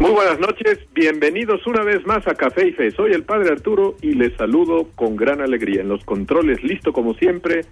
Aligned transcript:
Muy 0.00 0.12
buenas 0.12 0.40
noches, 0.40 0.78
bienvenidos 0.94 1.66
una 1.66 1.84
vez 1.84 2.06
más 2.06 2.26
a 2.26 2.34
Café 2.34 2.68
y 2.68 2.72
Fe. 2.72 2.90
Soy 2.90 3.12
el 3.12 3.22
Padre 3.22 3.50
Arturo 3.50 3.96
y 4.00 4.14
les 4.14 4.34
saludo 4.34 4.88
con 4.94 5.14
gran 5.14 5.42
alegría. 5.42 5.82
En 5.82 5.90
los 5.90 6.02
controles, 6.06 6.64
listo 6.64 6.94
como 6.94 7.12
siempre, 7.12 7.66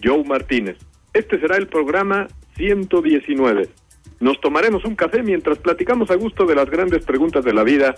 Joe 0.00 0.22
Martínez. 0.22 0.76
Este 1.12 1.40
será 1.40 1.56
el 1.56 1.66
programa 1.66 2.28
119. 2.54 3.68
Nos 4.20 4.40
tomaremos 4.40 4.84
un 4.84 4.94
café 4.94 5.24
mientras 5.24 5.58
platicamos 5.58 6.08
a 6.12 6.14
gusto 6.14 6.46
de 6.46 6.54
las 6.54 6.70
grandes 6.70 7.04
preguntas 7.04 7.44
de 7.44 7.52
la 7.52 7.64
vida 7.64 7.96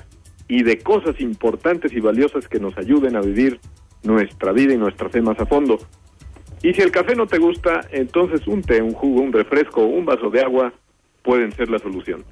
y 0.48 0.62
de 0.62 0.78
cosas 0.78 1.20
importantes 1.20 1.92
y 1.92 2.00
valiosas 2.00 2.48
que 2.48 2.60
nos 2.60 2.74
ayuden 2.78 3.16
a 3.16 3.20
vivir 3.20 3.60
nuestra 4.02 4.52
vida 4.52 4.72
y 4.72 4.78
nuestra 4.78 5.10
fe 5.10 5.20
más 5.20 5.38
a 5.40 5.44
fondo. 5.44 5.78
Y 6.62 6.72
si 6.72 6.80
el 6.80 6.90
café 6.90 7.14
no 7.14 7.26
te 7.26 7.36
gusta, 7.36 7.82
entonces 7.92 8.46
un 8.46 8.62
té, 8.62 8.80
un 8.80 8.92
jugo, 8.92 9.20
un 9.20 9.34
refresco 9.34 9.84
un 9.84 10.06
vaso 10.06 10.30
de 10.30 10.40
agua 10.40 10.72
pueden 11.22 11.52
ser 11.52 11.68
la 11.68 11.78
solución. 11.78 12.24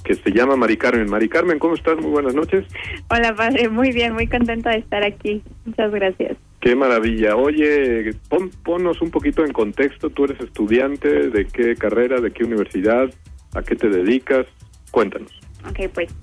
que 0.08 0.16
se 0.16 0.32
llama 0.32 0.56
Mari 0.56 0.78
Carmen. 0.78 1.10
Mari 1.10 1.28
Carmen, 1.28 1.60
¿cómo 1.60 1.76
estás? 1.76 1.98
Muy 1.98 2.10
buenas 2.10 2.34
noches. 2.34 2.66
Hola, 3.10 3.36
padre, 3.36 3.68
muy 3.68 3.92
bien, 3.92 4.14
muy 4.14 4.26
contenta 4.28 4.70
de 4.70 4.78
estar 4.78 5.04
aquí. 5.04 5.44
Muchas 5.66 5.92
gracias. 5.92 6.38
Qué 6.62 6.76
maravilla. 6.76 7.36
Oye, 7.36 8.14
pon, 8.30 8.50
ponnos 8.64 9.02
un 9.02 9.12
poquito 9.12 9.44
en 9.44 9.52
contexto. 9.52 10.10
Tú 10.10 10.24
eres 10.24 10.40
estudiante, 10.40 11.30
¿de 11.30 11.46
qué 11.46 11.76
carrera, 11.76 12.22
de 12.22 12.32
qué 12.32 12.46
universidad, 12.46 13.10
a 13.54 13.62
qué 13.62 13.76
te 13.76 13.90
dedicas? 13.90 14.46
Cuéntanos. 14.92 15.32
Ok, 15.70 15.90
pues 15.94 16.16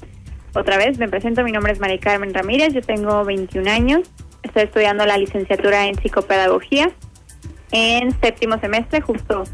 otra 0.54 0.78
vez 0.78 0.98
me 0.98 1.08
presento. 1.08 1.44
Mi 1.44 1.52
nombre 1.52 1.72
es 1.72 1.78
Mari 1.78 1.98
Carmen 1.98 2.32
Ramírez, 2.32 2.72
yo 2.72 2.80
tengo 2.80 3.22
21 3.26 3.70
años. 3.70 4.10
Estoy 4.42 4.62
estudiando 4.62 5.04
la 5.04 5.18
licenciatura 5.18 5.86
en 5.86 5.96
psicopedagogía 5.96 6.90
en 7.72 8.12
séptimo 8.20 8.58
semestre, 8.60 9.02
justo 9.02 9.44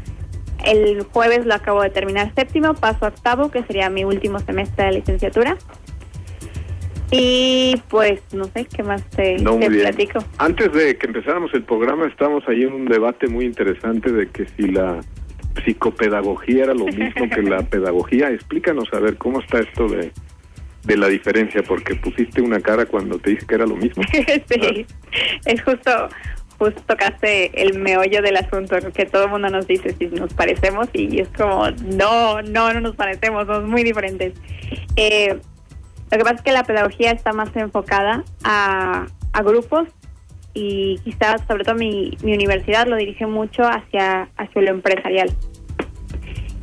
el 0.65 1.03
jueves 1.03 1.45
lo 1.45 1.53
acabo 1.53 1.81
de 1.81 1.89
terminar 1.89 2.33
séptimo, 2.35 2.73
paso 2.73 3.05
a 3.05 3.09
octavo, 3.09 3.51
que 3.51 3.63
sería 3.63 3.89
mi 3.89 4.03
último 4.03 4.39
semestre 4.39 4.85
de 4.85 4.91
licenciatura. 4.93 5.57
Y 7.11 7.75
pues 7.89 8.21
no 8.31 8.45
sé 8.45 8.65
qué 8.65 8.83
más 8.83 9.03
te, 9.09 9.35
platico. 9.35 10.23
Antes 10.37 10.71
de 10.71 10.97
que 10.97 11.07
empezáramos 11.07 11.53
el 11.53 11.63
programa, 11.63 12.07
estábamos 12.07 12.47
ahí 12.47 12.63
en 12.63 12.73
un 12.73 12.85
debate 12.85 13.27
muy 13.27 13.45
interesante 13.45 14.11
de 14.11 14.29
que 14.29 14.47
si 14.55 14.69
la 14.69 15.01
psicopedagogía 15.65 16.63
era 16.63 16.73
lo 16.73 16.85
mismo 16.85 17.29
que 17.29 17.41
la 17.41 17.61
pedagogía. 17.69 18.29
Explícanos 18.29 18.87
a 18.93 18.99
ver 18.99 19.17
cómo 19.17 19.41
está 19.41 19.59
esto 19.59 19.89
de, 19.89 20.13
de 20.83 20.97
la 20.97 21.07
diferencia, 21.07 21.61
porque 21.63 21.95
pusiste 21.95 22.41
una 22.41 22.61
cara 22.61 22.85
cuando 22.85 23.19
te 23.19 23.31
dije 23.31 23.45
que 23.45 23.55
era 23.55 23.65
lo 23.65 23.75
mismo. 23.75 24.03
sí, 24.49 24.85
es 25.45 25.61
justo 25.63 26.09
justo 26.61 26.79
tocaste 26.85 27.59
el 27.59 27.79
meollo 27.79 28.21
del 28.21 28.37
asunto, 28.37 28.75
que 28.93 29.07
todo 29.07 29.23
el 29.23 29.31
mundo 29.31 29.49
nos 29.49 29.65
dice 29.65 29.95
si 29.97 30.05
nos 30.05 30.31
parecemos 30.31 30.87
y 30.93 31.19
es 31.19 31.27
como, 31.29 31.71
no, 31.71 32.43
no, 32.43 32.71
no 32.71 32.81
nos 32.81 32.95
parecemos, 32.95 33.47
somos 33.47 33.67
muy 33.67 33.83
diferentes. 33.83 34.35
Eh, 34.95 35.39
lo 36.11 36.17
que 36.19 36.23
pasa 36.23 36.35
es 36.35 36.41
que 36.43 36.51
la 36.51 36.63
pedagogía 36.63 37.09
está 37.13 37.33
más 37.33 37.49
enfocada 37.55 38.23
a, 38.43 39.07
grupos 39.43 39.87
y 40.53 40.99
quizás, 40.99 41.41
sobre 41.47 41.63
todo 41.63 41.73
mi, 41.73 42.15
mi 42.21 42.35
universidad, 42.35 42.85
lo 42.85 42.95
dirige 42.95 43.25
mucho 43.25 43.63
hacia, 43.63 44.29
hacia 44.37 44.61
lo 44.61 44.69
empresarial. 44.69 45.35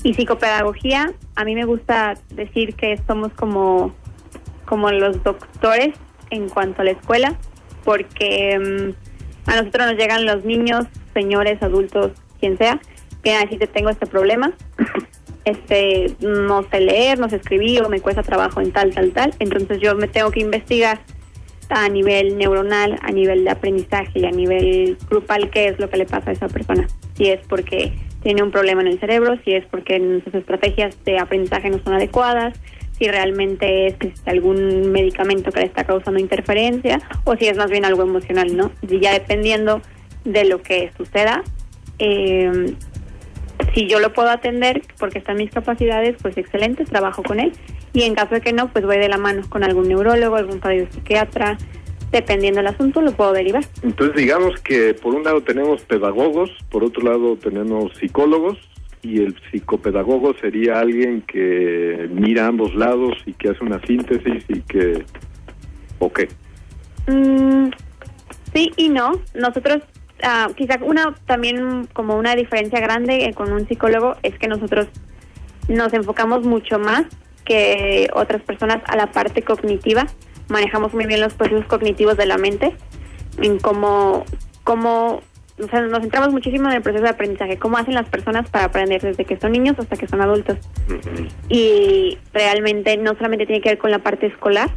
Y 0.04 0.15
psicopedagogía, 0.15 1.12
a 1.34 1.44
mí 1.44 1.56
me 1.56 1.65
gusta 1.65 2.15
decir 2.30 2.76
que 2.76 3.00
somos 3.09 3.32
como, 3.32 3.92
como 4.65 4.92
los 4.92 5.25
doctores 5.25 5.97
en 6.30 6.48
cuanto 6.48 6.82
a 6.82 6.84
la 6.84 6.92
escuela, 6.92 7.36
porque... 7.82 8.94
Mm, 8.94 9.08
a 9.48 9.56
nosotros 9.56 9.86
nos 9.86 9.97
llegan 9.97 10.26
los 10.26 10.44
niños, 10.44 10.86
señores, 11.14 11.62
adultos, 11.62 12.12
quien 12.38 12.56
sea, 12.59 12.81
que 13.22 13.34
a 13.34 13.41
decir 13.41 13.59
que 13.59 13.66
tengo 13.66 13.91
este 13.91 14.06
problema, 14.06 14.53
este, 15.44 16.14
no 16.20 16.62
sé 16.70 16.81
leer, 16.81 17.19
no 17.19 17.28
sé 17.28 17.36
escribir 17.36 17.82
o 17.82 17.88
me 17.88 18.00
cuesta 18.00 18.22
trabajo 18.22 18.60
en 18.60 18.72
tal, 18.72 18.94
tal, 18.94 19.10
tal. 19.12 19.34
Entonces 19.38 19.81
yo 19.81 19.94
me 19.97 20.06
tengo 20.06 20.31
que 20.31 20.41
investigar 20.41 21.00
a 21.70 21.88
nivel 21.88 22.38
neuronal, 22.38 22.98
a 23.03 23.10
nivel 23.10 23.44
de 23.44 23.50
aprendizaje 23.50 24.20
y 24.20 24.25
a 24.25 24.31
nivel 24.31 24.97
grupal 25.09 25.50
qué 25.50 25.69
es 25.69 25.78
lo 25.78 25.91
que 25.91 25.98
le 25.98 26.06
pasa 26.06 26.30
a 26.30 26.32
esa 26.32 26.48
persona. 26.48 26.86
Si 27.16 27.28
es 27.28 27.41
porque 27.48 27.92
tiene 28.22 28.42
un 28.42 28.50
problema 28.50 28.80
en 28.82 28.88
el 28.88 29.00
cerebro, 29.00 29.38
si 29.44 29.53
es 29.53 29.65
porque 29.66 30.20
sus 30.25 30.34
estrategias 30.34 30.97
de 31.04 31.19
aprendizaje 31.19 31.70
no 31.70 31.78
son 31.82 31.94
adecuadas, 31.94 32.59
si 32.98 33.06
realmente 33.06 33.86
es 33.86 33.97
algún 34.26 34.91
medicamento 34.91 35.53
que 35.53 35.60
le 35.60 35.66
está 35.66 35.84
causando 35.84 36.19
interferencia 36.19 37.00
o 37.25 37.36
si 37.36 37.47
es 37.47 37.56
más 37.56 37.70
bien 37.70 37.84
algo 37.84 38.03
emocional, 38.03 38.56
¿no? 38.56 38.72
Y 38.82 39.00
ya 39.00 39.12
dependiendo 39.12 39.81
de 40.25 40.44
lo 40.44 40.62
que 40.62 40.91
suceda, 40.97 41.42
eh, 41.98 42.75
si 43.75 43.86
yo 43.86 44.00
lo 44.00 44.12
puedo 44.12 44.31
atender 44.31 44.82
porque 44.98 45.19
están 45.19 45.36
mis 45.36 45.50
capacidades, 45.50 46.16
pues 46.20 46.36
excelente, 46.36 46.84
trabajo 46.84 47.22
con 47.22 47.41
él. 47.41 47.53
Y 47.92 48.03
en 48.03 48.14
caso 48.14 48.34
de 48.34 48.41
que 48.41 48.53
no, 48.53 48.69
pues 48.72 48.84
voy 48.84 48.98
de 48.98 49.09
la 49.09 49.19
mano 49.19 49.42
con 49.48 49.65
algún 49.65 49.88
neurólogo, 49.88 50.36
algún 50.36 50.60
psiquiatra, 50.91 51.59
dependiendo 52.12 52.59
del 52.59 52.69
asunto, 52.69 53.00
lo 53.00 53.12
puedo 53.12 53.32
derivar. 53.32 53.65
Entonces, 53.82 54.16
digamos 54.16 54.60
que 54.60 54.94
por 54.94 55.15
un 55.15 55.25
lado 55.25 55.42
tenemos 55.42 55.82
pedagogos, 55.82 56.50
por 56.70 56.84
otro 56.84 57.03
lado 57.03 57.36
tenemos 57.36 57.92
psicólogos, 57.98 58.59
y 59.09 59.23
el 59.23 59.35
psicopedagogo 59.51 60.35
sería 60.35 60.81
alguien 60.81 61.23
que 61.23 62.09
mira 62.13 62.47
ambos 62.47 62.75
lados 62.75 63.15
y 63.25 63.33
que 63.33 63.51
hace 63.51 63.65
una 63.65 63.81
síntesis 63.87 64.45
y 64.49 64.61
que... 64.63 65.05
¿O 65.99 66.13
qué? 66.13 66.29
Mm, 67.07 67.71
sí 68.53 68.71
y 68.77 68.89
no. 68.91 69.21
Nosotros, 69.35 69.79
uh, 70.23 70.53
quizá 70.55 70.79
una 70.83 71.15
también 71.27 71.89
como 71.93 72.17
una 72.17 72.37
diferencia 72.37 72.81
grande 72.81 73.25
eh, 73.25 73.34
con 73.34 73.51
un 73.53 73.66
psicólogo 73.66 74.16
es 74.22 74.39
que 74.39 74.47
nosotros 74.47 74.87
nos 75.69 75.93
enfocamos 75.95 76.45
mucho 76.45 76.78
más 76.78 77.07
que 77.45 78.11
otras 78.15 78.43
personas 78.43 78.83
a 78.87 78.97
la 78.97 79.11
parte 79.11 79.43
cognitiva. 79.43 80.07
Manejamos 80.49 80.93
muy 80.93 81.07
bien 81.07 81.21
los 81.21 81.34
procesos 81.34 81.65
cognitivos 81.66 82.16
de 82.16 82.27
la 82.27 82.37
mente, 82.37 82.75
en 83.41 83.59
cómo, 83.59 84.25
cómo 84.65 85.22
o 85.63 85.69
sea, 85.69 85.81
nos 85.83 86.01
centramos 86.01 86.33
muchísimo 86.33 86.69
en 86.69 86.77
el 86.77 86.83
proceso 86.83 87.05
de 87.05 87.10
aprendizaje, 87.10 87.59
cómo 87.59 87.78
hacen 87.78 87.95
las 87.95 88.09
personas 88.09 88.49
para 88.51 88.66
aprender 88.66 89.01
desde 89.03 89.25
que 89.25 89.39
son 89.39 89.53
niños 89.53 89.77
hasta 89.78 89.97
que 89.97 90.07
son 90.07 90.21
adultos. 90.21 90.59
Y 91.49 92.19
realmente 92.33 92.97
no 92.97 93.15
solamente 93.15 93.47
tiene 93.47 93.60
que 93.60 93.71
ver 93.71 93.78
con 93.78 93.91
la 93.91 93.99
parte 93.99 94.27
escolar, 94.27 94.71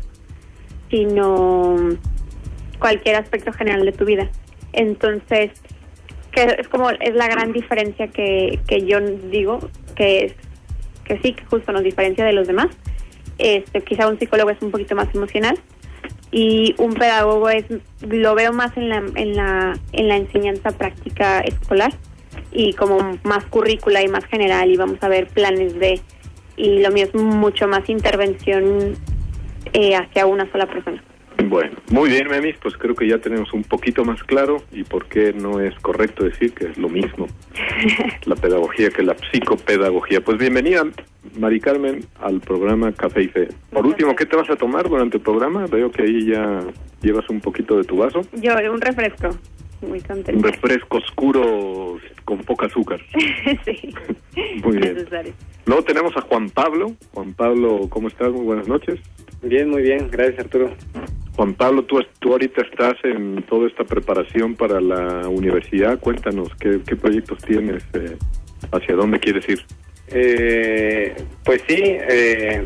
sino 0.90 1.76
cualquier 2.80 3.16
aspecto 3.16 3.54
general 3.54 3.86
de 3.86 3.92
tu 3.92 4.06
vida. 4.06 4.30
Entonces, 4.74 5.52
que 6.32 6.56
es 6.60 6.68
como 6.68 6.90
es 6.90 7.14
la 7.14 7.28
gran 7.28 7.52
diferencia 7.54 8.08
que, 8.08 8.60
que 8.68 8.86
yo 8.86 9.00
digo 9.02 9.60
que 9.96 10.26
es 10.26 10.36
que 11.04 11.20
sí 11.20 11.34
que 11.34 11.46
justo 11.46 11.72
nos 11.72 11.84
diferencia 11.84 12.26
de 12.26 12.34
los 12.34 12.48
demás. 12.48 12.68
Este, 13.38 13.82
quizá 13.82 14.08
un 14.08 14.20
psicólogo 14.20 14.50
es 14.50 14.62
un 14.62 14.72
poquito 14.72 14.96
más 14.96 15.14
emocional, 15.14 15.58
y 16.32 16.76
un 16.78 16.94
pedagogo 16.94 17.50
es 17.50 17.66
lo 18.02 18.36
veo 18.36 18.54
más 18.54 18.76
en 18.78 18.90
la 18.90 19.04
en 19.16 19.36
la 19.36 19.78
en 19.92 20.08
la 20.08 20.16
enseñanza 20.16 20.72
práctica 20.72 21.42
escolar 21.42 21.94
y 22.52 22.74
como 22.74 23.18
más 23.24 23.44
currícula 23.46 24.02
y 24.02 24.08
más 24.08 24.26
general 24.26 24.70
y 24.72 24.78
vamos 24.78 24.98
a 25.02 25.10
ver 25.10 25.28
planes 25.28 25.78
de 25.78 26.00
y 26.58 26.80
lo 26.80 26.92
mío 26.92 27.06
es 27.06 27.16
mucho 27.16 27.68
más 27.68 27.90
intervención 27.90 28.96
eh, 29.74 29.96
hacia 29.96 30.26
una 30.26 30.50
sola 30.52 30.68
persona. 30.68 31.04
Bueno, 31.48 31.78
muy 31.90 32.10
bien, 32.10 32.28
Memis, 32.28 32.56
pues 32.62 32.76
creo 32.78 32.96
que 32.96 33.08
ya 33.08 33.18
tenemos 33.18 33.54
un 33.54 33.64
poquito 33.64 34.06
más 34.06 34.24
claro 34.24 34.58
y 34.72 34.84
por 34.84 35.06
qué 35.08 35.34
no 35.34 35.60
es 35.60 35.74
correcto 35.80 36.24
decir 36.24 36.54
que 36.54 36.66
es 36.66 36.78
lo 36.78 36.90
mismo 36.90 37.28
la 38.26 38.36
pedagogía 38.36 38.90
que 38.90 39.04
la 39.04 39.16
psicopedagogía. 39.32 40.22
Pues 40.22 40.38
bienvenida, 40.38 40.84
Mari 41.40 41.60
Carmen, 41.60 42.06
al 42.20 42.40
programa 42.42 42.92
Café 42.92 43.24
y 43.24 43.28
Fe. 43.28 43.48
Por 43.72 43.86
último, 43.86 44.16
¿qué 44.16 44.26
te 44.26 44.36
vas 44.36 44.50
a 44.50 44.56
tomar 44.56 44.88
durante 44.88 45.18
el 45.18 45.24
programa? 45.24 45.66
Veo 45.68 45.92
que 45.92 46.04
ahí 46.04 46.28
ya 46.28 46.62
llevas 47.02 47.30
un 47.30 47.42
poquito 47.42 47.78
de 47.78 47.84
tu 47.84 47.98
vaso. 47.98 48.22
Yo, 48.34 48.54
un 48.72 48.82
refresco. 48.82 49.30
Muy 49.82 50.00
contento. 50.02 50.38
Un 50.38 50.44
refresco 50.44 50.98
oscuro 50.98 52.00
con 52.24 52.40
poca 52.40 52.68
azúcar. 52.68 53.02
sí. 53.66 53.94
Muy 54.64 54.78
bien. 54.78 55.08
Luego 55.66 55.84
tenemos 55.84 56.16
a 56.16 56.22
Juan 56.22 56.50
Pablo. 56.50 56.94
Juan 57.14 57.34
Pablo, 57.34 57.88
¿cómo 57.90 58.08
estás? 58.08 58.32
Muy 58.32 58.46
buenas 58.46 58.68
noches. 58.68 59.00
Bien, 59.42 59.70
muy 59.70 59.82
bien. 59.82 60.10
Gracias, 60.12 60.40
Arturo. 60.40 60.72
Juan 61.36 61.54
Pablo, 61.54 61.84
tú, 61.84 62.00
tú 62.20 62.34
ahorita 62.34 62.62
estás 62.62 62.96
en 63.04 63.44
toda 63.44 63.68
esta 63.68 63.84
preparación 63.84 64.56
para 64.56 64.82
la 64.82 65.28
universidad. 65.28 66.00
Cuéntanos, 66.00 66.50
¿qué, 66.60 66.96
proyectos 66.96 67.40
tienes? 67.44 67.84
Eh, 67.94 68.18
¿Hacia 68.72 68.96
dónde 68.96 69.20
quieres 69.20 69.48
ir? 69.48 69.66
Eh, 70.08 71.16
pues 71.44 71.62
sí, 71.68 71.82
eh, 71.82 72.66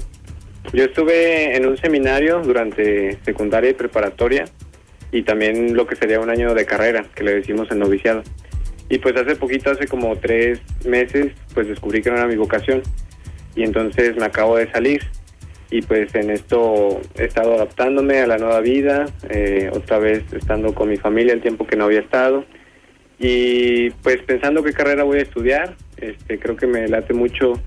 yo 0.74 0.84
estuve 0.84 1.56
en 1.56 1.68
un 1.68 1.78
seminario 1.78 2.42
durante 2.42 3.18
secundaria 3.24 3.70
y 3.70 3.74
preparatoria 3.74 4.46
y 5.12 5.22
también 5.22 5.76
lo 5.76 5.86
que 5.86 5.96
sería 5.96 6.20
un 6.20 6.30
año 6.30 6.54
de 6.54 6.66
carrera, 6.66 7.06
que 7.14 7.24
le 7.24 7.36
decimos 7.36 7.70
el 7.72 7.80
noviciado. 7.80 8.24
Y 8.90 8.98
pues 8.98 9.16
hace 9.16 9.36
poquito, 9.36 9.72
hace 9.72 9.88
como 9.88 10.16
tres 10.18 10.60
meses, 10.86 11.34
pues 11.54 11.68
descubrí 11.68 12.02
que 12.02 12.10
no 12.10 12.18
era 12.18 12.28
mi 12.28 12.36
vocación 12.36 12.82
y 13.56 13.64
entonces 13.64 14.16
me 14.18 14.26
acabo 14.26 14.58
de 14.58 14.70
salir 14.72 15.02
y 15.76 15.82
pues 15.82 16.16
en 16.16 16.30
esto 16.30 17.02
he 17.20 17.26
estado 17.26 17.56
adaptándome 17.56 18.20
a 18.20 18.28
la 18.28 18.38
nueva 18.38 18.62
vida, 18.62 19.08
eh, 19.30 19.70
otra 19.74 20.00
vez 20.00 20.24
estando 20.32 20.74
con 20.74 20.88
mi 20.88 20.96
familia 20.96 21.34
el 21.34 21.42
tiempo 21.42 21.68
que 21.68 21.76
no 21.76 21.84
había 21.84 22.00
estado 22.00 22.46
y 23.20 23.90
pues 23.90 24.22
pensando 24.22 24.64
qué 24.64 24.72
carrera 24.72 25.04
voy 25.04 25.20
a 25.20 25.24
estudiar, 25.24 25.76
este 25.98 26.40
creo 26.40 26.56
que 26.56 26.66
me 26.66 26.88
late 26.88 27.14
mucho 27.14 27.60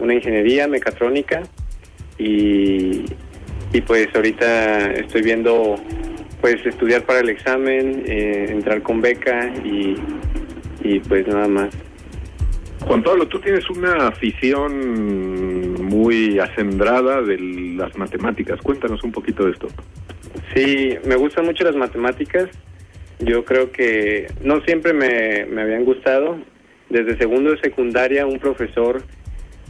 una 0.00 0.12
ingeniería 0.12 0.66
mecatrónica 0.66 1.44
y, 2.18 3.04
y 3.72 3.80
pues 3.86 4.08
ahorita 4.12 4.94
estoy 4.94 5.22
viendo 5.22 5.76
pues 6.40 6.66
estudiar 6.66 7.02
para 7.02 7.20
el 7.20 7.28
examen, 7.28 8.02
eh, 8.08 8.46
entrar 8.48 8.82
con 8.82 9.00
beca 9.00 9.52
y, 9.64 9.94
y 10.82 10.98
pues 10.98 11.28
nada 11.28 11.46
más. 11.46 11.68
Juan 12.80 13.04
Pablo, 13.04 13.28
tú 13.28 13.38
tienes 13.38 13.70
una 13.70 14.08
afición 14.08 15.71
muy 15.92 16.38
acendrada 16.38 17.20
de 17.20 17.38
las 17.76 17.96
matemáticas. 17.96 18.60
Cuéntanos 18.62 19.04
un 19.04 19.12
poquito 19.12 19.44
de 19.44 19.52
esto. 19.52 19.68
Sí, 20.54 20.96
me 21.04 21.16
gustan 21.16 21.44
mucho 21.44 21.64
las 21.64 21.76
matemáticas. 21.76 22.48
Yo 23.18 23.44
creo 23.44 23.70
que 23.70 24.26
no 24.42 24.62
siempre 24.62 24.94
me, 24.94 25.44
me 25.46 25.62
habían 25.62 25.84
gustado. 25.84 26.38
Desde 26.88 27.18
segundo 27.18 27.50
de 27.50 27.60
secundaria 27.60 28.26
un 28.26 28.38
profesor 28.38 29.02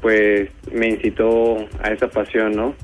pues 0.00 0.48
me 0.72 0.88
incitó 0.88 1.68
a 1.80 1.92
esa 1.92 2.08
pasión, 2.08 2.52
¿no? 2.52 2.74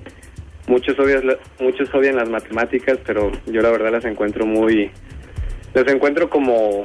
Muchos 0.69 0.97
odian, 0.99 1.37
muchos 1.59 1.93
odian 1.93 2.15
las 2.15 2.29
matemáticas, 2.29 2.99
pero 3.05 3.33
yo 3.47 3.61
la 3.61 3.71
verdad 3.71 3.93
las 3.93 4.05
encuentro 4.05 4.47
muy... 4.47 4.91
Las 5.75 5.89
encuentro 5.89 6.31
como, 6.31 6.85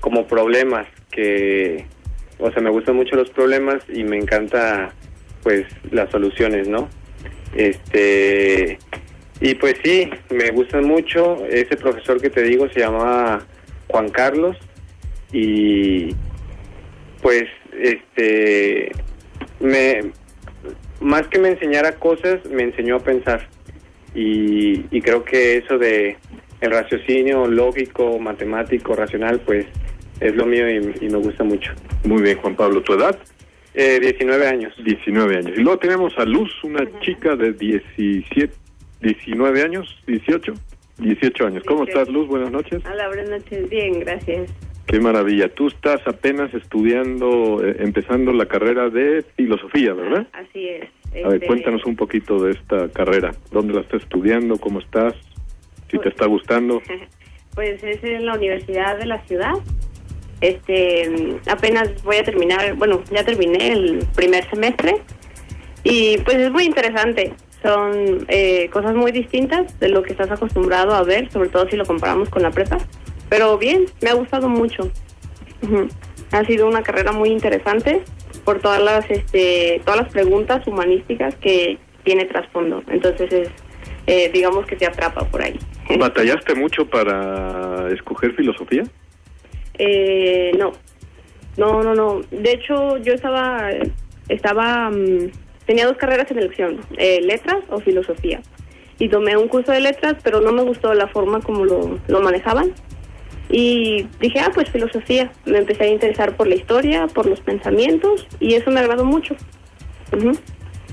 como 0.00 0.26
problemas 0.26 0.86
que 1.10 1.86
o 2.38 2.50
sea, 2.50 2.62
me 2.62 2.70
gustan 2.70 2.96
mucho 2.96 3.16
los 3.16 3.30
problemas 3.30 3.82
y 3.88 4.04
me 4.04 4.16
encanta 4.16 4.92
pues 5.44 5.66
las 5.92 6.10
soluciones, 6.10 6.66
¿no? 6.66 6.88
Este 7.54 8.78
y 9.40 9.54
pues 9.54 9.76
sí, 9.84 10.10
me 10.30 10.50
gustan 10.50 10.84
mucho. 10.84 11.46
Ese 11.46 11.76
profesor 11.76 12.20
que 12.20 12.30
te 12.30 12.42
digo 12.42 12.68
se 12.70 12.80
llama 12.80 13.46
Juan 13.86 14.08
Carlos 14.08 14.56
y 15.32 16.08
pues 17.22 17.44
este 17.80 18.90
me 19.60 20.10
más 21.00 21.28
que 21.28 21.38
me 21.38 21.50
enseñara 21.50 21.96
cosas, 21.96 22.44
me 22.46 22.64
enseñó 22.64 22.96
a 22.96 23.00
pensar. 23.00 23.46
Y, 24.16 24.86
y 24.90 25.00
creo 25.00 25.24
que 25.24 25.58
eso 25.58 25.78
de 25.78 26.16
el 26.60 26.70
raciocinio 26.70 27.46
lógico, 27.46 28.18
matemático, 28.18 28.94
racional, 28.94 29.40
pues 29.40 29.66
es 30.20 30.34
lo 30.34 30.46
mío 30.46 30.68
y, 30.68 31.08
me 31.08 31.18
gusta 31.18 31.44
mucho. 31.44 31.72
Muy 32.04 32.22
bien, 32.22 32.38
Juan 32.38 32.56
Pablo, 32.56 32.82
¿tu 32.82 32.94
edad? 32.94 33.18
Eh, 33.74 33.98
19 34.00 34.46
años. 34.46 34.72
19 34.84 35.36
años. 35.36 35.52
Y 35.56 35.60
luego 35.62 35.78
tenemos 35.78 36.16
a 36.18 36.24
Luz, 36.24 36.52
una 36.62 36.86
chica 37.00 37.34
de 37.34 37.52
17, 37.52 38.54
19 39.00 39.62
años, 39.62 40.02
18, 40.06 40.54
18 40.98 41.46
años. 41.46 41.64
¿Cómo 41.66 41.84
estás, 41.84 42.08
Luz? 42.08 42.28
Buenas 42.28 42.52
noches. 42.52 42.82
Hola, 42.86 43.08
buenas 43.08 43.28
noches. 43.30 43.68
Bien, 43.68 44.00
gracias. 44.00 44.50
Qué 44.86 45.00
maravilla. 45.00 45.48
Tú 45.48 45.68
estás 45.68 46.00
apenas 46.06 46.52
estudiando, 46.54 47.64
eh, 47.64 47.76
empezando 47.80 48.32
la 48.32 48.46
carrera 48.46 48.90
de 48.90 49.24
filosofía, 49.36 49.92
¿verdad? 49.92 50.28
así 50.32 50.68
es. 50.68 50.88
A 51.24 51.28
ver, 51.28 51.34
este, 51.34 51.46
cuéntanos 51.46 51.84
un 51.84 51.96
poquito 51.96 52.42
de 52.42 52.52
esta 52.52 52.88
carrera. 52.90 53.32
¿Dónde 53.50 53.74
la 53.74 53.80
estás 53.80 54.02
estudiando? 54.02 54.56
¿Cómo 54.56 54.80
estás? 54.80 55.14
Si 55.86 55.92
te 55.92 55.98
pues 55.98 56.06
está 56.08 56.26
gustando. 56.26 56.80
Pues 57.54 57.80
es 57.84 58.02
en 58.02 58.26
la 58.26 58.34
Universidad 58.34 58.98
de 58.98 59.06
la 59.06 59.24
Ciudad. 59.26 59.52
Este, 60.40 61.38
apenas 61.50 62.02
voy 62.02 62.16
a 62.16 62.24
terminar, 62.24 62.74
bueno, 62.74 63.02
ya 63.10 63.24
terminé 63.24 63.72
el 63.72 64.06
primer 64.14 64.48
semestre 64.50 65.02
y 65.84 66.18
pues 66.18 66.36
es 66.38 66.50
muy 66.50 66.64
interesante. 66.64 67.34
Son 67.62 68.26
eh, 68.28 68.68
cosas 68.70 68.94
muy 68.94 69.10
distintas 69.10 69.78
de 69.80 69.88
lo 69.88 70.02
que 70.02 70.12
estás 70.12 70.30
acostumbrado 70.30 70.94
a 70.94 71.02
ver, 71.02 71.30
sobre 71.30 71.48
todo 71.48 71.68
si 71.68 71.76
lo 71.76 71.86
comparamos 71.86 72.28
con 72.28 72.42
la 72.42 72.50
prepa. 72.50 72.78
Pero 73.28 73.56
bien, 73.56 73.86
me 74.02 74.10
ha 74.10 74.14
gustado 74.14 74.48
mucho. 74.48 74.90
Ha 76.32 76.44
sido 76.44 76.68
una 76.68 76.82
carrera 76.82 77.12
muy 77.12 77.30
interesante 77.30 78.02
por 78.44 78.60
todas 78.60 78.82
las, 78.82 79.10
este, 79.10 79.80
todas 79.84 80.00
las 80.02 80.12
preguntas 80.12 80.66
humanísticas 80.66 81.34
que 81.36 81.78
tiene 82.02 82.26
trasfondo. 82.26 82.82
Entonces 82.88 83.32
es, 83.32 83.48
eh, 84.06 84.30
digamos 84.32 84.66
que 84.66 84.76
te 84.76 84.86
atrapa 84.86 85.24
por 85.24 85.42
ahí. 85.42 85.58
¿Batallaste 85.98 86.54
mucho 86.54 86.86
para 86.86 87.88
escoger 87.92 88.34
filosofía? 88.34 88.84
Eh, 89.78 90.52
no, 90.58 90.72
no, 91.56 91.82
no, 91.82 91.94
no. 91.94 92.20
De 92.30 92.52
hecho, 92.52 92.98
yo 92.98 93.12
estaba, 93.14 93.70
estaba, 94.28 94.90
mm, 94.90 95.30
tenía 95.66 95.86
dos 95.86 95.96
carreras 95.96 96.30
en 96.30 96.38
elección, 96.38 96.80
eh, 96.96 97.20
letras 97.22 97.58
o 97.68 97.80
filosofía. 97.80 98.40
Y 98.98 99.08
tomé 99.08 99.36
un 99.36 99.48
curso 99.48 99.72
de 99.72 99.80
letras, 99.80 100.16
pero 100.22 100.40
no 100.40 100.52
me 100.52 100.62
gustó 100.62 100.94
la 100.94 101.08
forma 101.08 101.40
como 101.40 101.64
lo, 101.64 101.98
lo 102.06 102.20
manejaban. 102.20 102.72
Y 103.50 104.06
dije, 104.20 104.40
ah, 104.40 104.50
pues 104.54 104.70
filosofía. 104.70 105.32
Me 105.44 105.58
empecé 105.58 105.84
a 105.84 105.88
interesar 105.88 106.36
por 106.36 106.46
la 106.46 106.54
historia, 106.54 107.06
por 107.08 107.26
los 107.26 107.40
pensamientos, 107.40 108.26
y 108.40 108.54
eso 108.54 108.70
me 108.70 108.80
agradó 108.80 109.04
mucho. 109.04 109.36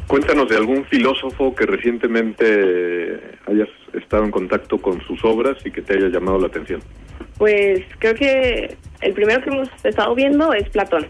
Cuéntanos 0.07 0.49
de 0.49 0.57
algún 0.57 0.83
filósofo 0.85 1.55
que 1.55 1.65
recientemente 1.65 3.19
hayas 3.45 3.69
estado 3.93 4.25
en 4.25 4.31
contacto 4.31 4.77
con 4.77 5.01
sus 5.01 5.23
obras 5.23 5.57
y 5.65 5.71
que 5.71 5.81
te 5.81 5.97
haya 5.97 6.09
llamado 6.09 6.39
la 6.39 6.47
atención. 6.47 6.81
Pues 7.37 7.81
creo 7.99 8.15
que 8.15 8.75
el 9.01 9.13
primero 9.13 9.41
que 9.43 9.49
hemos 9.49 9.69
estado 9.83 10.15
viendo 10.15 10.53
es 10.53 10.69
Platón. 10.69 11.07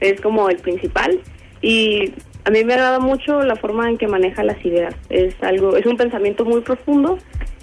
Es 0.00 0.20
como 0.20 0.48
el 0.48 0.56
principal 0.56 1.20
y 1.60 2.12
a 2.44 2.50
mí 2.50 2.64
me 2.64 2.74
agrada 2.74 2.98
mucho 2.98 3.42
la 3.42 3.56
forma 3.56 3.90
en 3.90 3.98
que 3.98 4.08
maneja 4.08 4.42
las 4.42 4.64
ideas. 4.64 4.94
Es 5.10 5.34
algo, 5.42 5.76
es 5.76 5.84
un 5.86 5.96
pensamiento 5.96 6.44
muy 6.44 6.62
profundo 6.62 7.18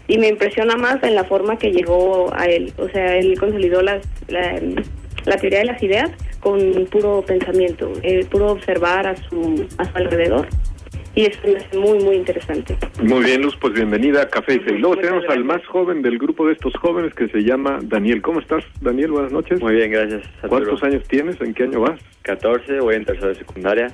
y 0.08 0.18
me 0.18 0.28
impresiona 0.28 0.76
más 0.76 1.02
en 1.04 1.16
la 1.16 1.24
forma 1.24 1.58
que 1.58 1.72
llegó 1.72 2.32
a 2.36 2.46
él. 2.46 2.74
O 2.78 2.88
sea, 2.90 3.18
él 3.18 3.38
consolidó 3.40 3.82
las, 3.82 4.08
la, 4.28 5.38
teoría 5.38 5.60
de 5.60 5.66
las 5.66 5.82
ideas 5.82 6.12
con 6.40 6.86
puro 6.86 7.24
pensamiento, 7.24 7.92
eh, 8.04 8.26
puro 8.26 8.52
observar 8.52 9.08
a 9.08 9.16
su, 9.16 9.68
a 9.78 9.86
su 9.86 9.98
alrededor 9.98 10.48
y 11.18 11.26
es 11.26 11.40
muy, 11.74 11.98
muy 12.04 12.16
interesante. 12.16 12.78
Muy 13.02 13.24
bien, 13.24 13.42
Luz, 13.42 13.58
pues 13.60 13.74
bienvenida 13.74 14.22
a 14.22 14.30
Café 14.30 14.62
y 14.64 14.78
luego 14.78 14.98
tenemos 14.98 15.24
al 15.30 15.44
más 15.44 15.66
joven 15.66 16.04
del 16.04 16.20
grupo 16.20 16.46
de 16.46 16.54
estos 16.54 16.76
jóvenes 16.76 17.12
que 17.16 17.28
se 17.30 17.40
llama 17.40 17.80
Daniel. 17.82 18.22
¿Cómo 18.22 18.40
estás, 18.40 18.64
Daniel? 18.82 19.10
Buenas 19.10 19.32
noches. 19.32 19.60
Muy 19.60 19.74
bien, 19.74 19.90
gracias. 19.90 20.22
¿Cuántos 20.48 20.84
años 20.84 21.02
tienes? 21.08 21.42
¿En 21.42 21.56
qué 21.56 21.64
año 21.64 21.82
vas? 21.82 22.00
14, 22.22 22.82
voy 22.82 22.94
en 22.94 23.06
tercera 23.06 23.30
de 23.30 23.36
secundaria. 23.36 23.88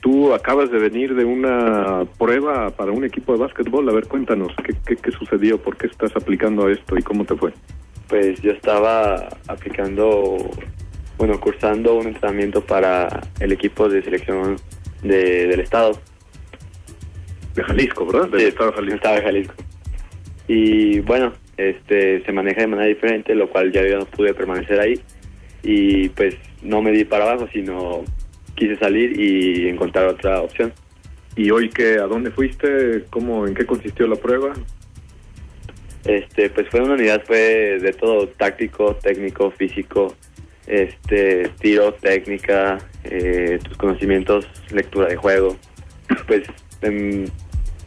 Tú 0.00 0.32
acabas 0.32 0.70
de 0.70 0.78
venir 0.78 1.14
de 1.14 1.26
una 1.26 2.06
prueba 2.16 2.70
para 2.70 2.92
un 2.92 3.04
equipo 3.04 3.34
de 3.34 3.40
básquetbol. 3.40 3.86
A 3.90 3.92
ver, 3.92 4.06
cuéntanos, 4.06 4.54
¿qué, 4.64 4.72
qué, 4.86 4.96
qué 4.96 5.10
sucedió? 5.10 5.58
¿Por 5.58 5.76
qué 5.76 5.88
estás 5.88 6.16
aplicando 6.16 6.64
a 6.64 6.72
esto 6.72 6.96
y 6.96 7.02
cómo 7.02 7.26
te 7.26 7.36
fue? 7.36 7.52
Pues 8.08 8.40
yo 8.40 8.52
estaba 8.52 9.28
aplicando, 9.48 10.38
bueno, 11.18 11.38
cursando 11.38 11.96
un 11.96 12.06
entrenamiento 12.06 12.62
para 12.62 13.20
el 13.38 13.52
equipo 13.52 13.86
de 13.86 14.02
selección 14.02 14.56
de, 15.02 15.46
del 15.48 15.60
estado 15.60 15.92
de 17.54 17.62
Jalisco, 17.62 18.06
¿verdad? 18.06 18.28
Del 18.28 18.48
estado 18.48 18.70
de 18.70 18.76
Jalisco. 18.76 18.96
Estado 18.96 19.16
de 19.16 19.22
Jalisco. 19.22 19.54
Y 20.48 21.00
bueno, 21.00 21.32
este 21.56 22.24
se 22.24 22.32
maneja 22.32 22.62
de 22.62 22.66
manera 22.66 22.88
diferente, 22.88 23.34
lo 23.34 23.48
cual 23.48 23.72
ya 23.72 23.86
yo 23.86 23.98
no 23.98 24.06
pude 24.06 24.34
permanecer 24.34 24.80
ahí. 24.80 25.00
y 25.62 26.08
pues 26.10 26.34
no 26.62 26.82
me 26.82 26.92
di 26.92 27.04
para 27.04 27.24
abajo, 27.24 27.48
sino 27.52 28.04
quise 28.54 28.76
salir 28.76 29.18
y 29.18 29.68
encontrar 29.68 30.06
otra 30.06 30.40
opción. 30.40 30.72
¿Y 31.36 31.50
hoy 31.50 31.70
qué? 31.70 31.94
¿A 31.94 32.06
dónde 32.06 32.30
fuiste? 32.30 33.04
¿Cómo, 33.10 33.46
¿En 33.46 33.54
qué 33.54 33.64
consistió 33.64 34.06
la 34.06 34.16
prueba? 34.16 34.52
Este, 36.04 36.50
pues 36.50 36.68
fue 36.68 36.80
una 36.80 36.94
unidad, 36.94 37.22
fue 37.24 37.78
de 37.80 37.92
todo, 37.92 38.28
táctico, 38.28 38.96
técnico, 38.96 39.50
físico, 39.52 40.14
este, 40.66 41.48
tiro, 41.60 41.94
técnica, 41.94 42.78
eh, 43.04 43.58
tus 43.62 43.76
conocimientos, 43.76 44.46
lectura 44.72 45.08
de 45.08 45.16
juego, 45.16 45.56
pues 46.26 46.42
en, 46.82 47.30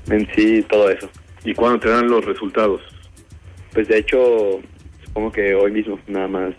en 0.09 0.27
sí 0.35 0.63
todo 0.69 0.89
eso. 0.89 1.09
¿Y 1.43 1.53
cuándo 1.53 1.79
te 1.79 1.89
dan 1.89 2.09
los 2.09 2.25
resultados? 2.25 2.81
Pues 3.73 3.87
de 3.87 3.97
hecho, 3.99 4.59
supongo 5.05 5.31
que 5.31 5.53
hoy 5.53 5.71
mismo 5.71 5.99
nada 6.07 6.27
más 6.27 6.53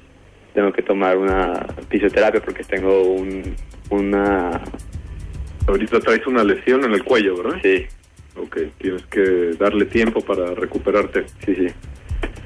tengo 0.55 0.73
que 0.73 0.83
tomar 0.83 1.19
una 1.19 1.66
fisioterapia 1.88 2.40
porque 2.43 2.64
tengo 2.64 3.02
un, 3.02 3.55
una... 3.90 4.62
Ahorita 5.66 5.99
traes 6.00 6.26
una 6.26 6.45
lesión 6.45 6.85
en 6.85 6.93
el 6.93 7.02
cuello, 7.02 7.37
¿verdad? 7.37 7.59
Sí, 7.62 7.87
Ok, 8.38 8.59
tienes 8.78 9.05
que 9.07 9.52
darle 9.59 9.87
tiempo 9.87 10.21
para 10.21 10.55
recuperarte. 10.55 11.25
sí, 11.45 11.55
sí. 11.55 11.66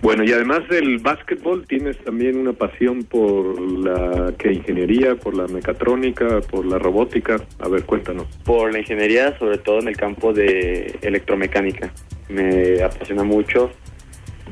Bueno, 0.03 0.25
y 0.25 0.33
además 0.33 0.67
del 0.69 0.99
básquetbol, 0.99 1.67
tienes 1.67 1.99
también 1.99 2.39
una 2.39 2.55
pasión 2.55 3.03
por 3.05 3.61
la 3.61 4.33
¿qué, 4.39 4.53
ingeniería, 4.53 5.15
por 5.17 5.37
la 5.37 5.47
mecatrónica, 5.47 6.41
por 6.41 6.65
la 6.65 6.79
robótica. 6.79 7.37
A 7.59 7.69
ver, 7.69 7.85
cuéntanos. 7.85 8.27
Por 8.45 8.73
la 8.73 8.79
ingeniería, 8.79 9.39
sobre 9.39 9.59
todo 9.59 9.81
en 9.81 9.89
el 9.89 9.97
campo 9.97 10.33
de 10.33 10.99
electromecánica. 11.03 11.93
Me 12.31 12.83
apasiona 12.83 13.25
mucho 13.25 13.71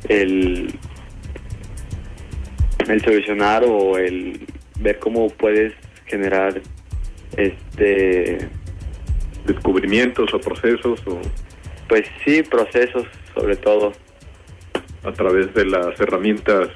el, 0.09 0.75
el 2.87 3.01
solucionar 3.01 3.65
o 3.65 3.97
el 3.97 4.47
ver 4.81 4.99
cómo 4.99 5.29
puedes 5.29 5.73
generar 6.05 6.61
este 7.37 8.49
Descubrimientos 9.47 10.35
o 10.35 10.39
procesos 10.41 11.01
o 11.07 11.21
pues 11.89 12.05
sí 12.23 12.43
procesos 12.43 13.07
sobre 13.35 13.57
todo 13.57 13.95
a 15.05 15.13
través 15.13 15.53
de 15.55 15.67
las 15.67 15.99
herramientas 16.01 16.69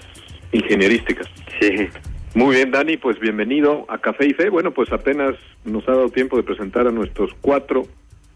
ingenierísticas. 0.52 1.29
sí 1.61 1.88
Muy 2.35 2.57
bien, 2.57 2.71
Dani, 2.71 2.97
pues 2.97 3.19
bienvenido 3.19 3.85
a 3.88 3.99
Café 3.99 4.26
y 4.26 4.35
Fe. 4.35 4.49
Bueno, 4.49 4.73
pues 4.73 4.93
apenas 4.93 5.35
nos 5.64 5.87
ha 5.88 5.93
dado 5.93 6.09
tiempo 6.09 6.37
de 6.37 6.43
presentar 6.43 6.87
a 6.87 6.91
nuestros 6.91 7.31
cuatro 7.41 7.87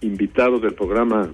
invitados 0.00 0.62
del 0.62 0.74
programa 0.74 1.30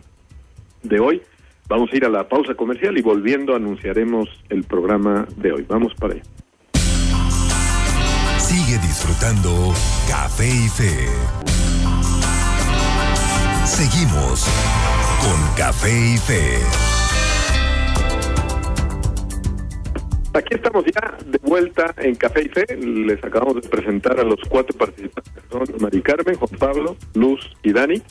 de 0.83 1.01
hoy. 1.01 1.23
Vamos 1.69 1.91
a 1.93 1.97
ir 1.97 2.05
a 2.05 2.09
la 2.09 2.29
pausa 2.29 2.55
comercial 2.55 2.99
y 2.99 3.03
volviendo 3.03 3.55
anunciaremos 3.55 4.29
el 4.49 4.65
programa 4.65 5.27
de 5.37 5.53
hoy. 5.53 5.65
Vamos 5.69 5.95
para 5.95 6.15
allá. 6.15 6.23
Sigue 8.39 8.79
disfrutando 8.79 9.73
Café 10.09 10.49
y 10.49 10.69
Fe. 10.69 11.09
Seguimos 13.65 14.47
con 15.23 15.57
Café 15.57 16.15
y 16.15 16.19
Fe. 16.19 16.92
Aquí 20.35 20.55
estamos 20.55 20.85
ya 20.87 21.19
de 21.27 21.39
vuelta 21.43 21.95
en 21.99 22.15
Café 22.15 22.45
y 22.45 22.49
Fe. 22.49 22.77
Les 22.77 23.23
acabamos 23.23 23.57
de 23.57 23.69
presentar 23.69 24.19
a 24.19 24.25
los 24.25 24.41
cuatro 24.49 24.77
participantes. 24.79 25.35
Son 25.51 25.65
Mari 25.79 26.01
Carmen, 26.01 26.37
Juan 26.37 26.59
Pablo, 26.59 26.97
Luz 27.15 27.51
y 27.63 27.73
Dani. 27.73 28.03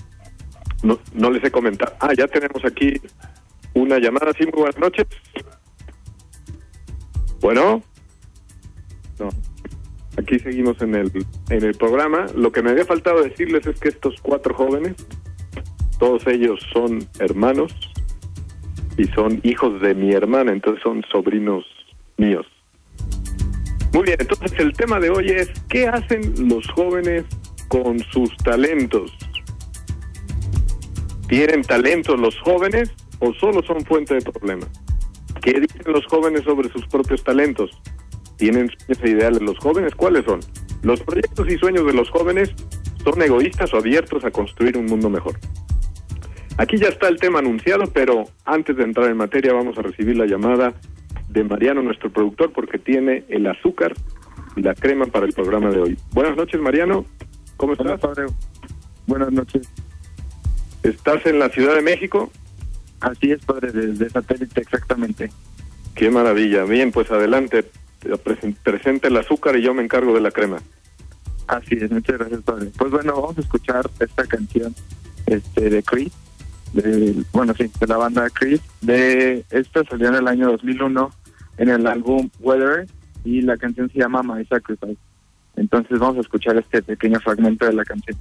No, 0.83 1.31
les 1.31 1.43
he 1.43 1.49
comentado. 1.49 1.95
Ah, 1.99 2.13
ya 2.15 2.27
tenemos 2.27 2.63
aquí 2.63 3.01
una 3.73 3.97
llamada. 3.97 4.33
Sí, 4.37 4.43
muy 4.43 4.61
buenas 4.61 4.77
noches. 4.77 5.07
Bueno. 7.39 7.81
No. 9.19 9.29
Aquí 10.17 10.37
seguimos 10.37 10.79
en 10.81 10.93
el, 10.93 11.11
en 11.49 11.63
el 11.63 11.73
programa. 11.73 12.27
Lo 12.35 12.51
que 12.51 12.61
me 12.61 12.69
había 12.69 12.85
faltado 12.85 13.23
decirles 13.23 13.65
es 13.65 13.79
que 13.79 13.89
estos 13.89 14.21
cuatro 14.21 14.53
jóvenes, 14.53 14.95
todos 15.97 16.27
ellos 16.27 16.59
son 16.71 16.99
hermanos 17.19 17.73
y 18.97 19.05
son 19.05 19.39
hijos 19.43 19.81
de 19.81 19.95
mi 19.95 20.11
hermana, 20.11 20.51
entonces 20.51 20.83
son 20.83 21.03
sobrinos 21.11 21.65
míos. 22.21 22.45
Muy 23.93 24.03
bien, 24.03 24.17
entonces 24.19 24.53
el 24.59 24.71
tema 24.73 24.99
de 24.99 25.09
hoy 25.09 25.29
es 25.31 25.49
¿qué 25.67 25.87
hacen 25.87 26.47
los 26.47 26.65
jóvenes 26.69 27.25
con 27.67 27.99
sus 28.11 28.29
talentos? 28.37 29.11
¿Tienen 31.27 31.61
talentos 31.63 32.19
los 32.19 32.37
jóvenes 32.39 32.91
o 33.19 33.33
solo 33.33 33.61
son 33.63 33.83
fuente 33.85 34.13
de 34.15 34.21
problemas? 34.21 34.69
¿Qué 35.41 35.59
dicen 35.59 35.91
los 35.91 36.05
jóvenes 36.05 36.43
sobre 36.43 36.69
sus 36.69 36.85
propios 36.87 37.23
talentos? 37.23 37.71
¿Tienen 38.37 38.69
sueños 38.69 39.03
ideales 39.03 39.41
los 39.41 39.57
jóvenes? 39.57 39.95
¿Cuáles 39.95 40.23
son? 40.25 40.39
¿Los 40.83 41.01
proyectos 41.01 41.49
y 41.49 41.57
sueños 41.57 41.85
de 41.85 41.93
los 41.93 42.09
jóvenes 42.09 42.49
son 43.03 43.21
egoístas 43.21 43.73
o 43.73 43.77
abiertos 43.77 44.23
a 44.23 44.31
construir 44.31 44.77
un 44.77 44.85
mundo 44.85 45.09
mejor? 45.09 45.37
Aquí 46.57 46.77
ya 46.77 46.89
está 46.89 47.07
el 47.07 47.17
tema 47.17 47.39
anunciado, 47.39 47.85
pero 47.91 48.25
antes 48.45 48.75
de 48.77 48.83
entrar 48.83 49.09
en 49.09 49.17
materia 49.17 49.53
vamos 49.53 49.77
a 49.77 49.81
recibir 49.81 50.15
la 50.17 50.25
llamada 50.25 50.73
de 51.31 51.43
Mariano, 51.43 51.81
nuestro 51.81 52.11
productor, 52.11 52.51
porque 52.51 52.77
tiene 52.77 53.23
el 53.29 53.47
azúcar 53.47 53.93
y 54.55 54.61
la 54.61 54.73
crema 54.75 55.05
para 55.05 55.25
el 55.25 55.33
programa 55.33 55.69
de 55.69 55.79
hoy. 55.79 55.97
Buenas 56.11 56.35
noches, 56.35 56.59
Mariano. 56.59 57.05
¿Cómo 57.57 57.73
Hola, 57.77 57.95
estás? 57.95 58.15
padre. 58.15 58.33
Buenas 59.07 59.31
noches. 59.31 59.67
¿Estás 60.83 61.25
en 61.25 61.39
la 61.39 61.49
Ciudad 61.49 61.75
de 61.75 61.81
México? 61.81 62.31
Así 62.99 63.31
es, 63.31 63.43
padre, 63.45 63.71
desde 63.71 64.09
satélite 64.09 64.61
exactamente. 64.61 65.31
Qué 65.95 66.09
maravilla. 66.09 66.63
Bien, 66.65 66.91
pues 66.91 67.09
adelante. 67.11 67.65
Presen- 68.01 68.55
Presente 68.63 69.07
el 69.09 69.17
azúcar 69.17 69.55
y 69.57 69.61
yo 69.61 69.73
me 69.73 69.83
encargo 69.83 70.13
de 70.13 70.21
la 70.21 70.31
crema. 70.31 70.57
Así 71.47 71.75
es, 71.79 71.91
muchas 71.91 72.17
gracias, 72.17 72.41
padre. 72.41 72.71
Pues 72.77 72.91
bueno, 72.91 73.13
vamos 73.15 73.37
a 73.37 73.41
escuchar 73.41 73.89
esta 73.99 74.25
canción 74.25 74.73
este 75.27 75.69
de 75.69 75.83
Creed, 75.83 76.11
de, 76.73 77.23
bueno, 77.31 77.53
sí, 77.53 77.69
de 77.79 77.87
la 77.87 77.97
banda 77.97 78.29
Creed. 78.29 78.59
De 78.81 79.45
esta 79.51 79.83
salió 79.83 80.07
en 80.09 80.15
el 80.15 80.27
año 80.27 80.49
2001 80.51 81.11
en 81.61 81.69
el 81.69 81.85
álbum 81.85 82.27
Weather 82.39 82.87
y 83.23 83.41
la 83.41 83.55
canción 83.55 83.87
se 83.91 83.99
llama 83.99 84.23
My 84.23 84.43
Sacrifice. 84.45 84.97
Entonces 85.55 85.99
vamos 85.99 86.17
a 86.17 86.21
escuchar 86.21 86.57
este 86.57 86.81
pequeño 86.81 87.19
fragmento 87.19 87.65
de 87.65 87.73
la 87.73 87.85
canción. 87.85 88.17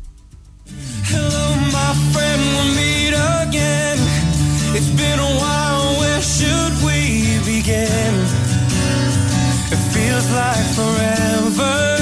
Hello, 1.08 1.56
my 1.72 1.94
friend, 2.12 2.40
we'll 2.52 2.74
meet 2.76 3.14
again. 3.48 3.98
It's 4.74 4.90
been 4.90 5.18
a 5.18 5.32
while, 5.40 5.98
where 6.00 6.20
should 6.20 6.74
we 6.84 7.38
begin? 7.46 8.14
It 9.72 9.80
feels 9.94 10.30
like 10.32 10.66
forever. 10.74 11.99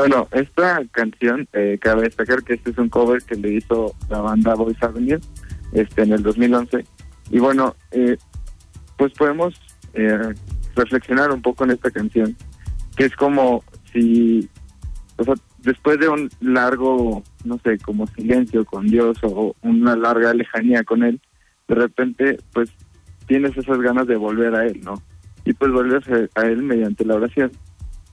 Bueno, 0.00 0.28
esta 0.32 0.80
canción, 0.92 1.46
eh, 1.52 1.76
cabe 1.78 2.04
destacar 2.04 2.42
que 2.42 2.54
este 2.54 2.70
es 2.70 2.78
un 2.78 2.88
cover 2.88 3.22
que 3.22 3.34
le 3.34 3.52
hizo 3.52 3.94
la 4.08 4.22
banda 4.22 4.54
Boys 4.54 4.82
Avenue 4.82 5.20
este, 5.74 6.04
en 6.04 6.14
el 6.14 6.22
2011. 6.22 6.86
Y 7.28 7.38
bueno, 7.38 7.76
eh, 7.90 8.16
pues 8.96 9.12
podemos 9.12 9.60
eh, 9.92 10.32
reflexionar 10.74 11.30
un 11.30 11.42
poco 11.42 11.64
en 11.64 11.72
esta 11.72 11.90
canción, 11.90 12.34
que 12.96 13.04
es 13.04 13.14
como 13.14 13.62
si, 13.92 14.48
o 15.18 15.24
sea, 15.24 15.34
después 15.58 16.00
de 16.00 16.08
un 16.08 16.30
largo, 16.40 17.22
no 17.44 17.58
sé, 17.58 17.76
como 17.76 18.06
silencio 18.06 18.64
con 18.64 18.86
Dios 18.86 19.18
o 19.22 19.54
una 19.60 19.96
larga 19.96 20.32
lejanía 20.32 20.82
con 20.82 21.02
Él, 21.02 21.20
de 21.68 21.74
repente, 21.74 22.38
pues 22.54 22.70
tienes 23.26 23.54
esas 23.54 23.78
ganas 23.82 24.06
de 24.06 24.16
volver 24.16 24.54
a 24.54 24.64
Él, 24.64 24.80
¿no? 24.82 24.94
Y 25.44 25.52
pues 25.52 25.70
vuelves 25.70 26.08
a 26.08 26.40
a 26.40 26.46
Él 26.46 26.62
mediante 26.62 27.04
la 27.04 27.16
oración. 27.16 27.52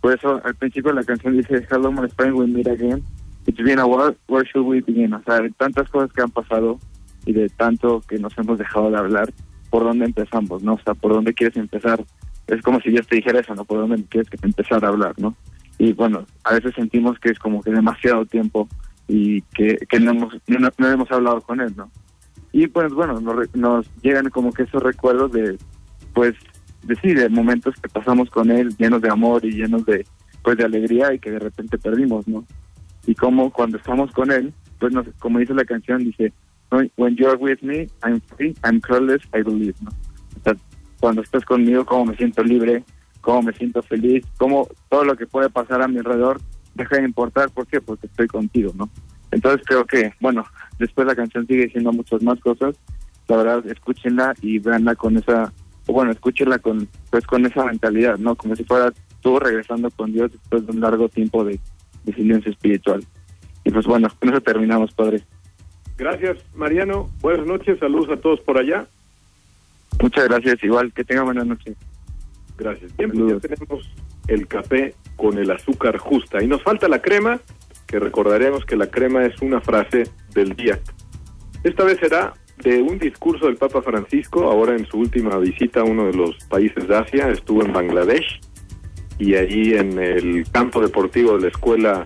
Por 0.01 0.13
eso 0.13 0.41
al 0.43 0.55
principio 0.55 0.93
la 0.93 1.03
canción 1.03 1.37
dice 1.37 1.65
Hello 1.69 1.91
my 1.91 2.07
friend, 2.09 2.35
we 2.35 2.47
meet 2.47 2.67
again. 2.67 3.03
It's 3.45 3.61
been 3.63 3.79
a 3.79 3.85
while, 3.85 4.15
where 4.27 4.45
should 4.45 4.67
we 4.67 4.81
begin? 4.81 5.13
O 5.13 5.23
sea, 5.23 5.39
de 5.41 5.49
tantas 5.51 5.89
cosas 5.89 6.11
que 6.11 6.21
han 6.21 6.31
pasado 6.31 6.79
y 7.25 7.33
de 7.33 7.49
tanto 7.49 8.01
que 8.07 8.19
nos 8.19 8.37
hemos 8.37 8.57
dejado 8.57 8.91
de 8.91 8.97
hablar, 8.97 9.33
¿por 9.69 9.83
dónde 9.83 10.05
empezamos? 10.05 10.63
no 10.63 10.73
O 10.73 10.79
sea, 10.79 10.93
¿por 10.93 11.13
dónde 11.13 11.33
quieres 11.33 11.57
empezar 11.57 12.03
es 12.47 12.61
como 12.61 12.79
si 12.79 12.91
yo 12.91 13.03
te 13.03 13.17
dijera 13.17 13.39
eso, 13.39 13.53
no 13.55 13.65
puedo 13.65 13.85
tienes 13.85 14.29
que 14.29 14.37
empezar 14.41 14.83
a 14.83 14.87
hablar, 14.87 15.13
¿no? 15.17 15.35
Y 15.77 15.93
bueno, 15.93 16.25
a 16.43 16.53
veces 16.53 16.73
sentimos 16.75 17.19
que 17.19 17.29
es 17.29 17.39
como 17.39 17.61
que 17.61 17.71
demasiado 17.71 18.25
tiempo 18.25 18.67
y 19.07 19.41
que, 19.53 19.77
que 19.89 19.99
no, 19.99 20.11
hemos, 20.11 20.33
no, 20.47 20.69
no 20.77 20.87
hemos 20.87 21.11
hablado 21.11 21.41
con 21.41 21.59
él, 21.59 21.73
¿no? 21.75 21.91
Y 22.53 22.67
pues 22.67 22.91
bueno, 22.93 23.19
nos, 23.19 23.53
nos 23.53 23.85
llegan 24.01 24.29
como 24.29 24.51
que 24.53 24.63
esos 24.63 24.81
recuerdos 24.81 25.31
de, 25.33 25.57
pues, 26.13 26.35
de 26.87 26.95
sí, 26.95 27.13
momentos 27.29 27.75
que 27.81 27.89
pasamos 27.89 28.29
con 28.29 28.49
él 28.49 28.75
llenos 28.77 29.01
de 29.01 29.09
amor 29.09 29.43
y 29.45 29.51
llenos 29.51 29.85
de, 29.85 30.05
pues, 30.43 30.57
de 30.57 30.65
alegría 30.65 31.13
y 31.13 31.19
que 31.19 31.31
de 31.31 31.39
repente 31.39 31.77
perdimos, 31.77 32.27
¿no? 32.27 32.45
Y 33.05 33.15
como 33.15 33.51
cuando 33.51 33.77
estamos 33.77 34.11
con 34.11 34.31
él, 34.31 34.53
pues, 34.79 34.93
nos, 34.93 35.05
como 35.19 35.39
dice 35.39 35.53
la 35.53 35.65
canción, 35.65 36.03
dice, 36.03 36.33
When 36.69 37.15
you're 37.15 37.37
with 37.37 37.61
me, 37.61 37.87
I'm 38.03 38.21
free, 38.35 38.53
I'm 38.63 38.81
careless, 38.81 39.21
I 39.33 39.41
believe, 39.41 39.75
¿no? 39.81 39.89
O 39.89 40.43
sea, 40.43 40.53
cuando 40.99 41.21
estás 41.21 41.45
conmigo, 41.45 41.85
cómo 41.85 42.07
me 42.07 42.17
siento 42.17 42.43
libre, 42.43 42.83
cómo 43.21 43.43
me 43.43 43.53
siento 43.53 43.81
feliz, 43.83 44.25
cómo 44.37 44.67
todo 44.89 45.05
lo 45.05 45.15
que 45.15 45.27
puede 45.27 45.49
pasar 45.49 45.81
a 45.81 45.87
mi 45.87 45.99
alrededor 45.99 46.41
deja 46.75 46.97
de 46.97 47.03
importar, 47.03 47.49
¿por 47.51 47.67
qué? 47.67 47.79
Porque 47.79 48.07
estoy 48.07 48.27
contigo, 48.27 48.71
¿no? 48.75 48.89
Entonces 49.31 49.65
creo 49.65 49.85
que, 49.85 50.13
bueno, 50.19 50.45
después 50.79 51.07
la 51.07 51.15
canción 51.15 51.47
sigue 51.47 51.65
diciendo 51.65 51.91
muchas 51.91 52.21
más 52.21 52.39
cosas, 52.39 52.75
la 53.27 53.37
verdad, 53.37 53.67
escúchenla 53.67 54.33
y 54.41 54.59
veanla 54.59 54.95
con 54.95 55.17
esa, 55.17 55.51
o 55.87 55.93
bueno, 55.93 56.11
escúchenla 56.11 56.59
con, 56.59 56.87
pues 57.09 57.25
con 57.25 57.45
esa 57.45 57.65
mentalidad, 57.65 58.17
¿no? 58.17 58.35
Como 58.35 58.55
si 58.55 58.63
fuera 58.63 58.93
tú 59.21 59.39
regresando 59.39 59.89
con 59.89 60.11
Dios 60.11 60.31
después 60.31 60.65
de 60.65 60.71
un 60.73 60.81
largo 60.81 61.09
tiempo 61.09 61.43
de, 61.43 61.59
de 62.03 62.13
silencio 62.13 62.51
espiritual. 62.51 63.03
Y 63.63 63.71
pues 63.71 63.85
bueno, 63.85 64.09
con 64.19 64.29
eso 64.29 64.41
terminamos, 64.41 64.93
Padre. 64.93 65.23
Gracias, 65.97 66.37
Mariano. 66.53 67.09
Buenas 67.21 67.47
noches, 67.47 67.79
saludos 67.79 68.17
a 68.17 68.21
todos 68.21 68.39
por 68.41 68.57
allá. 68.57 68.87
Muchas 70.01 70.27
gracias, 70.27 70.63
igual, 70.63 70.93
que 70.93 71.03
tengan 71.03 71.25
buenas 71.25 71.47
noches. 71.47 71.75
Gracias. 72.57 72.95
Bien, 72.95 73.11
pues 73.11 73.33
ya 73.33 73.39
tenemos 73.39 73.89
el 74.27 74.47
café 74.47 74.93
con 75.15 75.37
el 75.37 75.49
azúcar 75.49 75.97
justa. 75.97 76.43
Y 76.43 76.47
nos 76.47 76.61
falta 76.61 76.87
la 76.87 77.01
crema, 77.01 77.39
que 77.87 77.99
recordaremos 77.99 78.65
que 78.65 78.75
la 78.75 78.87
crema 78.87 79.25
es 79.25 79.41
una 79.41 79.61
frase 79.61 80.03
del 80.33 80.55
día. 80.55 80.79
Esta 81.63 81.83
vez 81.83 81.97
será 81.99 82.33
de 82.63 82.81
un 82.81 82.97
discurso 82.97 83.45
del 83.45 83.57
Papa 83.57 83.81
Francisco, 83.81 84.43
ahora 84.43 84.75
en 84.75 84.85
su 84.87 84.97
última 84.97 85.37
visita 85.37 85.81
a 85.81 85.83
uno 85.83 86.07
de 86.07 86.13
los 86.13 86.35
países 86.45 86.87
de 86.87 86.95
Asia, 86.95 87.29
estuvo 87.29 87.63
en 87.63 87.71
Bangladesh 87.71 88.39
y 89.19 89.35
allí 89.35 89.73
en 89.73 89.99
el 89.99 90.49
campo 90.51 90.81
deportivo 90.81 91.37
de 91.37 91.43
la 91.43 91.47
escuela 91.49 92.05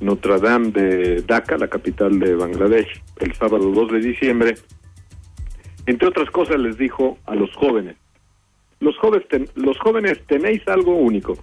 Notre 0.00 0.38
Dame 0.38 0.70
de 0.70 1.22
Dhaka, 1.22 1.58
la 1.58 1.68
capital 1.68 2.18
de 2.18 2.34
Bangladesh, 2.34 3.02
el 3.20 3.34
sábado 3.34 3.70
2 3.70 3.92
de 3.92 4.00
diciembre, 4.00 4.54
entre 5.86 6.08
otras 6.08 6.30
cosas 6.30 6.58
les 6.58 6.76
dijo 6.78 7.18
a 7.26 7.34
los 7.34 7.54
jóvenes, 7.54 7.96
los 8.80 8.96
jóvenes, 8.98 9.26
los 9.54 9.78
jóvenes 9.78 10.20
tenéis 10.26 10.66
algo 10.66 10.96
único, 10.96 11.36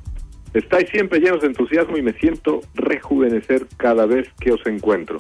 estáis 0.53 0.89
siempre 0.89 1.19
llenos 1.19 1.41
de 1.41 1.47
entusiasmo 1.47 1.97
y 1.97 2.01
me 2.01 2.13
siento 2.13 2.61
rejuvenecer 2.73 3.67
cada 3.77 4.05
vez 4.05 4.27
que 4.39 4.51
os 4.51 4.65
encuentro. 4.65 5.19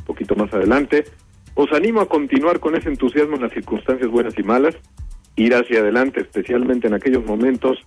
Un 0.00 0.04
poquito 0.04 0.34
más 0.34 0.52
adelante, 0.52 1.04
os 1.60 1.72
animo 1.72 2.00
a 2.00 2.08
continuar 2.08 2.58
con 2.58 2.74
ese 2.74 2.88
entusiasmo 2.88 3.36
en 3.36 3.42
las 3.42 3.52
circunstancias 3.52 4.10
buenas 4.10 4.38
y 4.38 4.42
malas, 4.42 4.74
ir 5.36 5.54
hacia 5.54 5.80
adelante, 5.80 6.20
especialmente 6.20 6.86
en 6.86 6.94
aquellos 6.94 7.24
momentos 7.26 7.78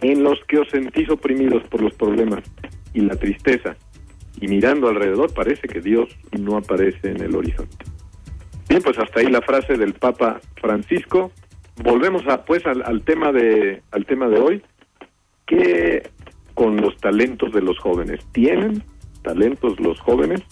en 0.00 0.22
los 0.22 0.38
que 0.46 0.58
os 0.58 0.68
sentís 0.68 1.10
oprimidos 1.10 1.66
por 1.68 1.82
los 1.82 1.92
problemas 1.94 2.44
y 2.94 3.00
la 3.00 3.16
tristeza, 3.16 3.76
y 4.40 4.46
mirando 4.46 4.88
alrededor 4.88 5.34
parece 5.34 5.66
que 5.66 5.80
Dios 5.80 6.08
no 6.38 6.56
aparece 6.56 7.10
en 7.10 7.20
el 7.20 7.34
horizonte. 7.34 7.84
Bien, 8.68 8.82
pues 8.82 8.98
hasta 8.98 9.20
ahí 9.20 9.26
la 9.26 9.42
frase 9.42 9.76
del 9.76 9.94
Papa 9.94 10.40
Francisco. 10.60 11.32
Volvemos 11.82 12.26
a, 12.28 12.44
pues 12.44 12.64
al, 12.66 13.02
tema 13.02 13.32
de 13.32 13.82
al 13.90 14.06
tema 14.06 14.28
de 14.28 14.40
hoy. 14.40 14.62
¿Qué 15.46 16.10
con 16.54 16.76
los 16.76 16.96
talentos 16.98 17.52
de 17.52 17.62
los 17.62 17.78
jóvenes? 17.78 18.20
¿Tienen 18.32 18.82
talentos 19.22 19.78
los 19.78 20.00
jóvenes? 20.00 20.42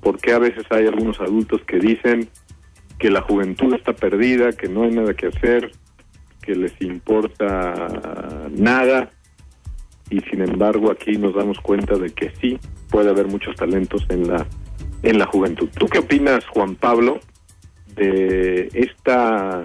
Porque 0.00 0.32
a 0.32 0.38
veces 0.38 0.64
hay 0.70 0.86
algunos 0.86 1.20
adultos 1.20 1.60
que 1.66 1.78
dicen 1.78 2.28
que 2.98 3.10
la 3.10 3.22
juventud 3.22 3.74
está 3.74 3.92
perdida, 3.94 4.52
que 4.52 4.68
no 4.68 4.84
hay 4.84 4.90
nada 4.90 5.14
que 5.14 5.26
hacer, 5.26 5.72
que 6.42 6.54
les 6.54 6.72
importa 6.80 8.48
nada 8.50 9.10
y 10.10 10.20
sin 10.22 10.42
embargo 10.42 10.90
aquí 10.90 11.12
nos 11.12 11.34
damos 11.34 11.58
cuenta 11.60 11.96
de 11.96 12.10
que 12.10 12.32
sí 12.40 12.58
puede 12.90 13.10
haber 13.10 13.28
muchos 13.28 13.54
talentos 13.54 14.04
en 14.08 14.28
la 14.28 14.46
en 15.02 15.18
la 15.18 15.26
juventud. 15.26 15.68
¿Tú 15.78 15.86
qué 15.86 16.00
opinas, 16.00 16.44
Juan 16.48 16.74
Pablo, 16.74 17.20
de 17.94 18.68
esta 18.74 19.62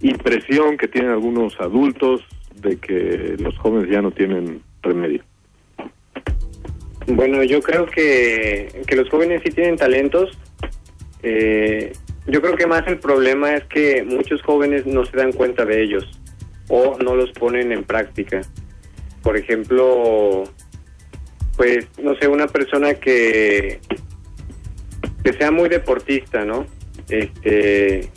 impresión 0.00 0.76
que 0.76 0.88
tienen 0.88 1.10
algunos 1.10 1.58
adultos 1.58 2.22
de 2.54 2.76
que 2.76 3.36
los 3.38 3.56
jóvenes 3.58 3.90
ya 3.90 4.02
no 4.02 4.10
tienen 4.10 4.60
remedio? 4.82 5.22
Bueno, 7.08 7.42
yo 7.42 7.60
creo 7.60 7.86
que, 7.86 8.82
que 8.86 8.96
los 8.96 9.08
jóvenes 9.10 9.42
sí 9.44 9.50
tienen 9.50 9.76
talentos. 9.76 10.38
Eh, 11.22 11.92
yo 12.26 12.40
creo 12.40 12.54
que 12.54 12.66
más 12.66 12.86
el 12.86 12.98
problema 12.98 13.54
es 13.54 13.64
que 13.64 14.04
muchos 14.04 14.40
jóvenes 14.42 14.86
no 14.86 15.04
se 15.04 15.16
dan 15.16 15.32
cuenta 15.32 15.64
de 15.64 15.82
ellos 15.82 16.04
o 16.68 16.96
no 17.02 17.16
los 17.16 17.32
ponen 17.32 17.72
en 17.72 17.82
práctica 17.82 18.42
por 19.22 19.36
ejemplo, 19.36 20.44
pues, 21.56 21.86
no 22.02 22.14
sé, 22.16 22.28
una 22.28 22.46
persona 22.46 22.94
que, 22.94 23.80
que 25.22 25.32
sea 25.34 25.50
muy 25.50 25.68
deportista, 25.68 26.44
¿no? 26.44 26.66
Este, 27.08 28.08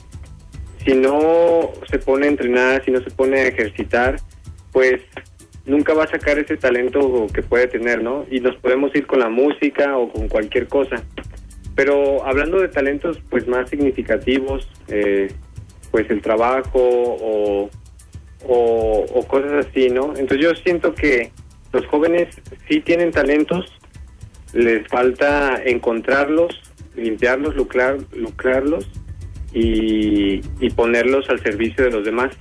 si 0.86 0.94
no 0.94 1.72
se 1.90 2.00
pone 2.00 2.28
a 2.28 2.30
entrenar, 2.30 2.86
si 2.86 2.92
no 2.92 3.02
se 3.04 3.12
pone 3.12 3.40
a 3.40 3.48
ejercitar, 3.48 4.22
pues 4.72 5.02
nunca 5.66 5.94
va 5.94 6.04
a 6.06 6.08
sacar 6.08 6.40
ese 6.40 6.58
talento 6.58 7.28
que 7.34 7.42
puede 7.42 7.68
tener, 7.68 8.04
¿no? 8.04 8.26
Y 8.30 8.40
nos 8.40 8.56
podemos 8.58 8.94
ir 8.96 9.06
con 9.06 9.20
la 9.20 9.30
música 9.30 9.98
o 9.98 10.12
con 10.12 10.28
cualquier 10.28 10.68
cosa. 10.68 11.04
Pero 11.76 12.26
hablando 12.26 12.60
de 12.60 12.68
talentos 12.68 13.20
pues 13.30 13.48
más 13.48 13.70
significativos, 13.70 14.68
eh, 14.88 15.32
pues 15.92 16.10
el 16.10 16.22
trabajo 16.22 16.80
o 16.80 17.70
cosas 19.28 19.68
así, 19.68 19.90
¿no? 19.90 20.14
Entonces 20.18 20.40
yo 20.40 20.56
siento 20.56 20.94
que 20.94 21.32
los 21.74 21.86
jóvenes 21.88 22.28
sí 22.68 22.82
tienen 22.82 23.12
talentos, 23.12 23.66
les 24.54 24.86
falta 24.88 25.62
encontrarlos, 25.64 26.60
limpiarlos, 26.96 27.56
lucrar, 27.56 27.98
lucrarlos 28.14 28.90
y, 29.54 30.42
y 30.60 30.70
ponerlos 30.76 31.30
al 31.30 31.40
servicio 31.40 31.86
de 31.86 31.92
los 31.92 32.04
demás. 32.04 32.36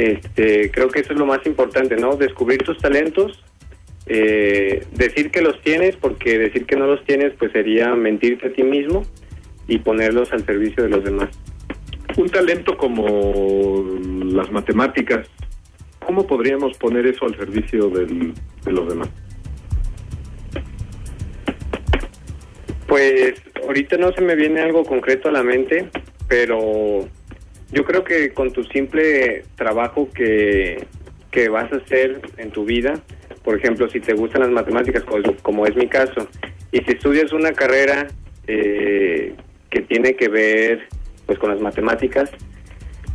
Este, 0.00 0.70
creo 0.70 0.88
que 0.88 1.00
eso 1.00 1.12
es 1.12 1.18
lo 1.18 1.26
más 1.26 1.44
importante, 1.46 1.96
¿no? 1.96 2.16
Descubrir 2.16 2.62
tus 2.62 2.78
talentos, 2.78 3.42
eh, 4.06 4.84
decir 4.92 5.30
que 5.30 5.42
los 5.42 5.60
tienes, 5.62 5.96
porque 5.96 6.38
decir 6.38 6.66
que 6.66 6.76
no 6.76 6.86
los 6.86 7.04
tienes, 7.04 7.32
pues 7.38 7.52
sería 7.52 7.94
mentirte 7.94 8.48
a 8.48 8.52
ti 8.52 8.62
mismo 8.62 9.04
y 9.68 9.78
ponerlos 9.78 10.32
al 10.32 10.44
servicio 10.46 10.84
de 10.84 10.88
los 10.88 11.04
demás 11.04 11.30
un 12.16 12.28
talento 12.28 12.76
como 12.76 13.84
las 14.24 14.50
matemáticas, 14.50 15.28
¿cómo 16.04 16.26
podríamos 16.26 16.76
poner 16.76 17.06
eso 17.06 17.26
al 17.26 17.36
servicio 17.36 17.88
del, 17.88 18.34
de 18.64 18.72
los 18.72 18.88
demás? 18.88 19.08
Pues 22.86 23.34
ahorita 23.64 23.96
no 23.96 24.12
se 24.12 24.20
me 24.20 24.34
viene 24.34 24.60
algo 24.60 24.84
concreto 24.84 25.28
a 25.28 25.32
la 25.32 25.42
mente, 25.42 25.88
pero 26.28 27.08
yo 27.72 27.84
creo 27.84 28.04
que 28.04 28.32
con 28.32 28.52
tu 28.52 28.64
simple 28.64 29.44
trabajo 29.56 30.08
que, 30.12 30.86
que 31.30 31.48
vas 31.48 31.72
a 31.72 31.76
hacer 31.76 32.20
en 32.36 32.50
tu 32.50 32.64
vida, 32.64 33.00
por 33.44 33.56
ejemplo, 33.56 33.88
si 33.88 34.00
te 34.00 34.14
gustan 34.14 34.42
las 34.42 34.50
matemáticas, 34.50 35.04
como, 35.42 35.66
es 35.66 35.76
mi 35.76 35.88
caso, 35.88 36.28
y 36.72 36.78
si 36.78 36.92
estudias 36.92 37.32
una 37.32 37.52
carrera 37.52 38.08
eh, 38.46 39.34
que 39.70 39.80
tiene 39.82 40.14
que 40.14 40.28
ver 40.28 40.88
pues 41.26 41.38
con 41.38 41.50
las 41.50 41.60
matemáticas, 41.60 42.30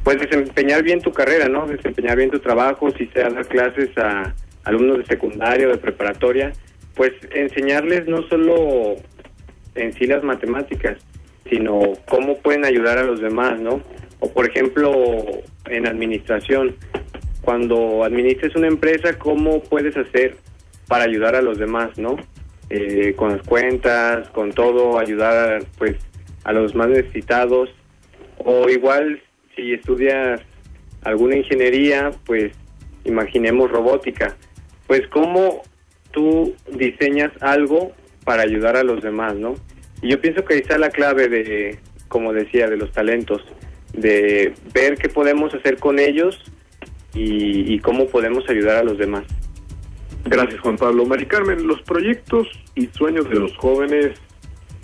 pues 0.03 0.19
desempeñar 0.19 0.83
bien 0.83 1.01
tu 1.01 1.11
carrera, 1.11 1.49
¿no? 1.49 1.67
Desempeñar 1.67 2.15
bien 2.15 2.31
tu 2.31 2.39
trabajo, 2.39 2.89
si 2.91 3.07
sea 3.07 3.29
dar 3.29 3.45
clases 3.47 3.89
a 3.97 4.33
alumnos 4.63 4.99
de 4.99 5.05
secundaria 5.05 5.67
o 5.67 5.71
de 5.71 5.77
preparatoria, 5.77 6.53
pues 6.95 7.11
enseñarles 7.31 8.07
no 8.07 8.23
solo 8.29 8.95
en 9.75 9.93
sí 9.93 10.05
las 10.05 10.23
matemáticas, 10.23 10.97
sino 11.49 11.93
cómo 12.07 12.37
pueden 12.37 12.65
ayudar 12.65 12.97
a 12.97 13.03
los 13.03 13.21
demás, 13.21 13.59
¿no? 13.59 13.81
O 14.19 14.31
por 14.31 14.49
ejemplo, 14.49 14.91
en 15.65 15.87
administración, 15.87 16.75
cuando 17.41 18.03
administres 18.03 18.55
una 18.55 18.67
empresa, 18.67 19.17
¿cómo 19.17 19.61
puedes 19.61 19.95
hacer 19.97 20.37
para 20.87 21.03
ayudar 21.03 21.35
a 21.35 21.41
los 21.41 21.57
demás, 21.57 21.97
¿no? 21.97 22.17
Eh, 22.69 23.13
con 23.15 23.31
las 23.31 23.47
cuentas, 23.47 24.27
con 24.29 24.51
todo, 24.51 24.97
ayudar 24.97 25.63
pues 25.77 25.97
a 26.43 26.53
los 26.53 26.73
más 26.73 26.89
necesitados 26.89 27.69
o 28.37 28.69
igual 28.69 29.21
si 29.55 29.73
estudias 29.73 30.41
alguna 31.03 31.37
ingeniería, 31.37 32.11
pues 32.25 32.51
imaginemos 33.03 33.71
robótica. 33.71 34.35
Pues 34.87 35.07
cómo 35.07 35.61
tú 36.11 36.55
diseñas 36.71 37.31
algo 37.41 37.93
para 38.23 38.43
ayudar 38.43 38.75
a 38.75 38.83
los 38.83 39.01
demás, 39.01 39.35
¿no? 39.35 39.55
Y 40.05 40.09
yo 40.09 40.21
pienso 40.21 40.45
que 40.45 40.53
ahí 40.53 40.59
está 40.59 40.77
la 40.77 40.91
clave 40.91 41.27
de, 41.29 41.79
como 42.09 42.31
decía, 42.31 42.69
de 42.69 42.77
los 42.77 42.91
talentos, 42.91 43.43
de 43.91 44.53
ver 44.71 44.99
qué 44.99 45.09
podemos 45.09 45.51
hacer 45.55 45.79
con 45.79 45.97
ellos 45.97 46.43
y, 47.15 47.73
y 47.73 47.79
cómo 47.79 48.05
podemos 48.05 48.47
ayudar 48.47 48.77
a 48.77 48.83
los 48.83 48.99
demás. 48.99 49.23
Gracias, 50.25 50.59
Juan 50.59 50.75
Pablo. 50.75 51.07
Mari 51.07 51.25
Carmen, 51.25 51.65
¿los 51.65 51.81
proyectos 51.81 52.47
y 52.75 52.85
sueños 52.85 53.27
de 53.29 53.39
los 53.39 53.57
jóvenes 53.57 54.11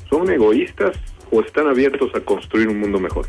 son 0.10 0.27
egoístas 0.31 0.97
o 1.29 1.41
están 1.41 1.67
abiertos 1.67 2.10
a 2.15 2.21
construir 2.21 2.67
un 2.67 2.79
mundo 2.79 2.99
mejor? 2.99 3.27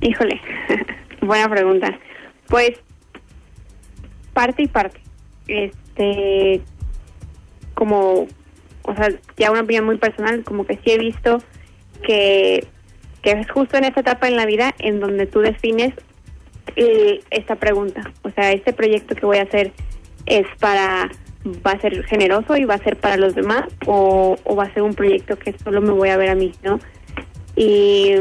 Híjole, 0.00 0.40
buena 1.20 1.50
pregunta. 1.50 1.98
Pues 2.48 2.70
parte 4.32 4.62
y 4.62 4.68
parte. 4.68 4.98
Este, 5.46 6.62
como, 7.74 8.28
o 8.84 8.94
sea, 8.94 9.08
ya 9.36 9.50
una 9.50 9.62
opinión 9.62 9.84
muy 9.84 9.98
personal, 9.98 10.44
como 10.44 10.66
que 10.66 10.78
sí 10.84 10.92
he 10.92 10.98
visto 10.98 11.38
que, 12.02 12.66
que 13.22 13.32
es 13.32 13.50
justo 13.50 13.76
en 13.76 13.84
esta 13.84 14.00
etapa 14.00 14.28
en 14.28 14.36
la 14.36 14.46
vida 14.46 14.74
en 14.78 15.00
donde 15.00 15.26
tú 15.26 15.40
defines 15.40 15.94
eh, 16.76 17.20
esta 17.30 17.56
pregunta. 17.56 18.12
O 18.22 18.30
sea, 18.30 18.52
este 18.52 18.72
proyecto 18.72 19.14
que 19.14 19.26
voy 19.26 19.38
a 19.38 19.42
hacer 19.42 19.72
es 20.26 20.46
para, 20.58 21.10
va 21.66 21.72
a 21.72 21.80
ser 21.80 22.04
generoso 22.04 22.56
y 22.56 22.64
va 22.64 22.74
a 22.74 22.78
ser 22.78 22.96
para 22.96 23.16
los 23.16 23.34
demás 23.34 23.64
o, 23.86 24.36
o 24.44 24.56
va 24.56 24.64
a 24.64 24.74
ser 24.74 24.82
un 24.82 24.94
proyecto 24.94 25.38
que 25.38 25.54
solo 25.58 25.80
me 25.80 25.92
voy 25.92 26.10
a 26.10 26.16
ver 26.16 26.30
a 26.30 26.34
mí, 26.34 26.52
¿no? 26.62 26.78
Y, 27.56 28.12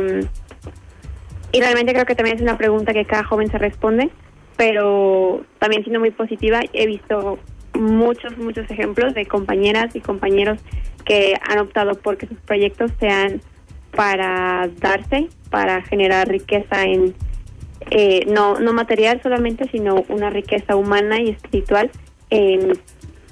y 1.52 1.60
realmente 1.60 1.94
creo 1.94 2.06
que 2.06 2.16
también 2.16 2.38
es 2.38 2.42
una 2.42 2.58
pregunta 2.58 2.94
que 2.94 3.06
cada 3.06 3.24
joven 3.24 3.50
se 3.50 3.58
responde, 3.58 4.10
pero 4.58 5.46
también 5.60 5.84
siendo 5.84 6.00
muy 6.00 6.12
positiva, 6.12 6.62
he 6.74 6.86
visto 6.86 7.40
muchos, 7.80 8.38
muchos 8.38 8.70
ejemplos 8.70 9.14
de 9.14 9.26
compañeras 9.26 9.96
y 9.96 10.00
compañeros 10.00 10.60
que 11.06 11.36
han 11.48 11.60
optado 11.60 11.96
porque 11.96 12.28
sus 12.28 12.38
proyectos 12.40 12.92
sean 13.00 13.42
para 13.96 14.70
darse, 14.80 15.28
para 15.50 15.82
generar 15.84 16.28
riqueza 16.28 16.84
en 16.84 17.14
eh, 17.92 18.26
no 18.28 18.60
no 18.60 18.74
material 18.74 19.22
solamente, 19.22 19.68
sino 19.70 20.06
una 20.08 20.30
riqueza 20.30 20.76
humana 20.76 21.22
y 21.22 21.30
espiritual 21.30 21.92
en 22.30 22.80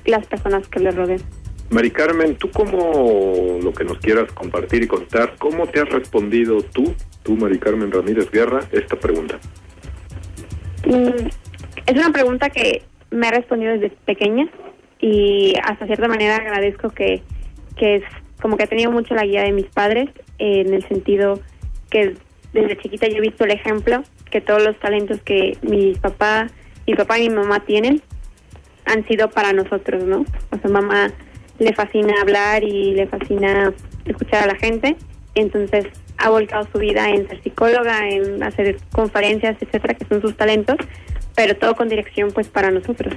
las 0.05 0.27
personas 0.27 0.67
que 0.67 0.79
le 0.79 0.91
rodean. 0.91 1.21
Mari 1.69 1.89
Carmen, 1.91 2.35
tú 2.35 2.51
como 2.51 3.59
lo 3.63 3.71
que 3.71 3.85
nos 3.85 3.97
quieras 3.99 4.31
compartir 4.33 4.83
y 4.83 4.87
contar, 4.87 5.35
¿cómo 5.39 5.67
te 5.67 5.79
has 5.79 5.89
respondido 5.89 6.61
tú, 6.61 6.93
tú 7.23 7.37
Mari 7.37 7.59
Carmen 7.59 7.91
Ramírez 7.91 8.29
Guerra, 8.29 8.59
esta 8.73 8.97
pregunta? 8.97 9.39
Mm, 10.85 11.27
es 11.85 11.93
una 11.93 12.11
pregunta 12.11 12.49
que 12.49 12.83
me 13.11 13.27
ha 13.27 13.31
respondido 13.31 13.73
desde 13.73 13.89
pequeña 13.89 14.49
y 14.99 15.53
hasta 15.63 15.85
cierta 15.85 16.07
manera 16.07 16.37
agradezco 16.37 16.89
que, 16.89 17.21
que 17.75 17.95
es 17.95 18.03
como 18.41 18.57
que 18.57 18.63
he 18.63 18.67
tenido 18.67 18.91
mucho 18.91 19.13
la 19.13 19.25
guía 19.25 19.43
de 19.43 19.51
mis 19.51 19.67
padres 19.67 20.09
en 20.39 20.73
el 20.73 20.87
sentido 20.87 21.39
que 21.89 22.15
desde 22.53 22.77
chiquita 22.77 23.07
yo 23.07 23.17
he 23.17 23.21
visto 23.21 23.43
el 23.43 23.51
ejemplo 23.51 24.03
que 24.29 24.41
todos 24.41 24.63
los 24.63 24.79
talentos 24.79 25.21
que 25.21 25.57
mi 25.61 25.93
papá, 25.93 26.47
mi 26.87 26.95
papá 26.95 27.19
y 27.19 27.29
mi 27.29 27.35
mamá 27.35 27.59
tienen 27.59 28.01
han 28.85 29.05
sido 29.07 29.29
para 29.29 29.53
nosotros, 29.53 30.03
¿no? 30.03 30.25
O 30.51 30.57
sea, 30.57 30.69
mamá 30.69 31.11
le 31.59 31.73
fascina 31.73 32.13
hablar 32.21 32.63
y 32.63 32.93
le 32.95 33.07
fascina 33.07 33.71
escuchar 34.05 34.43
a 34.43 34.47
la 34.47 34.55
gente, 34.55 34.95
entonces 35.35 35.85
ha 36.17 36.29
volcado 36.29 36.67
su 36.71 36.79
vida 36.79 37.09
en 37.09 37.27
ser 37.27 37.41
psicóloga, 37.43 38.09
en 38.09 38.41
hacer 38.41 38.77
conferencias, 38.91 39.57
etcétera, 39.61 39.93
que 39.93 40.05
son 40.05 40.21
sus 40.21 40.35
talentos, 40.35 40.77
pero 41.35 41.55
todo 41.55 41.75
con 41.75 41.89
dirección 41.89 42.31
pues 42.31 42.47
para 42.47 42.71
nosotros. 42.71 43.13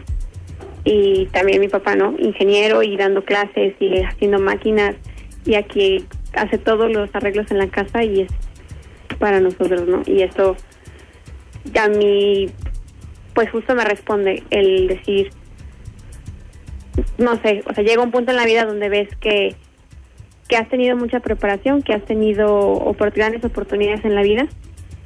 Y 0.84 1.26
también 1.26 1.60
mi 1.60 1.68
papá, 1.68 1.96
¿no? 1.96 2.14
Ingeniero 2.18 2.82
y 2.82 2.96
dando 2.96 3.24
clases 3.24 3.74
y 3.80 4.02
haciendo 4.02 4.38
máquinas 4.38 4.96
y 5.46 5.54
aquí 5.54 6.04
hace 6.34 6.58
todos 6.58 6.90
los 6.92 7.08
arreglos 7.14 7.50
en 7.50 7.58
la 7.58 7.68
casa 7.68 8.04
y 8.04 8.22
es 8.22 8.28
para 9.18 9.40
nosotros, 9.40 9.86
¿no? 9.88 10.02
Y 10.06 10.22
eso 10.22 10.56
a 11.80 11.88
mí 11.88 12.50
pues 13.34 13.50
justo 13.50 13.74
me 13.74 13.84
responde 13.84 14.42
el 14.50 14.86
decir 14.86 15.30
no 17.18 17.40
sé, 17.42 17.62
o 17.66 17.74
sea, 17.74 17.82
llega 17.82 18.02
un 18.02 18.10
punto 18.10 18.30
en 18.30 18.36
la 18.36 18.44
vida 18.44 18.64
donde 18.64 18.88
ves 18.88 19.08
que 19.16 19.56
que 20.48 20.56
has 20.56 20.68
tenido 20.68 20.94
mucha 20.94 21.20
preparación, 21.20 21.80
que 21.80 21.94
has 21.94 22.04
tenido 22.04 22.74
opor- 22.74 23.14
grandes 23.14 23.42
oportunidades 23.44 24.04
en 24.04 24.14
la 24.14 24.22
vida 24.22 24.46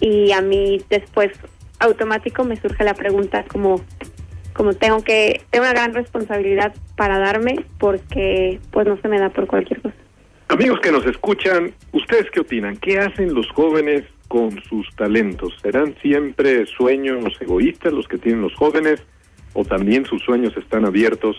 y 0.00 0.32
a 0.32 0.40
mí 0.42 0.82
después 0.90 1.30
automático 1.80 2.44
me 2.44 2.56
surge 2.56 2.84
la 2.84 2.94
pregunta 2.94 3.44
como 3.44 3.80
como 4.52 4.72
tengo 4.72 5.02
que 5.04 5.42
tengo 5.50 5.64
una 5.64 5.72
gran 5.72 5.94
responsabilidad 5.94 6.74
para 6.96 7.18
darme 7.18 7.64
porque 7.78 8.60
pues 8.72 8.86
no 8.86 9.00
se 9.00 9.08
me 9.08 9.20
da 9.20 9.30
por 9.30 9.46
cualquier 9.46 9.80
cosa. 9.80 9.94
Amigos 10.48 10.80
que 10.80 10.90
nos 10.90 11.06
escuchan, 11.06 11.72
¿ustedes 11.92 12.28
qué 12.32 12.40
opinan? 12.40 12.76
¿Qué 12.78 12.98
hacen 12.98 13.34
los 13.34 13.48
jóvenes 13.50 14.04
con 14.26 14.60
sus 14.64 14.88
talentos? 14.96 15.54
¿Serán 15.62 15.94
siempre 16.02 16.66
sueños 16.66 17.40
egoístas 17.40 17.92
los 17.92 18.08
que 18.08 18.18
tienen 18.18 18.42
los 18.42 18.54
jóvenes 18.54 19.00
o 19.52 19.64
también 19.64 20.04
sus 20.06 20.22
sueños 20.22 20.56
están 20.56 20.86
abiertos 20.86 21.36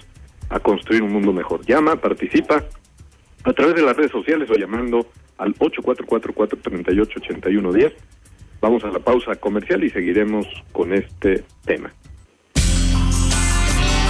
a 0.49 0.59
construir 0.59 1.03
un 1.03 1.11
mundo 1.11 1.33
mejor? 1.33 1.65
Llama, 1.65 1.97
participa 1.97 2.63
a 3.43 3.53
través 3.53 3.75
de 3.75 3.81
las 3.81 3.97
redes 3.97 4.11
sociales 4.11 4.49
o 4.49 4.53
llamando 4.53 5.05
al 5.37 5.53
8444-388110. 5.55 7.93
Vamos 8.61 8.83
a 8.83 8.87
la 8.87 8.99
pausa 8.99 9.35
comercial 9.35 9.83
y 9.83 9.89
seguiremos 9.89 10.45
con 10.73 10.93
este 10.93 11.43
tema. 11.65 11.91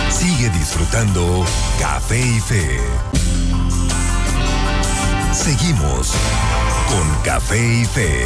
Sigue 0.10 0.50
disfrutando 0.50 1.46
Café 1.80 2.20
y 2.20 2.40
Fe. 2.40 2.80
Seguimos 5.32 6.16
con 6.90 7.24
Café 7.24 7.58
y 7.58 7.86
Fe. 7.86 8.26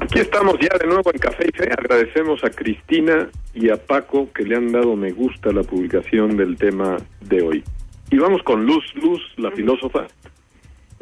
Aquí 0.00 0.18
estamos 0.18 0.54
ya 0.60 0.76
de 0.78 0.86
nuevo 0.86 1.10
en 1.12 1.18
Café 1.18 1.46
y 1.46 1.56
Fe. 1.56 1.70
Agradecemos 1.70 2.42
a 2.42 2.50
Cristina 2.50 3.28
y 3.54 3.68
a 3.68 3.76
Paco 3.76 4.32
que 4.32 4.44
le 4.44 4.56
han 4.56 4.72
dado 4.72 4.96
me 4.96 5.12
gusta 5.12 5.50
a 5.50 5.52
la 5.52 5.62
publicación 5.62 6.38
del 6.38 6.56
tema 6.56 6.96
de 7.20 7.42
hoy. 7.42 7.64
Y 8.10 8.16
vamos 8.16 8.42
con 8.42 8.64
Luz, 8.64 8.84
Luz, 8.94 9.20
la 9.36 9.50
filósofa. 9.50 10.06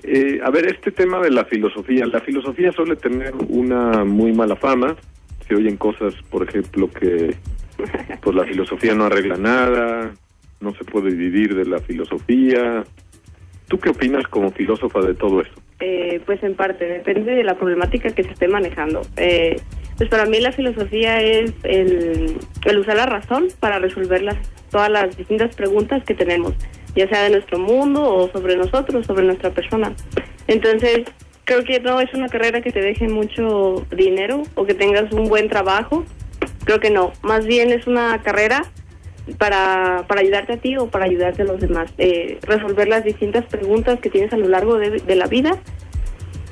Eh, 0.02 0.40
a 0.44 0.50
ver, 0.50 0.66
este 0.66 0.90
tema 0.90 1.20
de 1.20 1.30
la 1.30 1.44
filosofía. 1.44 2.06
La 2.06 2.20
filosofía 2.20 2.72
suele 2.72 2.96
tener 2.96 3.34
una 3.48 4.04
muy 4.04 4.32
mala 4.32 4.56
fama. 4.56 4.96
Se 5.46 5.54
oyen 5.54 5.76
cosas, 5.76 6.14
por 6.30 6.48
ejemplo, 6.48 6.88
que 6.90 7.34
pues 8.20 8.36
la 8.36 8.44
filosofía 8.44 8.94
no 8.94 9.04
arregla 9.04 9.36
nada, 9.36 10.12
no 10.60 10.74
se 10.74 10.84
puede 10.84 11.10
vivir 11.10 11.54
de 11.54 11.64
la 11.64 11.78
filosofía. 11.78 12.84
¿Tú 13.68 13.78
qué 13.78 13.90
opinas 13.90 14.26
como 14.28 14.50
filósofa 14.50 15.00
de 15.00 15.14
todo 15.14 15.40
esto? 15.40 15.60
Eh, 15.80 16.20
pues 16.26 16.42
en 16.42 16.54
parte, 16.54 16.84
depende 16.86 17.34
de 17.34 17.44
la 17.44 17.56
problemática 17.56 18.10
que 18.10 18.24
se 18.24 18.30
esté 18.30 18.48
manejando. 18.48 19.02
Eh, 19.16 19.60
pues 19.96 20.08
para 20.10 20.26
mí 20.26 20.40
la 20.40 20.52
filosofía 20.52 21.20
es 21.20 21.52
el, 21.64 22.36
el 22.64 22.78
usar 22.78 22.96
la 22.96 23.06
razón 23.06 23.48
para 23.60 23.78
resolver 23.78 24.22
las, 24.22 24.36
todas 24.70 24.90
las 24.90 25.16
distintas 25.16 25.54
preguntas 25.54 26.02
que 26.04 26.14
tenemos, 26.14 26.54
ya 26.98 27.08
sea 27.08 27.22
de 27.22 27.30
nuestro 27.30 27.58
mundo 27.58 28.02
o 28.02 28.30
sobre 28.30 28.56
nosotros, 28.56 29.06
sobre 29.06 29.24
nuestra 29.24 29.50
persona. 29.50 29.92
Entonces, 30.46 31.04
creo 31.44 31.64
que 31.64 31.80
no 31.80 32.00
es 32.00 32.12
una 32.12 32.28
carrera 32.28 32.60
que 32.60 32.72
te 32.72 32.80
deje 32.80 33.08
mucho 33.08 33.86
dinero 33.96 34.42
o 34.54 34.66
que 34.66 34.74
tengas 34.74 35.12
un 35.12 35.28
buen 35.28 35.48
trabajo. 35.48 36.04
Creo 36.64 36.80
que 36.80 36.90
no. 36.90 37.12
Más 37.22 37.46
bien 37.46 37.70
es 37.70 37.86
una 37.86 38.20
carrera 38.22 38.64
para, 39.38 40.04
para 40.08 40.22
ayudarte 40.22 40.54
a 40.54 40.56
ti 40.56 40.76
o 40.76 40.88
para 40.88 41.04
ayudarte 41.04 41.42
a 41.42 41.44
los 41.44 41.60
demás. 41.60 41.92
Eh, 41.98 42.38
resolver 42.42 42.88
las 42.88 43.04
distintas 43.04 43.44
preguntas 43.46 44.00
que 44.00 44.10
tienes 44.10 44.32
a 44.32 44.36
lo 44.36 44.48
largo 44.48 44.76
de, 44.78 44.90
de 44.90 45.16
la 45.16 45.26
vida 45.26 45.52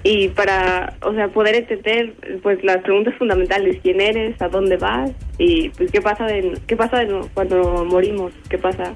y 0.08 0.28
para, 0.28 0.94
o 1.02 1.12
sea, 1.14 1.26
poder 1.26 1.56
entender 1.56 2.14
pues 2.40 2.62
las 2.62 2.78
preguntas 2.84 3.14
fundamentales, 3.18 3.80
quién 3.82 4.00
eres, 4.00 4.40
a 4.40 4.48
dónde 4.48 4.76
vas 4.76 5.10
y 5.36 5.70
pues 5.70 5.90
qué 5.90 6.00
pasa 6.00 6.26
de, 6.26 6.56
qué 6.68 6.76
pasa 6.76 6.98
de 7.00 7.22
cuando 7.34 7.84
morimos, 7.84 8.32
qué 8.48 8.56
pasa. 8.56 8.94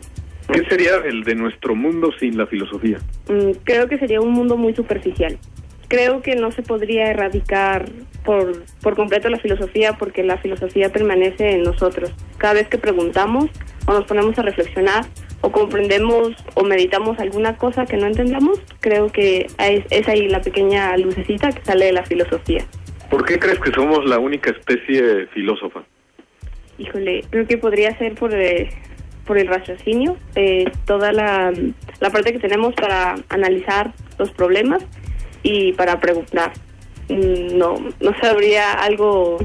¿Qué 0.52 0.64
sería 0.68 0.96
el 1.04 1.22
de 1.22 1.34
nuestro 1.34 1.74
mundo 1.74 2.10
sin 2.18 2.36
la 2.36 2.46
filosofía? 2.46 2.98
Mm, 3.28 3.52
creo 3.64 3.88
que 3.88 3.98
sería 3.98 4.20
un 4.20 4.32
mundo 4.32 4.56
muy 4.56 4.74
superficial. 4.74 5.38
Creo 5.88 6.22
que 6.22 6.36
no 6.36 6.52
se 6.52 6.62
podría 6.62 7.10
erradicar 7.10 7.86
por, 8.24 8.64
por 8.80 8.96
completo 8.96 9.28
la 9.28 9.38
filosofía 9.38 9.96
porque 9.98 10.22
la 10.22 10.38
filosofía 10.38 10.90
permanece 10.90 11.52
en 11.52 11.62
nosotros. 11.62 12.12
Cada 12.38 12.54
vez 12.54 12.68
que 12.68 12.78
preguntamos 12.78 13.50
o 13.86 13.92
nos 13.92 14.04
ponemos 14.04 14.38
a 14.38 14.42
reflexionar 14.42 15.04
o 15.40 15.50
comprendemos 15.50 16.32
o 16.54 16.64
meditamos 16.64 17.18
alguna 17.18 17.56
cosa 17.56 17.86
que 17.86 17.96
no 17.96 18.06
entendamos, 18.06 18.60
creo 18.80 19.08
que 19.08 19.46
es, 19.58 19.84
es 19.90 20.08
ahí 20.08 20.28
la 20.28 20.40
pequeña 20.40 20.96
lucecita 20.96 21.50
que 21.50 21.64
sale 21.64 21.86
de 21.86 21.92
la 21.92 22.04
filosofía. 22.04 22.64
¿Por 23.10 23.24
qué 23.24 23.38
crees 23.38 23.58
que 23.58 23.72
somos 23.72 24.04
la 24.04 24.18
única 24.18 24.50
especie 24.50 25.26
filósofa? 25.28 25.82
Híjole, 26.78 27.24
creo 27.30 27.46
que 27.46 27.58
podría 27.58 27.96
ser 27.98 28.14
por, 28.14 28.32
eh, 28.32 28.70
por 29.26 29.38
el 29.38 29.46
raciocinio, 29.46 30.16
eh, 30.35 30.64
toda 30.87 31.12
la, 31.12 31.52
la 32.00 32.11
parte 32.11 32.33
que 32.33 32.38
tenemos 32.38 32.74
para 32.74 33.16
analizar 33.28 33.92
los 34.18 34.30
problemas 34.33 34.83
y 35.42 35.72
para 35.74 36.00
preguntar. 36.00 36.52
Mm, 37.09 37.56
No, 37.56 37.76
no 38.00 38.14
sabría 38.20 38.72
algo, 38.72 39.38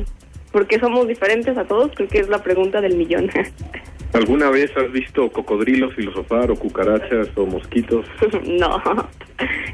porque 0.51 0.79
somos 0.79 1.07
diferentes 1.07 1.57
a 1.57 1.65
todos, 1.65 1.91
creo 1.95 2.07
que 2.07 2.19
es 2.19 2.29
la 2.29 2.43
pregunta 2.43 2.81
del 2.81 2.95
millón. 2.95 3.29
¿Alguna 4.13 4.49
vez 4.49 4.71
has 4.77 4.89
visto 4.93 5.29
cocodrilos 5.29 5.93
filosofar 5.93 6.49
o 6.49 6.55
cucarachas 6.55 7.27
o 7.35 7.45
mosquitos? 7.45 8.05
no, 8.47 8.81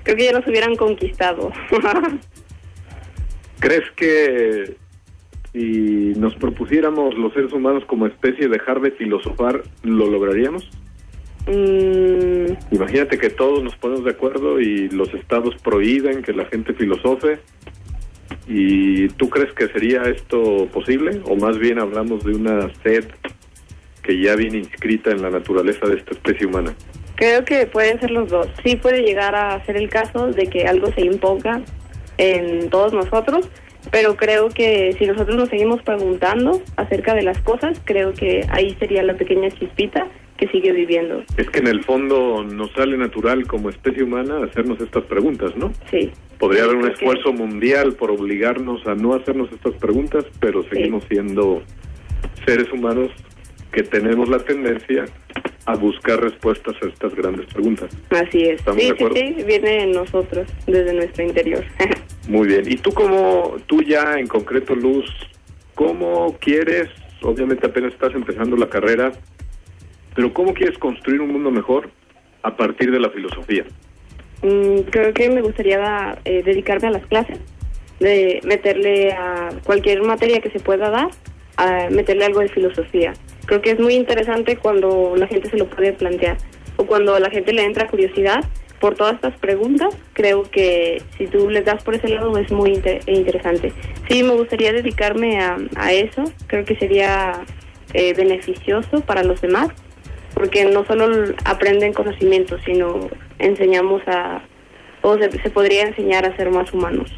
creo 0.04 0.18
que 0.18 0.26
ya 0.26 0.32
nos 0.32 0.48
hubieran 0.48 0.76
conquistado. 0.76 1.52
¿Crees 3.60 3.84
que 3.96 4.76
si 5.54 6.14
nos 6.18 6.36
propusiéramos 6.36 7.16
los 7.16 7.34
seres 7.34 7.52
humanos 7.54 7.84
como 7.86 8.08
especie 8.08 8.48
dejar 8.48 8.82
de 8.82 8.92
filosofar, 8.92 9.64
lo 9.84 10.08
lograríamos? 10.08 10.70
Mm, 11.48 12.54
Imagínate 12.72 13.18
que 13.18 13.30
todos 13.30 13.64
nos 13.64 13.76
ponemos 13.76 14.06
de 14.06 14.12
acuerdo 14.12 14.60
y 14.60 14.90
los 14.90 15.14
estados 15.14 15.56
prohíben 15.64 16.22
que 16.22 16.34
la 16.34 16.46
gente 16.46 16.74
filosofe. 16.74 17.40
¿Y 18.48 19.08
tú 19.10 19.30
crees 19.30 19.54
que 19.54 19.68
sería 19.68 20.04
esto 20.04 20.68
posible? 20.74 21.22
¿O 21.26 21.36
más 21.36 21.58
bien 21.58 21.80
hablamos 21.80 22.24
de 22.24 22.34
una 22.34 22.74
sed 22.84 23.06
que 24.02 24.20
ya 24.20 24.36
viene 24.36 24.58
inscrita 24.58 25.12
en 25.12 25.22
la 25.22 25.30
naturaleza 25.30 25.86
de 25.88 25.98
esta 25.98 26.12
especie 26.12 26.48
humana? 26.48 26.74
creo 27.22 27.46
que 27.46 27.68
pueden 27.68 28.00
ser 28.00 28.10
los 28.10 28.30
dos. 28.30 28.48
Sí 28.64 28.76
puede 28.76 29.04
llegar 29.04 29.36
a 29.36 29.64
ser 29.64 29.78
el 29.78 29.90
caso 29.90 30.32
de 30.32 30.48
que 30.48 30.66
algo 30.66 30.92
se 30.92 31.02
imponga 31.02 31.62
en 32.18 32.68
todos 32.72 32.94
nosotros, 32.94 33.48
pero 33.90 34.16
creo 34.16 34.50
que 34.50 34.94
si 35.00 35.06
nosotros 35.06 35.36
nos 35.36 35.50
seguimos 35.50 35.82
preguntando 35.82 36.62
acerca 36.78 37.14
de 37.16 37.24
las 37.24 37.40
cosas, 37.42 37.82
creo 37.84 38.14
que 38.14 38.46
ahí 38.50 38.76
sería 38.80 39.02
la 39.04 39.16
pequeña 39.16 39.50
chispita 39.50 40.08
que 40.38 40.48
sigue 40.48 40.72
viviendo. 40.72 41.24
Es 41.38 41.50
que 41.50 41.60
en 41.60 41.68
el 41.68 41.84
fondo 41.84 42.44
nos 42.44 42.72
sale 42.72 42.98
natural 42.98 43.46
como 43.48 43.70
especie 43.70 44.04
humana 44.04 44.44
hacernos 44.44 44.80
estas 44.82 45.04
preguntas, 45.06 45.56
¿no? 45.56 45.72
Sí. 45.90 46.12
Podría 46.40 46.64
Sí, 46.64 46.70
haber 46.70 46.78
un 46.78 46.88
que- 46.88 46.94
esfuerzo 46.94 47.32
mundial 47.34 47.94
por 47.94 48.10
obligarnos 48.12 48.86
a 48.88 48.96
no 48.96 49.14
hacernos 49.14 49.52
estas 49.52 49.76
preguntas, 49.76 50.26
pero 50.40 50.64
seguimos 50.64 51.04
siendo 51.10 51.62
seres 52.46 52.72
humanos 52.72 53.12
que 53.72 53.84
tenemos 53.84 54.28
la 54.30 54.40
tendencia 54.40 55.06
a 55.66 55.76
buscar 55.76 56.20
respuestas 56.20 56.76
a 56.82 56.88
estas 56.88 57.14
grandes 57.16 57.46
preguntas. 57.54 57.90
Así 58.10 58.44
es. 58.44 58.60
¿Estamos 58.60 58.82
Sí, 58.82 58.92
sí, 58.98 59.34
sí, 59.38 59.44
viene 59.44 59.84
en 59.84 59.92
nosotros, 59.92 60.48
desde 60.66 60.94
nuestro 60.94 61.24
interior. 61.24 61.64
Muy 62.28 62.48
bien. 62.48 62.64
¿Y 62.66 62.78
tú 62.78 62.92
cómo, 62.92 63.58
tú 63.68 63.82
ya 63.82 64.16
en 64.18 64.28
concreto, 64.28 64.76
Luz, 64.76 65.06
cómo 65.76 66.38
quieres, 66.40 66.90
obviamente 67.22 67.68
apenas 67.68 67.94
estás 67.94 68.14
empezando 68.14 68.56
la 68.56 68.70
carrera, 68.70 69.12
pero 70.16 70.34
cómo 70.34 70.54
quieres 70.54 70.78
construir 70.78 71.22
un 71.22 71.32
mundo 71.32 71.52
mejor 71.52 71.90
a 72.44 72.56
partir 72.56 72.92
de 72.92 73.00
la 73.00 73.10
filosofía? 73.10 73.66
Mm, 74.42 74.82
creo 74.90 75.14
que 75.14 75.30
me 75.30 75.42
gustaría 75.42 76.18
eh, 76.26 76.42
dedicarme 76.44 76.88
a 76.88 76.92
las 76.92 77.06
clases, 77.06 77.40
de 78.00 78.42
meterle 78.44 79.12
a 79.14 79.50
cualquier 79.64 80.02
materia 80.02 80.42
que 80.42 80.50
se 80.50 80.60
pueda 80.60 80.90
dar, 80.90 81.10
a 81.62 81.90
meterle 81.90 82.26
algo 82.26 82.40
de 82.40 82.50
filosofía. 82.50 83.14
Creo 83.46 83.62
que 83.62 83.72
es 83.72 83.80
muy 83.80 83.94
interesante 83.94 84.58
cuando 84.58 85.14
la 85.16 85.28
gente 85.28 85.50
se 85.50 85.58
lo 85.58 85.68
puede 85.68 85.94
plantear 85.94 86.38
o 86.78 86.86
cuando 86.86 87.14
a 87.16 87.20
la 87.20 87.30
gente 87.30 87.54
le 87.54 87.64
entra 87.64 87.88
curiosidad 87.88 88.44
por 88.80 88.96
todas 88.96 89.14
estas 89.16 89.38
preguntas. 89.40 89.96
Creo 90.14 90.42
que 90.44 91.02
si 91.18 91.28
tú 91.28 91.50
les 91.50 91.64
das 91.64 91.84
por 91.84 91.94
ese 91.94 92.08
lado 92.08 92.36
es 92.38 92.52
muy 92.52 92.72
inter- 92.74 93.02
interesante. 93.06 93.74
Sí, 94.10 94.24
me 94.24 94.34
gustaría 94.34 94.74
dedicarme 94.74 95.40
a, 95.40 95.92
eso. 95.92 96.24
Creo 96.48 96.66
que 96.66 96.76
sería 96.76 97.34
eh, 97.94 98.14
beneficioso 98.16 99.02
para 99.02 99.24
los 99.24 99.40
demás 99.42 99.70
porque 100.34 100.66
no 100.66 100.84
solo 100.86 101.34
aprenden 101.46 101.94
conocimientos, 101.94 102.62
sino 102.66 103.10
enseñamos 103.38 104.02
a, 104.08 104.42
o 105.04 105.18
se 105.18 105.50
podría 105.52 105.84
enseñar 105.84 106.26
a 106.26 106.36
ser 106.38 106.50
más 106.50 106.74
humanos. 106.74 107.12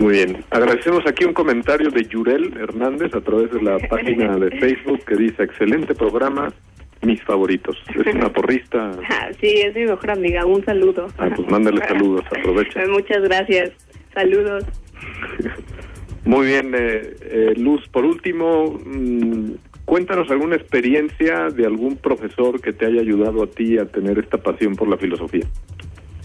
Muy 0.00 0.14
bien. 0.14 0.42
Agradecemos 0.48 1.06
aquí 1.06 1.26
un 1.26 1.34
comentario 1.34 1.90
de 1.90 2.04
Yurel 2.04 2.56
Hernández 2.56 3.14
a 3.14 3.20
través 3.20 3.50
de 3.52 3.60
la 3.60 3.78
página 3.90 4.34
de 4.38 4.50
Facebook 4.58 5.04
que 5.04 5.14
dice, 5.14 5.42
excelente 5.42 5.94
programa, 5.94 6.50
mis 7.02 7.22
favoritos. 7.22 7.76
Es 7.94 8.14
una 8.14 8.32
porrista. 8.32 8.92
Ah, 9.10 9.28
Sí, 9.38 9.48
es 9.58 9.74
mi 9.74 9.84
mejor 9.84 10.10
amiga. 10.12 10.46
Un 10.46 10.64
saludo. 10.64 11.06
Ah, 11.18 11.28
pues 11.36 11.46
mándale 11.50 11.84
saludos, 11.88 12.24
aprovecha. 12.34 12.80
Muchas 12.88 13.22
gracias. 13.24 13.72
Saludos. 14.14 14.64
Muy 16.24 16.46
bien, 16.46 16.74
eh, 16.74 17.14
eh, 17.20 17.54
Luz, 17.58 17.86
por 17.88 18.06
último, 18.06 18.78
mm, 18.82 19.50
cuéntanos 19.84 20.30
alguna 20.30 20.56
experiencia 20.56 21.48
de 21.48 21.66
algún 21.66 21.96
profesor 21.96 22.58
que 22.62 22.72
te 22.72 22.86
haya 22.86 23.02
ayudado 23.02 23.42
a 23.42 23.46
ti 23.48 23.76
a 23.76 23.84
tener 23.84 24.18
esta 24.18 24.38
pasión 24.38 24.76
por 24.76 24.88
la 24.88 24.96
filosofía. 24.96 25.44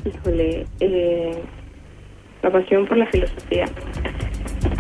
Híjole, 0.06 0.66
eh, 0.80 1.32
la 2.46 2.52
pasión 2.52 2.86
por 2.86 2.98
la 2.98 3.08
filosofía. 3.08 3.66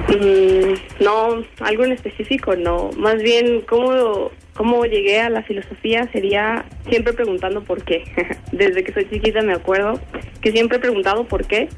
Mm, 0.09 1.03
no, 1.03 1.43
algo 1.61 1.83
en 1.83 1.93
específico, 1.93 2.55
no. 2.55 2.91
Más 2.97 3.21
bien, 3.21 3.61
cómo, 3.61 4.31
cómo 4.53 4.85
llegué 4.85 5.19
a 5.19 5.29
la 5.29 5.41
filosofía 5.41 6.07
sería 6.11 6.65
siempre 6.87 7.13
preguntando 7.13 7.63
por 7.63 7.83
qué. 7.83 8.03
Desde 8.51 8.83
que 8.83 8.93
soy 8.93 9.09
chiquita 9.09 9.41
me 9.41 9.53
acuerdo 9.53 9.99
que 10.41 10.51
siempre 10.51 10.77
he 10.77 10.81
preguntado 10.81 11.25
por 11.25 11.45
qué. 11.47 11.69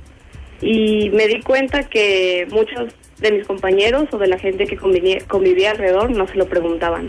Y 0.61 1.09
me 1.11 1.27
di 1.27 1.41
cuenta 1.41 1.83
que 1.83 2.47
muchos 2.51 2.93
de 3.19 3.31
mis 3.31 3.47
compañeros 3.47 4.05
o 4.11 4.17
de 4.17 4.27
la 4.27 4.37
gente 4.37 4.65
que 4.65 4.75
convivía, 4.75 5.19
convivía 5.27 5.71
alrededor 5.71 6.11
no 6.11 6.27
se 6.27 6.35
lo 6.35 6.47
preguntaban. 6.47 7.07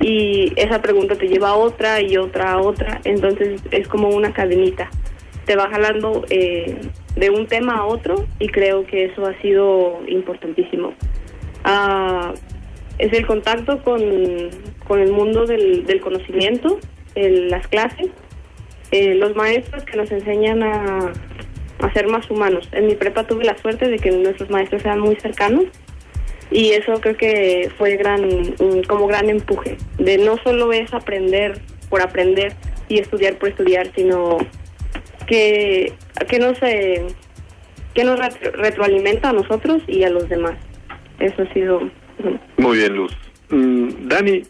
Y 0.00 0.52
esa 0.56 0.80
pregunta 0.80 1.16
te 1.16 1.26
lleva 1.26 1.50
a 1.50 1.56
otra 1.56 2.00
y 2.00 2.16
otra 2.16 2.52
a 2.52 2.58
otra. 2.58 3.00
Entonces 3.04 3.60
es 3.72 3.88
como 3.88 4.08
una 4.08 4.32
cadenita 4.32 4.88
te 5.50 5.56
va 5.56 5.68
jalando 5.68 6.24
eh, 6.30 6.76
de 7.16 7.30
un 7.30 7.48
tema 7.48 7.78
a 7.78 7.84
otro 7.84 8.24
y 8.38 8.46
creo 8.50 8.86
que 8.86 9.06
eso 9.06 9.26
ha 9.26 9.34
sido 9.42 9.98
importantísimo. 10.06 10.94
Ah, 11.64 12.32
es 12.98 13.12
el 13.12 13.26
contacto 13.26 13.82
con, 13.82 14.00
con 14.86 15.00
el 15.00 15.10
mundo 15.10 15.46
del, 15.46 15.84
del 15.86 16.00
conocimiento, 16.00 16.78
el- 17.16 17.48
las 17.48 17.66
clases, 17.66 18.10
eh, 18.92 19.16
los 19.16 19.34
maestros 19.34 19.82
que 19.82 19.96
nos 19.96 20.12
enseñan 20.12 20.62
a, 20.62 21.10
a 21.80 21.92
ser 21.94 22.06
más 22.06 22.30
humanos. 22.30 22.68
En 22.70 22.86
mi 22.86 22.94
prepa 22.94 23.24
tuve 23.26 23.42
la 23.44 23.58
suerte 23.58 23.88
de 23.88 23.98
que 23.98 24.12
nuestros 24.12 24.50
maestros 24.50 24.84
eran 24.84 25.00
muy 25.00 25.16
cercanos 25.16 25.64
y 26.52 26.70
eso 26.74 26.92
creo 27.00 27.16
que 27.16 27.72
fue 27.76 27.96
gran 27.96 28.54
como 28.86 29.08
gran 29.08 29.28
empuje 29.28 29.78
de 29.98 30.18
no 30.18 30.36
solo 30.44 30.72
es 30.72 30.94
aprender 30.94 31.58
por 31.88 32.02
aprender 32.02 32.52
y 32.88 33.00
estudiar 33.00 33.34
por 33.34 33.48
estudiar 33.48 33.90
sino 33.96 34.38
que 35.30 35.92
que 36.28 36.38
nos 36.40 36.60
eh, 36.62 37.06
que 37.94 38.02
nos 38.04 38.18
retro- 38.18 38.52
retroalimenta 38.52 39.30
a 39.30 39.32
nosotros 39.32 39.80
y 39.86 40.02
a 40.02 40.10
los 40.10 40.28
demás 40.28 40.56
eso 41.20 41.42
ha 41.42 41.52
sido. 41.54 41.88
Muy 42.58 42.78
bien, 42.78 42.96
Luz. 42.96 43.12
Mm, 43.50 44.08
Dani, 44.08 44.42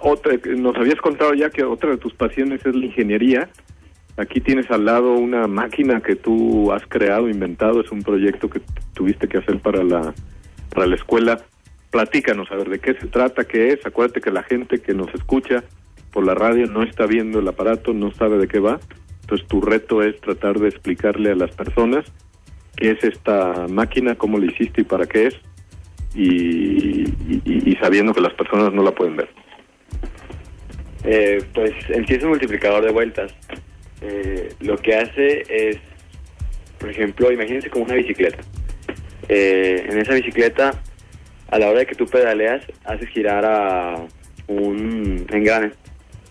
otra, 0.00 0.32
nos 0.56 0.74
habías 0.76 1.00
contado 1.00 1.34
ya 1.34 1.50
que 1.50 1.62
otra 1.64 1.90
de 1.90 1.98
tus 1.98 2.14
pasiones 2.14 2.64
es 2.64 2.74
la 2.74 2.86
ingeniería. 2.86 3.48
Aquí 4.16 4.40
tienes 4.40 4.70
al 4.70 4.84
lado 4.84 5.12
una 5.12 5.46
máquina 5.46 6.00
que 6.00 6.16
tú 6.16 6.72
has 6.72 6.82
creado, 6.88 7.28
inventado, 7.28 7.80
es 7.80 7.90
un 7.92 8.02
proyecto 8.02 8.48
que 8.48 8.60
tuviste 8.94 9.28
que 9.28 9.38
hacer 9.38 9.58
para 9.60 9.82
la, 9.84 10.14
para 10.74 10.86
la 10.86 10.96
escuela. 10.96 11.40
Platícanos, 11.90 12.50
a 12.50 12.56
ver, 12.56 12.68
de 12.68 12.78
qué 12.80 12.94
se 12.94 13.06
trata, 13.08 13.44
qué 13.44 13.72
es. 13.72 13.84
Acuérdate 13.86 14.20
que 14.20 14.30
la 14.30 14.42
gente 14.42 14.78
que 14.80 14.94
nos 14.94 15.12
escucha 15.14 15.62
por 16.12 16.24
la 16.26 16.34
radio 16.34 16.66
no 16.66 16.82
está 16.82 17.06
viendo 17.06 17.38
el 17.40 17.48
aparato, 17.48 17.92
no 17.92 18.12
sabe 18.12 18.38
de 18.38 18.48
qué 18.48 18.58
va. 18.58 18.78
Entonces 19.28 19.46
tu 19.46 19.60
reto 19.60 20.02
es 20.02 20.18
tratar 20.22 20.58
de 20.58 20.68
explicarle 20.68 21.32
a 21.32 21.34
las 21.34 21.50
personas 21.50 22.06
qué 22.76 22.92
es 22.92 23.04
esta 23.04 23.66
máquina, 23.68 24.14
cómo 24.14 24.38
la 24.38 24.46
hiciste 24.46 24.80
y 24.80 24.84
para 24.84 25.04
qué 25.04 25.26
es 25.26 25.36
y, 26.14 27.76
sabiendo 27.78 28.14
que 28.14 28.22
las 28.22 28.32
personas 28.32 28.72
no 28.72 28.82
la 28.82 28.92
pueden 28.92 29.16
ver. 29.16 29.28
Eh, 31.04 31.44
pues 31.52 31.72
en 31.90 32.06
sí 32.06 32.14
es 32.14 32.22
un 32.22 32.30
multiplicador 32.30 32.82
de 32.82 32.90
vueltas. 32.90 33.34
Eh, 34.00 34.48
lo 34.60 34.78
que 34.78 34.94
hace 34.94 35.42
es, 35.46 35.76
por 36.78 36.88
ejemplo, 36.88 37.30
imagínense 37.30 37.68
como 37.68 37.84
una 37.84 37.96
bicicleta. 37.96 38.38
Eh, 39.28 39.88
en 39.90 39.98
esa 39.98 40.14
bicicleta, 40.14 40.70
a 41.50 41.58
la 41.58 41.68
hora 41.68 41.80
de 41.80 41.86
que 41.86 41.96
tú 41.96 42.06
pedaleas, 42.06 42.64
haces 42.84 43.10
girar 43.10 43.44
a 43.44 44.06
un 44.46 45.26
engrane 45.30 45.72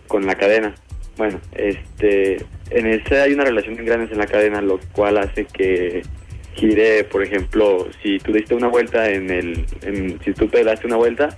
con 0.08 0.26
la 0.26 0.34
cadena. 0.34 0.74
Bueno, 1.18 1.40
este, 1.56 2.38
en 2.70 2.86
ese 2.88 3.20
hay 3.22 3.34
una 3.34 3.44
relación 3.46 3.76
de 3.76 3.82
engranes 3.82 4.12
en 4.12 4.20
la 4.20 4.28
cadena, 4.28 4.62
lo 4.62 4.80
cual 4.92 5.18
hace 5.18 5.46
que 5.46 6.04
gire, 6.54 7.04
por 7.06 7.24
ejemplo, 7.24 7.88
si 8.04 8.20
tú 8.20 8.32
diste 8.34 8.54
una 8.56 8.68
vuelta 8.68 9.10
en 9.10 9.30
el, 9.32 9.66
en- 9.82 10.20
si 10.24 10.34
tú 10.34 10.48
pedalaste 10.50 10.88
una 10.88 10.98
vuelta, 10.98 11.38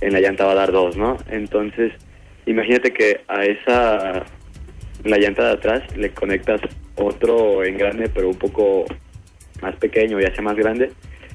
en 0.00 0.12
la 0.12 0.20
llanta 0.20 0.46
va 0.46 0.52
a 0.52 0.56
dar 0.56 0.72
dos, 0.72 0.96
¿no? 0.96 1.16
Entonces, 1.30 1.92
imagínate 2.46 2.92
que 2.92 3.20
a 3.28 3.44
esa, 3.44 4.24
la 5.04 5.18
llanta 5.18 5.44
de 5.46 5.52
atrás 5.52 5.96
le 5.96 6.10
conectas 6.10 6.60
otro 6.96 7.64
engrane, 7.64 8.08
pero 8.08 8.28
un 8.28 8.36
poco 8.38 8.84
más 9.62 9.76
pequeño, 9.76 10.18
ya 10.20 10.32
sea 10.34 10.42
más 10.42 10.56
grande. 10.56 10.90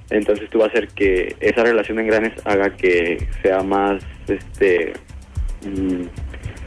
Entonces 0.10 0.50
tú 0.50 0.60
vas 0.60 0.68
a 0.70 0.72
hacer 0.72 0.88
que 0.90 1.36
esa 1.40 1.64
relación 1.64 1.98
de 1.98 2.04
engranes 2.04 2.34
haga 2.46 2.70
que 2.76 3.28
sea 3.42 3.62
más, 3.64 4.04
este, 4.28 4.94
mm, 5.66 6.04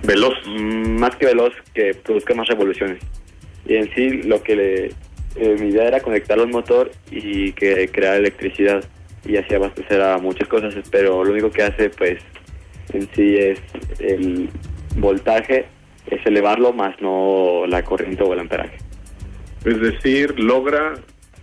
veloz, 0.02 0.34
más 0.46 1.16
que 1.16 1.26
veloz, 1.26 1.52
que 1.74 1.94
produzca 1.94 2.34
más 2.34 2.48
revoluciones. 2.48 2.98
Y 3.66 3.76
en 3.76 3.92
sí 3.94 4.22
lo 4.22 4.42
que 4.42 4.56
le, 4.56 4.86
eh, 5.36 5.56
mi 5.60 5.68
idea 5.68 5.88
era 5.88 6.00
conectarlo 6.00 6.44
al 6.44 6.50
motor 6.50 6.90
y 7.10 7.52
que 7.52 7.88
crear 7.88 8.16
electricidad 8.16 8.84
y 9.24 9.36
así 9.36 9.54
abastecer 9.54 10.00
a 10.00 10.18
muchas 10.18 10.48
cosas, 10.48 10.74
pero 10.90 11.22
lo 11.24 11.32
único 11.32 11.50
que 11.50 11.62
hace 11.62 11.90
pues 11.90 12.18
en 12.92 13.08
sí 13.14 13.36
es 13.36 13.60
el 13.98 14.48
voltaje, 14.96 15.66
es 16.10 16.24
elevarlo 16.24 16.72
más 16.72 17.00
no 17.00 17.64
la 17.66 17.84
corriente 17.84 18.22
o 18.22 18.32
el 18.32 18.40
amperaje. 18.40 18.78
Es 19.64 19.80
decir, 19.80 20.38
logra, 20.38 20.94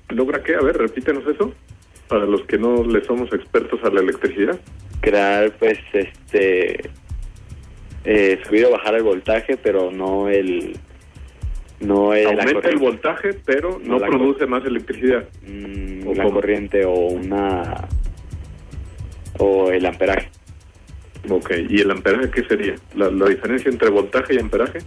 ¿logra 0.10 0.42
qué? 0.42 0.56
A 0.56 0.62
ver, 0.62 0.78
repítenos 0.78 1.24
eso. 1.28 1.54
para 2.08 2.26
los 2.26 2.44
que 2.46 2.58
no 2.58 2.84
le 2.84 3.04
somos 3.04 3.32
expertos 3.34 3.80
a 3.84 3.90
la 3.90 4.02
electricidad? 4.02 4.60
Crear, 5.02 5.52
pues, 5.58 5.80
este, 5.94 6.90
eh, 8.06 8.40
subir 8.46 8.66
o 8.66 8.72
bajar 8.72 8.96
el 8.96 9.04
voltaje, 9.04 9.58
pero 9.58 9.92
no 9.92 10.30
el, 10.30 10.78
no 11.80 12.14
el, 12.14 12.28
Aumenta 12.28 12.70
el 12.70 12.78
voltaje, 12.78 13.34
pero 13.46 13.80
no 13.84 13.98
produce 13.98 14.46
más 14.46 14.64
electricidad. 14.66 15.26
Mm, 15.48 16.08
¿O 16.08 16.14
la 16.14 16.24
cómo? 16.24 16.36
corriente 16.36 16.86
o 16.86 16.94
una, 16.94 17.88
o 19.40 19.72
el 19.72 19.86
amperaje. 19.86 20.30
Ok, 21.30 21.52
¿y 21.70 21.82
el 21.82 21.90
amperaje 21.90 22.30
qué 22.30 22.44
sería? 22.44 22.76
¿La, 22.96 23.10
la 23.10 23.26
diferencia 23.28 23.72
entre 23.72 23.90
voltaje 23.90 24.36
y 24.36 24.40
amperaje? 24.40 24.80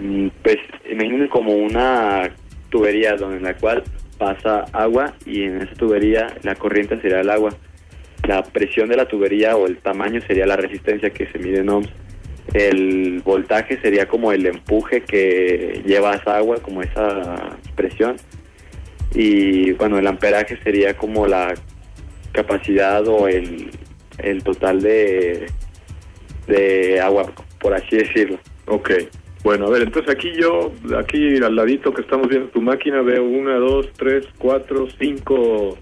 Mm, 0.00 0.28
Pues 0.42 0.56
imaginen 0.90 1.28
como 1.28 1.52
una 1.52 2.30
tubería 2.70 3.16
donde 3.16 3.36
en 3.36 3.42
la 3.44 3.54
cual 3.56 3.84
pasa 4.18 4.64
agua 4.72 5.12
y 5.26 5.42
en 5.42 5.60
esa 5.62 5.74
tubería 5.74 6.34
la 6.42 6.54
corriente 6.54 7.00
sería 7.00 7.20
el 7.20 7.30
agua. 7.30 7.50
La 8.26 8.42
presión 8.42 8.88
de 8.88 8.96
la 8.96 9.06
tubería 9.06 9.56
o 9.56 9.66
el 9.66 9.78
tamaño 9.78 10.20
sería 10.26 10.46
la 10.46 10.56
resistencia 10.56 11.10
que 11.10 11.26
se 11.26 11.38
mide 11.38 11.58
en 11.60 11.68
ohms. 11.68 11.88
El 12.52 13.20
voltaje 13.24 13.78
sería 13.80 14.06
como 14.06 14.32
el 14.32 14.46
empuje 14.46 15.02
que 15.02 15.82
lleva 15.86 16.14
esa 16.14 16.36
agua, 16.36 16.56
como 16.62 16.82
esa 16.82 17.56
presión. 17.74 18.16
Y 19.14 19.72
bueno, 19.72 19.98
el 19.98 20.06
amperaje 20.06 20.58
sería 20.62 20.96
como 20.96 21.26
la 21.26 21.54
capacidad 22.32 23.06
o 23.06 23.28
el, 23.28 23.70
el 24.18 24.42
total 24.42 24.82
de, 24.82 25.46
de 26.46 27.00
agua, 27.00 27.32
por 27.60 27.74
así 27.74 27.96
decirlo. 27.96 28.38
Ok. 28.66 28.90
Bueno, 29.42 29.66
a 29.66 29.70
ver, 29.70 29.82
entonces 29.82 30.14
aquí 30.14 30.32
yo, 30.40 30.72
aquí 30.98 31.36
al 31.36 31.54
ladito 31.54 31.92
que 31.92 32.00
estamos 32.00 32.28
viendo 32.28 32.48
tu 32.48 32.62
máquina, 32.62 33.02
veo 33.02 33.24
una, 33.24 33.56
dos, 33.56 33.90
tres, 33.94 34.26
cuatro, 34.38 34.88
cinco 34.98 35.76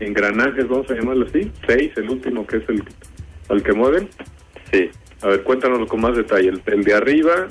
engranajes, 0.00 0.66
vamos 0.68 0.90
a 0.90 0.94
llamarlo 0.94 1.26
así. 1.26 1.50
Seis, 1.66 1.92
el 1.96 2.10
último 2.10 2.46
que 2.46 2.58
es 2.58 2.68
el 2.68 2.82
al 3.48 3.62
que 3.62 3.72
mueven. 3.72 4.08
Sí. 4.72 4.90
A 5.20 5.28
ver, 5.28 5.42
cuéntanos 5.42 5.88
con 5.88 6.00
más 6.00 6.16
detalle. 6.16 6.48
El, 6.48 6.62
el 6.66 6.84
de 6.84 6.94
arriba 6.94 7.48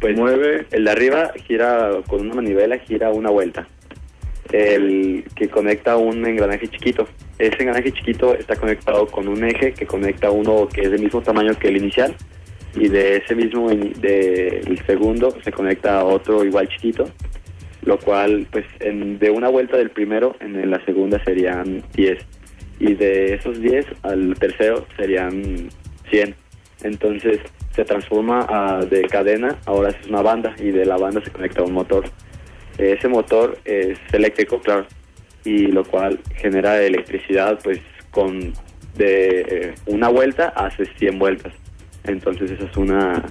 Pues 0.00 0.16
mueve. 0.16 0.66
el 0.70 0.84
de 0.84 0.90
arriba 0.90 1.32
gira 1.46 1.90
con 2.06 2.20
una 2.20 2.34
manivela, 2.34 2.78
gira 2.78 3.10
una 3.10 3.30
vuelta. 3.30 3.66
El 4.52 5.24
que 5.34 5.48
conecta 5.48 5.96
un 5.96 6.24
engranaje 6.26 6.68
chiquito. 6.68 7.08
Ese 7.38 7.54
engranaje 7.62 7.92
chiquito 7.92 8.34
está 8.34 8.54
conectado 8.56 9.06
con 9.06 9.26
un 9.26 9.42
eje 9.42 9.72
que 9.72 9.86
conecta 9.86 10.30
uno 10.30 10.68
que 10.68 10.82
es 10.82 10.90
del 10.90 11.00
mismo 11.02 11.22
tamaño 11.22 11.58
que 11.58 11.68
el 11.68 11.78
inicial. 11.78 12.14
Y 12.76 12.88
de 12.88 13.16
ese 13.18 13.34
mismo, 13.34 13.70
in- 13.72 13.92
de- 14.00 14.60
el 14.66 14.84
segundo, 14.86 15.36
se 15.42 15.50
conecta 15.52 16.00
a 16.00 16.04
otro 16.04 16.44
igual 16.44 16.68
chiquito. 16.68 17.08
Lo 17.84 17.98
cual, 17.98 18.46
pues, 18.50 18.64
en- 18.80 19.18
de 19.18 19.30
una 19.30 19.48
vuelta 19.48 19.76
del 19.76 19.90
primero, 19.90 20.36
en 20.40 20.70
la 20.70 20.82
segunda 20.84 21.22
serían 21.24 21.82
10. 21.94 22.18
Y 22.80 22.94
de 22.94 23.34
esos 23.34 23.60
10 23.60 23.86
al 24.02 24.34
tercero 24.38 24.86
serían 24.96 25.68
100. 26.10 26.34
Entonces 26.82 27.40
se 27.74 27.84
transforma 27.84 28.46
a- 28.48 28.84
de 28.84 29.02
cadena, 29.02 29.58
ahora 29.66 29.90
es 29.90 30.06
una 30.08 30.22
banda 30.22 30.54
y 30.58 30.70
de 30.70 30.84
la 30.84 30.96
banda 30.96 31.20
se 31.24 31.30
conecta 31.30 31.60
a 31.62 31.64
un 31.64 31.72
motor. 31.72 32.04
Ese 32.78 33.08
motor 33.08 33.58
es 33.64 33.98
eléctrico, 34.12 34.60
claro, 34.60 34.86
y 35.44 35.66
lo 35.68 35.84
cual 35.84 36.20
genera 36.36 36.82
electricidad 36.82 37.58
pues 37.62 37.80
con 38.10 38.52
de 38.96 39.40
eh, 39.48 39.74
una 39.86 40.08
vuelta 40.08 40.48
hace 40.56 40.86
100 40.98 41.18
vueltas. 41.18 41.52
Entonces 42.04 42.50
esa 42.50 42.64
es 42.64 42.76
una, 42.76 43.22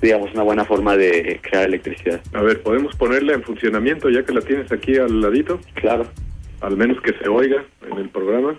digamos, 0.00 0.32
una 0.32 0.42
buena 0.42 0.64
forma 0.64 0.96
de 0.96 1.38
crear 1.42 1.64
electricidad. 1.66 2.20
A 2.32 2.42
ver, 2.42 2.62
¿podemos 2.62 2.94
ponerla 2.96 3.34
en 3.34 3.42
funcionamiento 3.42 4.08
ya 4.08 4.22
que 4.24 4.32
la 4.32 4.40
tienes 4.40 4.70
aquí 4.72 4.96
al 4.96 5.20
ladito? 5.20 5.60
Claro, 5.74 6.06
Al 6.62 6.76
menos 6.76 7.00
que 7.02 7.12
se 7.14 7.28
oiga 7.28 7.64
en 7.90 7.98
el 7.98 8.08
programa. 8.10 8.56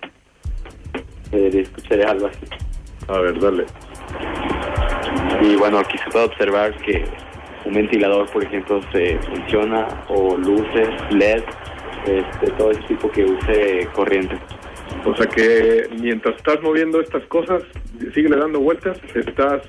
eh, 1.32 1.50
escucharé 1.54 2.04
algo 2.04 2.28
así. 2.28 2.46
A 3.08 3.20
ver, 3.20 3.40
dale. 3.40 3.66
Y 5.42 5.56
bueno, 5.56 5.80
aquí 5.80 5.98
se 5.98 6.10
puede 6.12 6.26
observar 6.26 6.76
que 6.78 7.04
un 7.66 7.74
ventilador, 7.74 8.30
por 8.32 8.44
ejemplo, 8.44 8.82
se 8.92 9.18
funciona, 9.20 9.88
o 10.10 10.36
luces, 10.38 10.90
LED, 11.12 11.44
este, 12.06 12.52
todo 12.58 12.72
ese 12.72 12.82
tipo 12.88 13.10
que 13.12 13.24
use 13.26 13.88
corriente. 13.94 14.38
O 15.06 15.16
sea 15.16 15.26
que 15.28 15.88
mientras 16.00 16.36
estás 16.36 16.62
moviendo 16.62 17.00
estas 17.02 17.24
cosas, 17.28 17.64
sigue 18.14 18.30
dando 18.30 18.60
vueltas, 18.60 19.00
estás 19.16 19.62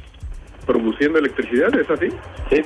produciendo 0.67 1.19
electricidad, 1.19 1.75
¿es 1.79 1.89
así? 1.91 2.09
Sí, 2.51 2.63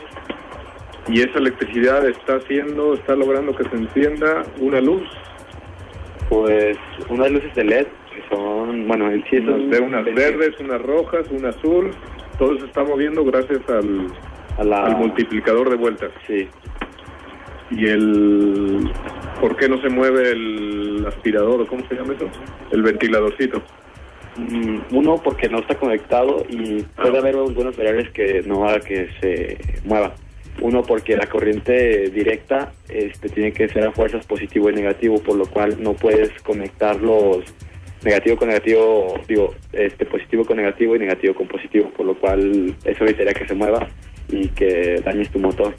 Y 1.08 1.20
esa 1.22 1.38
electricidad 1.38 2.06
está 2.08 2.36
haciendo, 2.36 2.94
está 2.94 3.14
logrando 3.14 3.54
que 3.54 3.64
se 3.68 3.76
encienda 3.76 4.42
una 4.60 4.80
luz. 4.80 5.02
pues 6.28 6.76
unas 7.08 7.30
luces 7.30 7.54
de 7.54 7.62
LED 7.64 7.86
que 8.12 8.22
son, 8.34 8.88
bueno, 8.88 9.08
el 9.10 9.22
sí 9.30 9.36
es 9.36 9.42
Unas, 9.42 9.60
un- 9.60 9.70
de 9.70 9.80
unas 9.80 10.04
verdes, 10.06 10.58
unas 10.58 10.82
rojas, 10.82 11.26
una 11.30 11.50
azul. 11.50 11.90
Todo 12.38 12.58
se 12.58 12.66
está 12.66 12.82
moviendo 12.82 13.24
gracias 13.24 13.60
al, 13.68 14.08
a 14.58 14.64
la, 14.64 14.86
al 14.86 14.96
multiplicador 14.96 15.70
de 15.70 15.76
vueltas. 15.76 16.10
Sí, 16.26 16.48
¿Y 17.70 17.86
el... 17.88 18.90
¿Por 19.40 19.56
qué 19.56 19.68
no 19.68 19.80
se 19.80 19.88
mueve 19.88 20.30
el 20.32 21.04
aspirador 21.06 21.60
o 21.62 21.66
cómo 21.66 21.86
se 21.88 21.94
llama 21.94 22.14
eso? 22.14 22.28
El 22.72 22.82
ventiladorcito. 22.82 23.62
Mm, 24.36 24.94
uno 24.94 25.20
porque 25.22 25.48
no 25.48 25.60
está 25.60 25.76
conectado 25.76 26.44
y 26.48 26.82
puede 26.82 27.18
haber 27.18 27.36
algunos 27.36 27.76
variables 27.76 28.10
que 28.10 28.42
no 28.46 28.66
haga 28.66 28.80
que 28.80 29.08
se 29.20 29.58
mueva. 29.84 30.14
Uno 30.60 30.82
porque 30.82 31.16
la 31.16 31.26
corriente 31.26 32.10
directa 32.10 32.72
este, 32.88 33.28
tiene 33.28 33.52
que 33.52 33.68
ser 33.68 33.86
a 33.86 33.92
fuerzas 33.92 34.26
positivo 34.26 34.70
y 34.70 34.74
negativo, 34.74 35.18
por 35.18 35.36
lo 35.36 35.46
cual 35.46 35.82
no 35.82 35.94
puedes 35.94 36.30
conectar 36.42 37.00
los 37.00 37.44
negativo 38.02 38.36
con 38.36 38.48
negativo, 38.48 39.14
digo, 39.26 39.54
este 39.72 40.06
positivo 40.06 40.44
con 40.44 40.56
negativo 40.56 40.94
y 40.94 40.98
negativo 40.98 41.34
con 41.34 41.48
positivo, 41.48 41.90
por 41.90 42.06
lo 42.06 42.14
cual 42.14 42.76
eso 42.84 43.04
evitaría 43.04 43.34
que 43.34 43.48
se 43.48 43.54
mueva 43.54 43.88
y 44.28 44.48
que 44.48 45.00
dañes 45.04 45.30
tu 45.30 45.38
motor. 45.38 45.74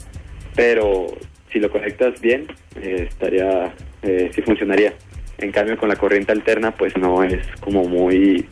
Pero 0.54 1.06
si 1.52 1.58
lo 1.58 1.70
conectas 1.70 2.20
bien, 2.20 2.46
eh, 2.80 3.06
estaría, 3.08 3.72
eh, 4.02 4.30
sí 4.34 4.42
funcionaría. 4.42 4.92
En 5.38 5.52
cambio, 5.52 5.76
con 5.78 5.88
la 5.88 5.96
corriente 5.96 6.32
alterna, 6.32 6.72
pues 6.72 6.96
no 6.96 7.22
es 7.22 7.46
como 7.60 7.84
muy, 7.84 8.46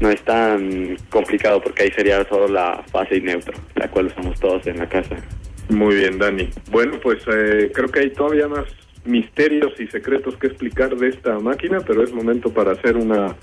no 0.00 0.10
es 0.10 0.22
tan 0.22 0.96
complicado 1.10 1.60
porque 1.60 1.84
ahí 1.84 1.90
sería 1.90 2.24
solo 2.28 2.48
la 2.48 2.82
fase 2.90 3.16
y 3.16 3.20
neutro, 3.20 3.54
la 3.74 3.88
cual 3.88 4.06
usamos 4.06 4.38
todos 4.38 4.66
en 4.66 4.78
la 4.78 4.88
casa. 4.88 5.16
Muy 5.68 5.96
bien, 5.96 6.18
Dani. 6.18 6.48
Bueno, 6.70 6.98
pues 7.02 7.22
eh, 7.26 7.70
creo 7.74 7.88
que 7.88 8.00
hay 8.00 8.10
todavía 8.10 8.48
más 8.48 8.66
misterios 9.04 9.72
y 9.80 9.86
secretos 9.88 10.36
que 10.36 10.48
explicar 10.48 10.96
de 10.96 11.08
esta 11.08 11.38
máquina, 11.38 11.80
pero 11.80 12.02
es 12.02 12.12
momento 12.12 12.52
para 12.52 12.72
hacer 12.72 12.96
una 12.96 13.34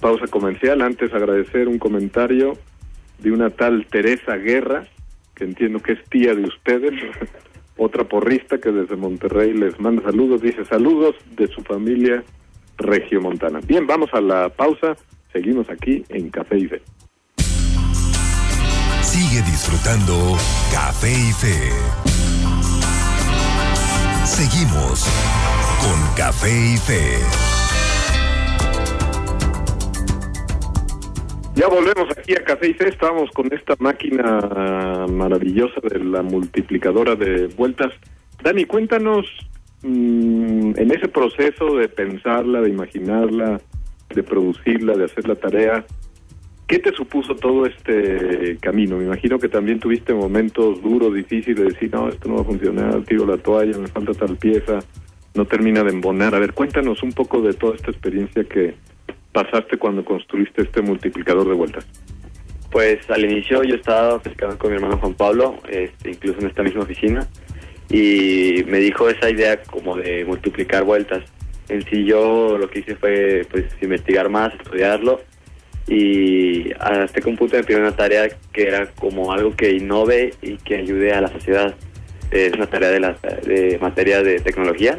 pausa 0.00 0.26
comercial. 0.26 0.82
Antes 0.82 1.12
agradecer 1.12 1.68
un 1.68 1.78
comentario 1.78 2.58
de 3.18 3.30
una 3.30 3.50
tal 3.50 3.86
Teresa 3.86 4.36
Guerra, 4.36 4.86
que 5.34 5.44
entiendo 5.44 5.80
que 5.80 5.92
es 5.92 6.04
tía 6.04 6.34
de 6.34 6.44
ustedes, 6.44 6.92
otra 7.76 8.04
porrista 8.04 8.58
que 8.58 8.72
desde 8.72 8.96
Monterrey 8.96 9.52
les 9.52 9.78
manda 9.78 10.02
saludos. 10.02 10.40
Dice 10.42 10.64
saludos 10.64 11.14
de 11.36 11.46
su 11.48 11.62
familia 11.62 12.24
regiomontana. 12.78 13.60
Bien, 13.66 13.86
vamos 13.86 14.10
a 14.12 14.20
la 14.20 14.48
pausa. 14.48 14.96
Seguimos 15.32 15.68
aquí 15.70 16.04
en 16.08 16.30
Café 16.30 16.58
y 16.58 16.66
Fe. 16.66 16.82
Sigue 19.02 19.42
disfrutando 19.42 20.36
Café 20.72 21.10
y 21.10 21.32
Fe. 21.32 21.70
Seguimos 24.24 25.06
con 25.80 26.14
Café 26.16 26.74
y 26.74 26.76
Fe. 26.76 27.55
Ya 31.56 31.68
volvemos 31.68 32.06
aquí 32.10 32.34
a 32.34 32.44
Café 32.44 32.68
y 32.68 32.74
Fe. 32.74 32.90
Estábamos 32.90 33.30
con 33.30 33.50
esta 33.50 33.74
máquina 33.78 35.06
maravillosa 35.08 35.80
de 35.82 35.98
la 36.04 36.22
multiplicadora 36.22 37.16
de 37.16 37.46
vueltas. 37.46 37.94
Dani, 38.42 38.66
cuéntanos 38.66 39.24
mm, 39.82 40.72
en 40.76 40.90
ese 40.90 41.08
proceso 41.08 41.76
de 41.76 41.88
pensarla, 41.88 42.60
de 42.60 42.68
imaginarla, 42.68 43.58
de 44.14 44.22
producirla, 44.22 44.98
de 44.98 45.04
hacer 45.04 45.26
la 45.26 45.34
tarea, 45.36 45.86
¿qué 46.66 46.78
te 46.78 46.92
supuso 46.92 47.34
todo 47.34 47.64
este 47.64 48.58
camino? 48.60 48.98
Me 48.98 49.04
imagino 49.04 49.38
que 49.38 49.48
también 49.48 49.80
tuviste 49.80 50.12
momentos 50.12 50.82
duros, 50.82 51.14
difíciles 51.14 51.56
de 51.56 51.64
decir, 51.72 51.90
no, 51.90 52.10
esto 52.10 52.28
no 52.28 52.36
va 52.36 52.42
a 52.42 52.44
funcionar, 52.44 53.02
tiro 53.04 53.24
la 53.24 53.38
toalla, 53.38 53.78
me 53.78 53.88
falta 53.88 54.12
tal 54.12 54.36
pieza, 54.36 54.80
no 55.34 55.46
termina 55.46 55.82
de 55.82 55.90
embonar. 55.90 56.34
A 56.34 56.38
ver, 56.38 56.52
cuéntanos 56.52 57.02
un 57.02 57.12
poco 57.12 57.40
de 57.40 57.54
toda 57.54 57.76
esta 57.76 57.90
experiencia 57.90 58.44
que 58.44 58.74
pasaste 59.36 59.76
cuando 59.76 60.02
construiste 60.02 60.62
este 60.62 60.80
multiplicador 60.80 61.46
de 61.46 61.54
vueltas. 61.54 61.86
Pues 62.70 62.98
al 63.10 63.22
inicio 63.22 63.62
yo 63.64 63.74
estaba 63.74 64.18
pescando 64.18 64.56
con 64.56 64.70
mi 64.70 64.76
hermano 64.76 64.96
Juan 64.96 65.12
Pablo, 65.12 65.56
este, 65.68 66.12
incluso 66.12 66.40
en 66.40 66.46
esta 66.46 66.62
misma 66.62 66.84
oficina, 66.84 67.28
y 67.90 68.64
me 68.66 68.78
dijo 68.78 69.10
esa 69.10 69.28
idea 69.28 69.62
como 69.62 69.94
de 69.94 70.24
multiplicar 70.24 70.84
vueltas. 70.84 71.22
En 71.68 71.84
sí 71.84 72.06
yo 72.06 72.56
lo 72.56 72.70
que 72.70 72.78
hice 72.78 72.96
fue 72.96 73.46
pues 73.50 73.66
investigar 73.82 74.30
más, 74.30 74.54
estudiarlo, 74.54 75.20
y 75.86 76.72
hasta 76.80 77.20
que 77.20 77.28
un 77.28 77.36
punto 77.36 77.56
me 77.56 77.64
pidió 77.64 77.80
una 77.80 77.94
tarea 77.94 78.30
que 78.54 78.62
era 78.62 78.86
como 78.92 79.32
algo 79.32 79.54
que 79.54 79.70
innove 79.72 80.32
y 80.40 80.56
que 80.56 80.76
ayude 80.76 81.12
a 81.12 81.20
la 81.20 81.28
sociedad. 81.28 81.74
Es 82.30 82.54
una 82.54 82.68
tarea 82.68 82.88
de, 82.88 83.00
la, 83.00 83.12
de 83.44 83.78
materia 83.82 84.22
de 84.22 84.40
tecnología. 84.40 84.98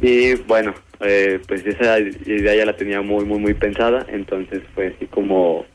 Y 0.00 0.34
bueno, 0.34 0.74
eh, 1.00 1.40
pues 1.46 1.66
esa 1.66 1.98
idea 1.98 2.54
ya 2.54 2.64
la 2.66 2.76
tenía 2.76 3.00
muy, 3.02 3.24
muy, 3.24 3.38
muy 3.38 3.54
pensada, 3.54 4.06
entonces 4.08 4.62
fue 4.74 4.88
así 4.96 5.06
como 5.06 5.66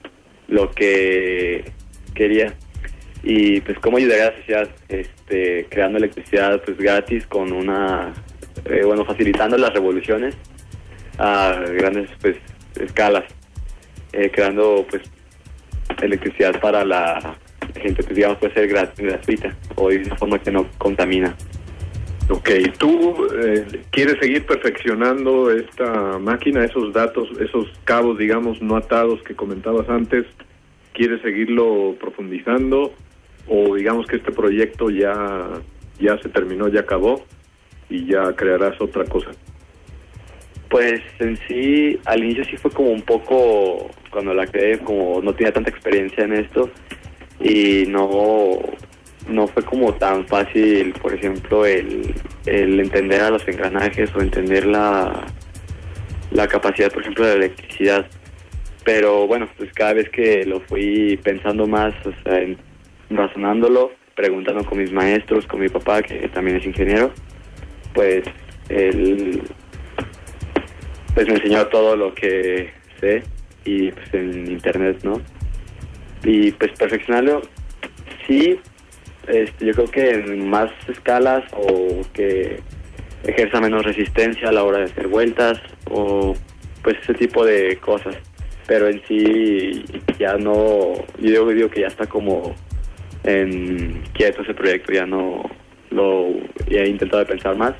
lo 0.48 0.72
que 0.72 1.66
quería. 2.14 2.54
Y 3.22 3.60
pues 3.62 3.78
cómo 3.80 3.98
ayudaría 3.98 4.28
a 4.28 4.32
la 4.32 4.38
sociedad 4.38 4.70
este, 4.88 5.66
creando 5.70 5.98
electricidad 5.98 6.62
pues 6.64 6.78
gratis 6.78 7.26
con 7.28 7.52
una, 7.52 8.14
eh, 8.66 8.84
bueno, 8.86 9.04
facilitando 9.04 9.58
las 9.58 9.74
revoluciones 9.74 10.36
a 11.18 11.60
grandes 11.74 12.10
pues 12.22 12.38
escalas, 12.80 13.26
eh, 14.14 14.32
creando 14.32 14.86
pues 14.90 15.04
electricidad 16.02 16.60
para 16.62 16.86
la 16.86 17.36
gente, 17.76 18.04
pues 18.04 18.16
digamos 18.16 18.38
puede 18.38 18.54
ser 18.54 18.70
grat- 18.70 18.96
gratuita 18.96 19.54
o 19.76 19.90
de 19.90 19.98
una 19.98 20.16
forma 20.16 20.40
que 20.40 20.52
no 20.52 20.66
contamina. 20.78 21.36
Ok, 22.30 22.50
¿tú 22.78 23.28
eh, 23.44 23.66
quieres 23.90 24.20
seguir 24.20 24.46
perfeccionando 24.46 25.50
esta 25.50 26.20
máquina, 26.20 26.64
esos 26.64 26.94
datos, 26.94 27.28
esos 27.40 27.68
cabos, 27.86 28.20
digamos, 28.20 28.62
no 28.62 28.76
atados 28.76 29.24
que 29.24 29.36
comentabas 29.36 29.90
antes? 29.90 30.26
¿Quieres 30.94 31.24
seguirlo 31.24 31.96
profundizando? 32.00 32.94
¿O 33.48 33.76
digamos 33.76 34.06
que 34.06 34.18
este 34.18 34.32
proyecto 34.32 34.92
ya, 34.92 35.50
ya 36.00 36.20
se 36.20 36.30
terminó, 36.30 36.68
ya 36.68 36.82
acabó 36.82 37.26
y 37.90 38.06
ya 38.06 38.36
crearás 38.36 38.80
otra 38.80 39.06
cosa? 39.06 39.32
Pues 40.70 41.02
en 41.18 41.36
sí, 41.48 42.00
al 42.06 42.24
inicio 42.24 42.46
sí 42.46 42.58
fue 42.58 42.70
como 42.70 42.92
un 42.92 43.02
poco, 43.02 43.90
cuando 44.12 44.36
la 44.36 44.46
creé, 44.46 44.78
como 44.78 45.20
no 45.24 45.34
tenía 45.34 45.52
tanta 45.52 45.72
experiencia 45.72 46.26
en 46.26 46.34
esto 46.34 46.70
y 47.40 47.86
no, 47.88 48.60
no 49.30 49.48
fue 49.48 49.64
como 49.64 49.94
tan 49.94 50.26
fácil, 50.28 50.94
por 51.02 51.14
ejemplo, 51.14 51.66
el, 51.66 52.14
entender 52.46 53.22
a 53.22 53.30
los 53.30 53.48
engranajes 53.48 54.10
o 54.16 54.22
entender 54.22 54.66
la, 54.66 55.26
la 56.32 56.48
capacidad, 56.48 56.92
por 56.92 57.02
ejemplo, 57.02 57.26
de 57.26 57.32
la 57.38 57.46
electricidad. 57.46 58.06
Pero 58.84 59.28
bueno, 59.28 59.48
pues 59.58 59.72
cada 59.74 59.94
vez 59.94 60.10
que 60.10 60.46
lo 60.46 60.62
fui 60.62 61.18
pensando 61.24 61.68
más, 61.68 61.94
o 62.06 62.12
sea, 62.24 62.40
en- 62.42 62.58
razonándolo, 63.10 63.92
preguntando 64.16 64.64
con 64.66 64.78
mis 64.80 64.92
maestros, 64.92 65.46
con 65.48 65.60
mi 65.62 65.70
papá, 65.70 66.02
que 66.02 66.28
también 66.30 66.58
es 66.58 66.66
ingeniero, 66.66 67.12
pues 67.94 68.24
él 68.70 69.42
pues 71.14 71.28
me 71.28 71.36
enseñó 71.36 71.66
todo 71.68 71.96
lo 71.96 72.14
que 72.14 72.70
sé 73.00 73.24
y 73.66 73.92
pues 73.92 74.14
en 74.14 74.52
internet, 74.52 75.00
¿no? 75.04 75.22
Y 76.24 76.52
pues 76.52 76.72
perfeccionarlo, 76.78 77.42
sí, 78.28 78.60
este, 79.30 79.66
yo 79.66 79.74
creo 79.74 79.88
que 79.92 80.10
en 80.12 80.50
más 80.50 80.72
escalas 80.88 81.44
o 81.54 82.02
que 82.14 82.62
ejerza 83.24 83.62
menos 83.62 83.86
resistencia 83.86 84.50
a 84.50 84.52
la 84.52 84.64
hora 84.64 84.80
de 84.80 84.86
hacer 84.86 85.08
vueltas 85.08 85.60
o 85.90 86.36
pues 86.84 86.98
ese 87.04 87.14
tipo 87.14 87.46
de 87.46 87.78
cosas. 87.78 88.16
Pero 88.68 88.88
en 88.88 89.02
sí 89.08 89.84
ya 90.20 90.38
no, 90.38 90.94
yo 91.20 91.30
digo, 91.30 91.50
digo 91.50 91.70
que 91.70 91.82
ya 91.82 91.88
está 91.88 92.08
como 92.08 92.56
en 93.24 94.04
quieto 94.14 94.42
ese 94.42 94.54
proyecto, 94.54 94.94
ya 94.94 95.06
no 95.06 95.44
lo 95.90 96.28
he 96.68 96.88
intentado 96.88 97.26
pensar 97.26 97.56
más, 97.58 97.74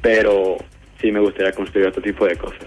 pero 0.00 0.56
sí 1.00 1.10
me 1.10 1.20
gustaría 1.20 1.52
construir 1.52 1.88
otro 1.88 2.02
tipo 2.02 2.26
de 2.26 2.36
cosas. 2.36 2.66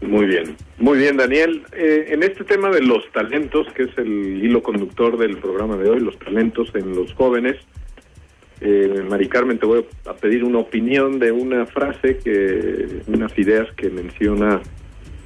Muy 0.00 0.26
bien, 0.26 0.56
muy 0.78 0.98
bien, 0.98 1.16
Daniel. 1.16 1.64
Eh, 1.72 2.06
en 2.10 2.22
este 2.22 2.44
tema 2.44 2.70
de 2.70 2.82
los 2.82 3.10
talentos, 3.10 3.66
que 3.72 3.84
es 3.84 3.98
el 3.98 4.44
hilo 4.44 4.62
conductor 4.62 5.18
del 5.18 5.38
programa 5.38 5.76
de 5.76 5.90
hoy, 5.90 6.00
los 6.00 6.16
talentos 6.18 6.72
en 6.74 6.94
los 6.94 7.12
jóvenes, 7.14 7.56
eh, 8.60 9.04
Mari 9.08 9.28
Carmen, 9.28 9.58
te 9.58 9.66
voy 9.66 9.84
a 10.06 10.14
pedir 10.14 10.44
una 10.44 10.58
opinión 10.58 11.18
de 11.18 11.32
una 11.32 11.66
frase, 11.66 12.18
que 12.18 13.02
unas 13.08 13.36
ideas 13.38 13.72
que 13.74 13.90
menciona 13.90 14.60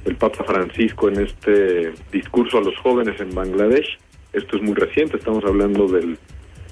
el 0.05 0.15
Papa 0.15 0.43
Francisco 0.43 1.07
en 1.07 1.21
este 1.21 1.93
discurso 2.11 2.57
a 2.57 2.61
los 2.61 2.75
jóvenes 2.77 3.19
en 3.21 3.33
Bangladesh. 3.33 3.97
Esto 4.33 4.57
es 4.57 4.63
muy 4.63 4.73
reciente, 4.73 5.17
estamos 5.17 5.45
hablando 5.45 5.87
del, 5.87 6.17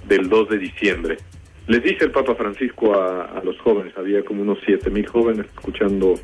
del 0.08 0.28
2 0.28 0.49
de 0.49 0.58
diciembre. 0.58 1.18
Les 1.68 1.84
dice 1.84 2.06
el 2.06 2.12
Papa 2.12 2.34
Francisco 2.34 2.95
a, 2.95 3.26
a 3.26 3.43
los 3.43 3.60
jóvenes, 3.60 3.93
había 3.95 4.26
como 4.26 4.41
unos 4.41 4.58
siete 4.66 4.89
mil 4.89 5.06
jóvenes 5.06 5.45
escuchando 5.45 6.16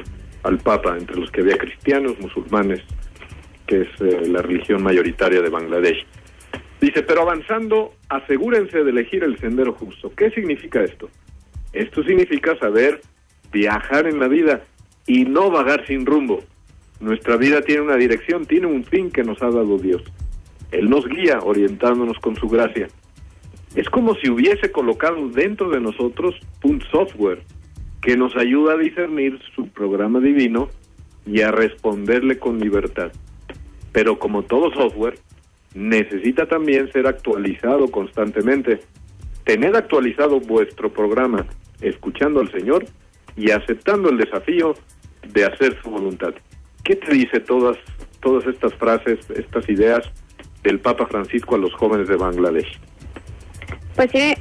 al 0.43 0.57
Papa, 0.59 0.95
entre 0.97 1.17
los 1.17 1.29
que 1.31 1.41
había 1.41 1.57
cristianos, 1.57 2.19
musulmanes, 2.19 2.81
que 3.65 3.81
es 3.81 3.88
eh, 4.01 4.27
la 4.27 4.41
religión 4.41 4.83
mayoritaria 4.83 5.41
de 5.41 5.49
Bangladesh. 5.49 6.05
Dice, 6.79 7.03
pero 7.03 7.23
avanzando, 7.23 7.93
asegúrense 8.09 8.83
de 8.83 8.91
elegir 8.91 9.23
el 9.23 9.38
sendero 9.39 9.73
justo. 9.73 10.11
¿Qué 10.15 10.29
significa 10.31 10.83
esto? 10.83 11.09
Esto 11.73 12.03
significa 12.03 12.57
saber 12.57 13.01
viajar 13.51 14.07
en 14.07 14.19
la 14.19 14.27
vida 14.27 14.63
y 15.05 15.25
no 15.25 15.49
vagar 15.49 15.85
sin 15.88 16.05
rumbo. 16.05 16.43
Nuestra 16.99 17.38
vida 17.38 17.61
tiene 17.61 17.81
una 17.81 17.95
dirección, 17.95 18.45
tiene 18.45 18.67
un 18.67 18.83
fin 18.83 19.11
que 19.11 19.23
nos 19.23 19.41
ha 19.41 19.49
dado 19.49 19.77
Dios. 19.77 20.03
Él 20.71 20.89
nos 20.89 21.07
guía 21.07 21.39
orientándonos 21.41 22.17
con 22.19 22.35
su 22.35 22.47
gracia. 22.47 22.88
Es 23.75 23.89
como 23.89 24.15
si 24.15 24.29
hubiese 24.29 24.71
colocado 24.71 25.29
dentro 25.29 25.69
de 25.69 25.79
nosotros 25.79 26.35
un 26.63 26.81
software 26.91 27.43
que 28.08 28.16
nos 28.16 28.38
ayuda 28.38 28.76
a 28.76 28.78
discernir 28.78 29.38
su 29.53 29.68
programa 29.68 30.22
divino 30.22 30.70
y 31.26 31.41
a 31.41 31.51
responderle 31.51 32.39
con 32.39 32.58
libertad. 32.58 33.12
Pero 33.91 34.18
como 34.18 34.43
todo 34.43 34.72
software, 34.72 35.20
necesita 35.76 36.45
también 36.45 36.89
ser 36.93 37.05
actualizado 37.05 37.91
constantemente. 37.91 38.80
Tened 39.43 39.76
actualizado 39.76 40.39
vuestro 40.39 40.89
programa, 40.89 41.47
escuchando 41.82 42.39
al 42.39 42.49
Señor 42.49 42.86
y 43.36 43.51
aceptando 43.51 44.10
el 44.10 44.20
desafío 44.20 44.74
de 45.28 45.43
hacer 45.43 45.78
su 45.84 45.89
voluntad. 45.89 46.34
¿Qué 46.86 46.95
te 46.95 47.12
dice 47.12 47.41
todas, 47.41 47.76
todas 48.22 48.47
estas 48.47 48.74
frases, 48.76 49.20
estas 49.32 49.68
ideas 49.68 50.10
del 50.64 50.80
Papa 50.80 51.08
Francisco 51.08 51.55
a 51.55 51.58
los 51.58 51.74
jóvenes 51.74 52.08
de 52.08 52.16
Bangladesh? 52.16 52.80
Pues 53.97 54.10
tiene 54.12 54.38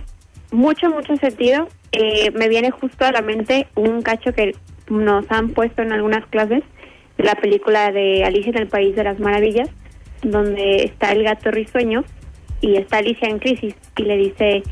mucho, 0.53 0.89
mucho 0.89 1.17
sentido. 1.17 1.67
Eh, 1.99 2.30
me 2.32 2.49
viene 2.49 2.70
justo 2.70 3.07
a 3.07 3.12
la 3.12 3.22
mente 3.22 3.68
un 3.74 4.03
cacho 4.03 4.34
que 4.34 4.55
nos 4.90 5.24
han 5.30 5.49
puesto 5.55 5.80
en 5.80 5.94
algunas 5.94 6.26
clases 6.26 6.62
la 7.16 7.34
película 7.36 7.90
de 7.90 8.22
Alicia 8.22 8.51
en 8.51 8.59
el 8.59 8.68
País 8.68 8.94
de 8.94 9.03
las 9.03 9.18
Maravillas, 9.18 9.70
donde 10.22 10.84
está 10.84 11.12
el 11.12 11.22
gato 11.22 11.51
risueño 11.51 12.05
y 12.61 12.76
está 12.76 12.99
Alicia 12.99 13.28
en 13.28 13.38
crisis 13.38 13.74
y 13.97 14.03
le 14.03 14.18
dice 14.18 14.62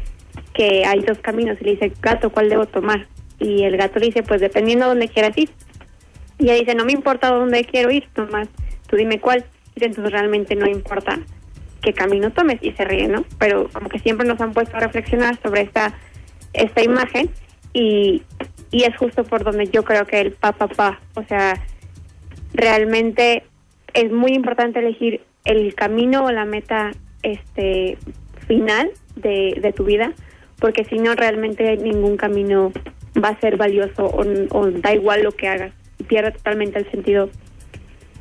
que 0.53 0.85
hay 0.85 1.01
dos 1.01 1.19
caminos 1.21 1.57
y 1.63 1.65
le 1.65 1.71
dice, 1.73 1.93
gato, 2.03 2.31
¿cuál 2.31 2.51
debo 2.51 2.67
tomar? 2.67 3.07
Y 3.39 3.65
el 3.65 3.79
gato 3.79 3.99
le 4.01 4.07
dice, 4.07 4.23
pues 4.23 4.43
dependiendo 4.43 4.85
a 4.85 4.89
dónde 4.89 5.09
quieras 5.09 5.37
ir. 5.39 5.49
Y 6.39 6.45
ella 6.45 6.55
dice, 6.55 6.75
no 6.75 6.85
me 6.85 6.93
importa 6.93 7.31
dónde 7.31 7.65
quiero 7.65 7.91
ir, 7.91 8.07
nomás 8.19 8.49
tú 8.87 8.97
dime 8.97 9.19
cuál. 9.19 9.47
Y 9.77 9.85
entonces 9.85 10.13
realmente 10.13 10.57
no 10.57 10.67
importa 10.67 11.21
qué 11.81 11.95
camino 11.95 12.31
tomes 12.33 12.59
y 12.61 12.73
se 12.73 12.85
ríe, 12.85 13.09
¿no? 13.09 13.25
Pero 13.39 13.71
como 13.73 13.89
que 13.89 13.99
siempre 13.99 14.27
nos 14.27 14.39
han 14.43 14.53
puesto 14.53 14.77
a 14.77 14.81
reflexionar 14.81 15.39
sobre 15.43 15.63
esta 15.63 15.95
esta 16.55 16.83
imagen 16.83 17.31
y, 17.73 18.23
y 18.71 18.85
es 18.85 18.97
justo 18.97 19.25
por 19.25 19.45
donde 19.45 19.67
yo 19.67 19.85
creo 19.85 20.07
que 20.07 20.21
el 20.21 20.33
papá 20.33 20.69
pa, 20.69 21.01
o 21.15 21.23
sea, 21.25 21.61
realmente 22.53 23.45
es 23.93 24.11
muy 24.11 24.33
importante 24.33 24.79
elegir 24.79 25.23
el 25.45 25.75
camino 25.75 26.25
o 26.25 26.33
la 26.33 26.45
meta 26.45 26.93
este 27.23 27.99
final 28.47 28.91
de, 29.17 29.59
de 29.61 29.73
tu 29.73 29.85
vida, 29.85 30.13
porque 30.59 30.85
si 30.85 30.99
no 30.99 31.15
realmente 31.15 31.77
ningún 31.77 32.17
camino 32.17 32.73
va 33.23 33.29
a 33.29 33.41
ser 33.41 33.57
valioso 33.57 34.07
o, 34.07 34.25
o 34.51 34.71
da 34.71 34.95
igual 34.95 35.23
lo 35.23 35.33
que 35.33 35.49
hagas, 35.49 35.73
pierde 36.09 36.33
totalmente 36.33 36.79
el 36.79 36.91
sentido 36.91 37.31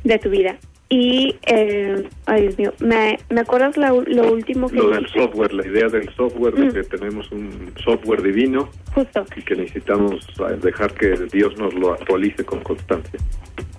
de 0.04 0.18
tu 0.18 0.30
vida. 0.30 0.56
Y, 0.96 1.34
eh, 1.46 2.04
ay 2.26 2.42
Dios 2.42 2.56
mío, 2.58 2.72
¿me, 2.78 3.18
¿me 3.28 3.40
acuerdas 3.40 3.76
lo, 3.76 4.02
lo 4.02 4.32
último 4.32 4.68
que 4.68 4.76
Lo 4.76 4.90
del 4.90 5.08
software, 5.08 5.52
la 5.52 5.66
idea 5.66 5.88
del 5.88 6.08
software, 6.14 6.54
de 6.54 6.66
Mm. 6.66 6.72
que 6.72 6.82
tenemos 6.84 7.32
un 7.32 7.72
software 7.84 8.22
divino 8.22 8.70
Justo, 8.94 9.24
y 9.36 9.42
que 9.42 9.56
necesitamos 9.56 10.24
eh, 10.38 10.56
dejar 10.62 10.94
que 10.94 11.08
Dios 11.32 11.56
nos 11.58 11.74
lo 11.74 11.94
actualice 11.94 12.44
con 12.44 12.60
constancia. 12.60 13.18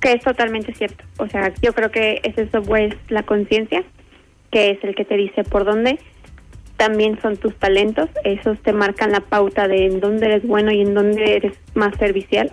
que 0.01 0.11
es 0.11 0.24
totalmente 0.24 0.74
cierto. 0.74 1.03
O 1.18 1.28
sea, 1.28 1.53
yo 1.61 1.72
creo 1.74 1.89
que 1.89 2.20
ese 2.24 2.49
software 2.49 2.93
es 2.93 2.95
la 3.11 3.24
conciencia, 3.24 3.84
que 4.51 4.72
es 4.72 4.84
el 4.84 4.93
que 4.93 5.05
te 5.05 5.16
dice 5.16 5.43
por 5.45 5.63
dónde. 5.63 5.97
También 6.78 7.18
son 7.22 7.38
tus 7.38 7.55
talentos, 7.55 8.09
esos 8.26 8.59
te 8.59 8.74
marcan 8.74 9.11
la 9.13 9.22
pauta 9.22 9.68
de 9.70 9.86
en 9.86 10.01
dónde 10.01 10.26
eres 10.26 10.43
bueno 10.45 10.70
y 10.72 10.82
en 10.82 10.93
dónde 10.93 11.38
eres 11.38 11.53
más 11.76 11.95
servicial. 11.97 12.51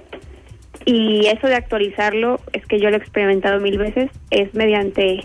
Y 0.84 1.26
eso 1.26 1.46
de 1.46 1.54
actualizarlo, 1.54 2.40
es 2.52 2.66
que 2.66 2.80
yo 2.80 2.90
lo 2.90 2.96
he 2.96 2.98
experimentado 2.98 3.60
mil 3.60 3.78
veces, 3.78 4.10
es 4.30 4.52
mediante, 4.54 5.20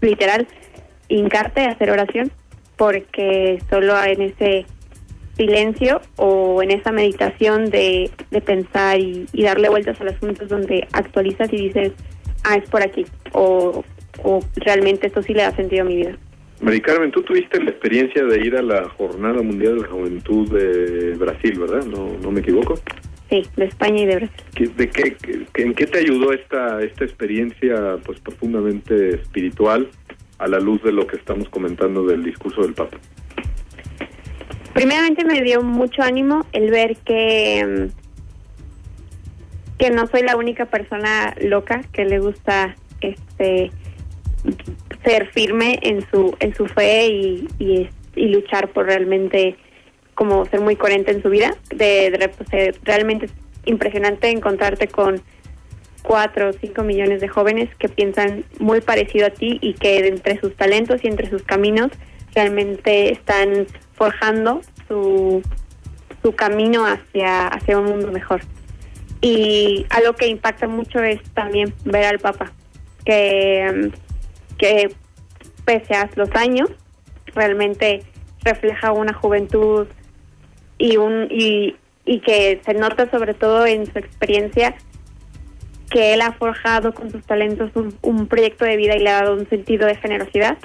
literal, 0.00 0.46
hincarte, 1.08 1.62
hacer 1.62 1.90
oración, 1.90 2.30
porque 2.76 3.62
solo 3.70 4.02
en 4.02 4.22
ese 4.22 4.66
silencio 5.36 6.00
o 6.16 6.62
en 6.62 6.70
esa 6.70 6.92
meditación 6.92 7.70
de, 7.70 8.10
de 8.30 8.40
pensar 8.40 8.98
y, 8.98 9.26
darle 9.42 9.70
vueltas 9.70 10.00
al 10.00 10.08
asunto 10.08 10.46
donde 10.46 10.86
actualizas 10.92 11.50
y 11.52 11.68
dices, 11.68 11.92
ah, 12.44 12.56
es 12.56 12.68
por 12.68 12.82
aquí, 12.82 13.06
o, 13.32 13.84
o 14.22 14.40
realmente 14.56 15.06
esto 15.06 15.22
sí 15.22 15.32
le 15.32 15.42
da 15.42 15.56
sentido 15.56 15.82
a 15.82 15.86
mi 15.86 15.96
vida. 15.96 16.18
Mari 16.60 16.82
Carmen, 16.82 17.10
tú 17.10 17.22
tuviste 17.22 17.62
la 17.62 17.70
experiencia 17.70 18.22
de 18.22 18.38
ir 18.46 18.54
a 18.54 18.60
la 18.60 18.86
Jornada 18.90 19.40
Mundial 19.42 19.76
de 19.76 19.80
la 19.80 19.88
Juventud 19.88 20.50
de 20.50 21.14
Brasil, 21.16 21.58
¿verdad? 21.58 21.86
No, 21.86 22.18
no 22.22 22.30
me 22.30 22.40
equivoco. 22.40 22.74
Sí, 23.30 23.42
de 23.56 23.64
España 23.66 24.02
y 24.02 24.06
de 24.06 24.16
Brasil. 24.16 24.44
¿Qué- 24.54 24.66
¿De 24.66 24.88
qué, 24.90 25.14
qué- 25.14 25.62
en 25.62 25.72
qué 25.74 25.86
te 25.86 25.98
ayudó 25.98 26.32
esta 26.32 26.82
esta 26.82 27.04
experiencia 27.04 27.96
pues 28.04 28.18
profundamente 28.20 29.14
espiritual 29.14 29.88
a 30.38 30.48
la 30.48 30.58
luz 30.58 30.82
de 30.82 30.90
lo 30.92 31.06
que 31.06 31.16
estamos 31.16 31.48
comentando 31.48 32.04
del 32.06 32.24
discurso 32.24 32.62
del 32.62 32.74
Papa? 32.74 32.98
Primeramente 34.74 35.24
me 35.24 35.42
dio 35.42 35.62
mucho 35.62 36.02
ánimo 36.02 36.44
el 36.52 36.70
ver 36.70 36.96
que 36.98 37.64
mm, 37.94 38.00
que 39.78 39.90
no 39.90 40.06
soy 40.08 40.22
la 40.22 40.36
única 40.36 40.66
persona 40.66 41.34
loca 41.40 41.82
que 41.92 42.04
le 42.04 42.18
gusta 42.18 42.76
este 43.00 43.70
ser 45.04 45.28
firme 45.32 45.78
en 45.82 46.04
su 46.10 46.36
en 46.40 46.54
su 46.54 46.66
fe 46.66 47.06
y, 47.08 47.48
y, 47.58 47.88
y 48.16 48.28
luchar 48.28 48.68
por 48.72 48.86
realmente 48.86 49.56
como 50.20 50.44
ser 50.44 50.60
muy 50.60 50.76
coherente 50.76 51.12
en 51.12 51.22
su 51.22 51.30
vida 51.30 51.56
de, 51.70 52.10
de 52.10 52.30
sea, 52.50 52.72
realmente 52.82 53.24
es 53.24 53.32
impresionante 53.64 54.28
encontrarte 54.28 54.86
con 54.86 55.22
cuatro 56.02 56.50
o 56.50 56.52
cinco 56.52 56.82
millones 56.82 57.22
de 57.22 57.28
jóvenes 57.28 57.74
que 57.76 57.88
piensan 57.88 58.44
muy 58.58 58.82
parecido 58.82 59.28
a 59.28 59.30
ti 59.30 59.56
y 59.62 59.72
que 59.72 60.06
entre 60.08 60.38
sus 60.38 60.54
talentos 60.56 61.02
y 61.04 61.06
entre 61.06 61.30
sus 61.30 61.42
caminos 61.42 61.90
realmente 62.34 63.10
están 63.10 63.66
forjando 63.94 64.60
su, 64.88 65.40
su 66.22 66.32
camino 66.34 66.84
hacia, 66.84 67.46
hacia 67.48 67.78
un 67.78 67.86
mundo 67.86 68.12
mejor. 68.12 68.42
Y 69.22 69.86
algo 69.88 70.12
que 70.12 70.26
impacta 70.26 70.68
mucho 70.68 71.02
es 71.02 71.22
también 71.32 71.72
ver 71.86 72.04
al 72.04 72.18
Papa, 72.18 72.52
que, 73.06 73.90
que 74.58 74.94
pese 75.64 75.94
a 75.94 76.10
los 76.14 76.28
años, 76.32 76.68
realmente 77.34 78.02
refleja 78.44 78.92
una 78.92 79.14
juventud 79.14 79.86
y 80.80 80.96
un 80.96 81.28
y, 81.30 81.76
y 82.06 82.20
que 82.20 82.60
se 82.64 82.74
nota 82.74 83.08
sobre 83.10 83.34
todo 83.34 83.66
en 83.66 83.86
su 83.86 83.98
experiencia 83.98 84.74
que 85.90 86.14
él 86.14 86.22
ha 86.22 86.32
forjado 86.32 86.94
con 86.94 87.10
sus 87.10 87.22
talentos 87.24 87.70
un, 87.74 87.94
un 88.02 88.26
proyecto 88.26 88.64
de 88.64 88.76
vida 88.76 88.96
y 88.96 89.00
le 89.00 89.10
ha 89.10 89.22
dado 89.22 89.34
un 89.34 89.48
sentido 89.48 89.86
de 89.86 89.96
generosidad 89.96 90.56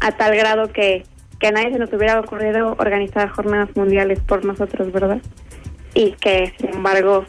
a 0.00 0.12
tal 0.12 0.36
grado 0.36 0.72
que, 0.72 1.04
que 1.38 1.46
a 1.46 1.52
nadie 1.52 1.72
se 1.72 1.78
nos 1.78 1.92
hubiera 1.92 2.18
ocurrido 2.18 2.74
organizar 2.78 3.28
jornadas 3.28 3.68
mundiales 3.76 4.18
por 4.20 4.44
nosotros, 4.44 4.90
¿verdad? 4.90 5.22
Y 5.94 6.12
que 6.12 6.52
sin 6.58 6.70
embargo 6.70 7.24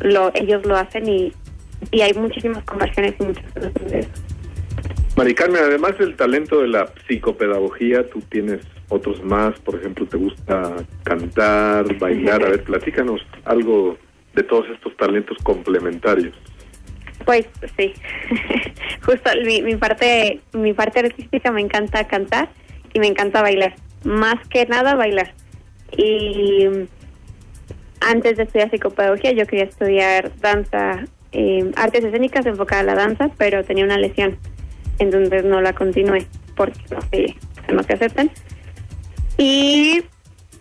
lo, 0.00 0.32
ellos 0.34 0.66
lo 0.66 0.76
hacen 0.76 1.08
y, 1.08 1.32
y 1.92 2.00
hay 2.00 2.12
muchísimas 2.14 2.64
conversiones 2.64 3.14
y 3.20 3.24
muchas 3.24 3.52
cosas 3.52 3.72
de 3.74 3.98
eso. 4.00 4.10
Mari 5.16 5.34
Carmen, 5.34 5.62
además 5.62 5.96
del 5.98 6.16
talento 6.16 6.62
de 6.62 6.68
la 6.68 6.88
psicopedagogía, 7.06 8.08
tú 8.08 8.20
tienes 8.22 8.60
otros 8.88 9.22
más, 9.22 9.58
por 9.60 9.76
ejemplo, 9.76 10.06
te 10.06 10.16
gusta 10.16 10.76
cantar, 11.04 11.98
bailar, 11.98 12.42
a 12.42 12.50
ver, 12.50 12.64
platícanos 12.64 13.20
algo 13.44 13.98
de 14.34 14.42
todos 14.42 14.66
estos 14.70 14.96
talentos 14.96 15.36
complementarios. 15.42 16.34
Pues 17.24 17.46
sí, 17.76 17.92
justo 19.04 19.30
mi, 19.44 19.62
mi 19.62 19.76
parte 19.76 20.40
mi 20.52 20.72
parte 20.72 21.00
artística 21.00 21.50
me 21.50 21.60
encanta 21.60 22.06
cantar 22.06 22.48
y 22.94 23.00
me 23.00 23.08
encanta 23.08 23.42
bailar, 23.42 23.74
más 24.04 24.36
que 24.48 24.66
nada 24.66 24.94
bailar. 24.94 25.34
Y 25.96 26.66
antes 28.00 28.36
de 28.36 28.44
estudiar 28.44 28.70
psicopedagogía 28.70 29.32
yo 29.32 29.46
quería 29.46 29.64
estudiar 29.64 30.32
danza, 30.40 31.04
eh, 31.32 31.70
artes 31.76 32.04
escénicas 32.04 32.46
enfocada 32.46 32.82
a 32.82 32.84
la 32.84 32.94
danza, 32.94 33.30
pero 33.36 33.64
tenía 33.64 33.84
una 33.84 33.98
lesión, 33.98 34.38
entonces 34.98 35.44
no 35.44 35.60
la 35.60 35.72
continué 35.72 36.26
porque 36.56 36.80
no 36.90 37.00
se, 37.02 37.34
no 37.72 37.82
se 37.82 37.92
aceptan. 37.94 38.30
Y 39.38 40.02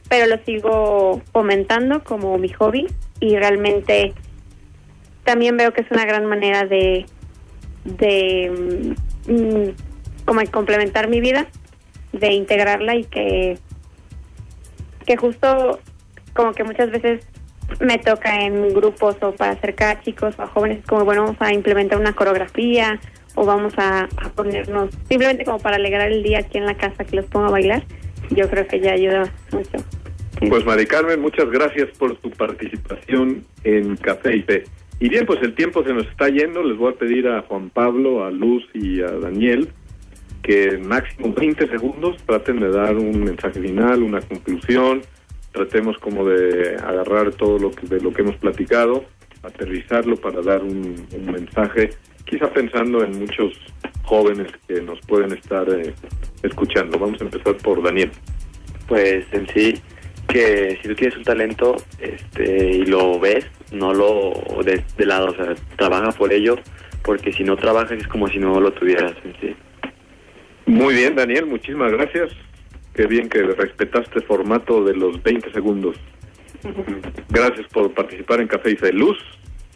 pero 0.10 0.28
lo 0.28 0.42
sigo 0.46 1.22
fomentando 1.34 2.04
como 2.04 2.38
mi 2.38 2.50
hobby 2.50 2.88
y 3.20 3.36
realmente 3.36 4.14
también 5.24 5.58
veo 5.58 5.74
que 5.74 5.82
es 5.82 5.92
una 5.92 6.06
gran 6.06 6.26
manera 6.26 6.66
de 6.66 7.06
de 7.84 8.86
mm, 9.28 10.26
como 10.26 10.42
complementar 10.52 11.10
mi 11.10 11.20
vida 11.22 11.48
de 12.14 12.34
integrarla 12.34 12.96
y 12.96 13.04
que 13.06 13.58
que 15.06 15.18
justo 15.18 15.80
como 16.34 16.54
que 16.54 16.64
muchas 16.64 16.92
veces 16.92 17.26
me 17.80 17.98
toca 17.98 18.42
en 18.42 18.74
grupos 18.74 19.18
o 19.22 19.34
para 19.34 19.52
acercar 19.52 19.98
a 19.98 20.02
chicos 20.02 20.36
o 20.38 20.44
a 20.44 20.48
jóvenes 20.48 20.86
como 20.86 21.04
bueno 21.04 21.24
vamos 21.24 21.38
a 21.40 21.54
implementar 21.54 22.00
una 22.00 22.14
coreografía 22.14 23.00
o 23.36 23.46
vamos 23.46 23.74
a, 23.78 24.08
a 24.18 24.30
ponernos 24.36 24.90
simplemente 25.10 25.44
como 25.44 25.60
para 25.60 25.76
alegrar 25.76 26.12
el 26.12 26.24
día 26.24 26.40
aquí 26.40 26.58
en 26.58 26.66
la 26.66 26.76
casa 26.76 27.04
que 27.04 27.18
los 27.18 27.26
ponga 27.26 27.48
a 27.48 27.52
bailar 27.52 27.84
yo 28.32 28.50
creo 28.50 28.68
que 28.68 28.80
ya 28.80 28.94
ayuda 28.94 29.32
mucho 29.52 29.78
Pues 30.50 30.66
Mari 30.66 30.86
Carmen, 30.86 31.22
muchas 31.22 31.50
gracias 31.50 31.90
por 31.98 32.16
tu 32.18 32.30
participación 32.32 33.44
en 33.64 33.96
Café 33.98 34.38
y 34.38 34.42
Fe. 34.44 34.64
Y 35.00 35.10
bien, 35.10 35.26
pues 35.26 35.42
el 35.44 35.54
tiempo 35.54 35.84
se 35.84 35.94
nos 35.94 36.08
está 36.08 36.28
yendo. 36.30 36.64
Les 36.64 36.78
voy 36.78 36.94
a 36.94 36.96
pedir 36.96 37.28
a 37.28 37.42
Juan 37.44 37.70
Pablo, 37.70 38.26
a 38.26 38.32
Luz 38.32 38.64
y 38.74 39.02
a 39.02 39.12
Daniel 39.12 39.70
que 40.48 40.70
en 40.70 40.88
máximo 40.88 41.34
20 41.34 41.68
segundos 41.68 42.16
traten 42.26 42.62
de 42.62 42.72
dar 42.72 42.96
un 42.96 43.20
mensaje 43.22 43.60
final, 43.60 44.02
una 44.02 44.22
conclusión. 44.22 45.02
Tratemos 45.52 45.98
como 45.98 46.26
de 46.26 46.78
agarrar 46.78 47.32
todo 47.32 47.60
lo 47.60 47.72
que, 47.72 47.86
de 47.86 48.00
lo 48.00 48.14
que 48.14 48.22
hemos 48.22 48.38
platicado, 48.38 49.04
aterrizarlo 49.44 50.18
para 50.18 50.42
dar 50.42 50.64
un, 50.64 51.06
un 51.12 51.26
mensaje, 51.32 51.92
quizá 52.26 52.52
pensando 52.52 53.04
en 53.04 53.20
muchos 53.20 53.54
jóvenes 54.04 54.48
que 54.68 54.82
nos 54.82 55.00
pueden 55.02 55.34
estar 55.34 55.68
eh, 55.70 55.94
escuchando. 56.44 56.98
Vamos 56.98 57.22
a 57.22 57.26
empezar 57.26 57.56
por 57.58 57.84
Daniel. 57.84 58.12
Pues 58.88 59.26
en 59.34 59.48
sí, 59.50 59.82
que 60.28 60.78
si 60.82 60.88
tú 60.90 60.96
tienes 60.96 61.18
un 61.18 61.24
talento 61.24 61.76
este, 62.00 62.78
y 62.78 62.86
lo 62.86 63.20
ves, 63.20 63.46
no 63.72 63.94
lo 63.94 64.34
des 64.64 64.82
de 64.98 65.06
lado, 65.06 65.28
o 65.28 65.36
sea, 65.36 65.56
trabaja 65.78 66.12
por 66.12 66.32
ello, 66.32 66.58
porque 67.04 67.34
si 67.34 67.44
no 67.44 67.56
trabajas 67.56 68.00
es 68.00 68.08
como 68.08 68.28
si 68.28 68.40
no 68.40 68.60
lo 68.60 68.72
tuvieras 68.72 69.14
en 69.24 69.34
sí. 69.40 69.56
Muy 70.66 70.96
bien, 70.96 71.16
Daniel, 71.16 71.46
muchísimas 71.46 71.92
gracias. 71.92 72.32
Qué 72.94 73.06
bien 73.08 73.30
que 73.30 73.44
respetaste 73.44 74.20
el 74.20 74.26
formato 74.26 74.84
de 74.84 74.96
los 74.96 75.22
20 75.22 75.52
segundos. 75.52 75.98
Gracias 77.30 77.68
por 77.68 77.94
participar 77.94 78.42
en 78.42 78.48
Café 78.48 78.72
y. 78.72 78.92
Luz, 78.94 79.18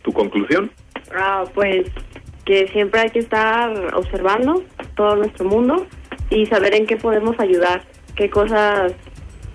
¿tu 0.01 0.11
conclusión? 0.11 0.71
Ah, 1.13 1.43
pues 1.53 1.87
que 2.45 2.67
siempre 2.69 3.01
hay 3.01 3.09
que 3.09 3.19
estar 3.19 3.95
observando 3.95 4.63
todo 4.95 5.15
nuestro 5.15 5.45
mundo 5.45 5.85
y 6.29 6.45
saber 6.47 6.73
en 6.75 6.87
qué 6.87 6.97
podemos 6.97 7.39
ayudar, 7.39 7.83
qué 8.15 8.29
cosas 8.29 8.93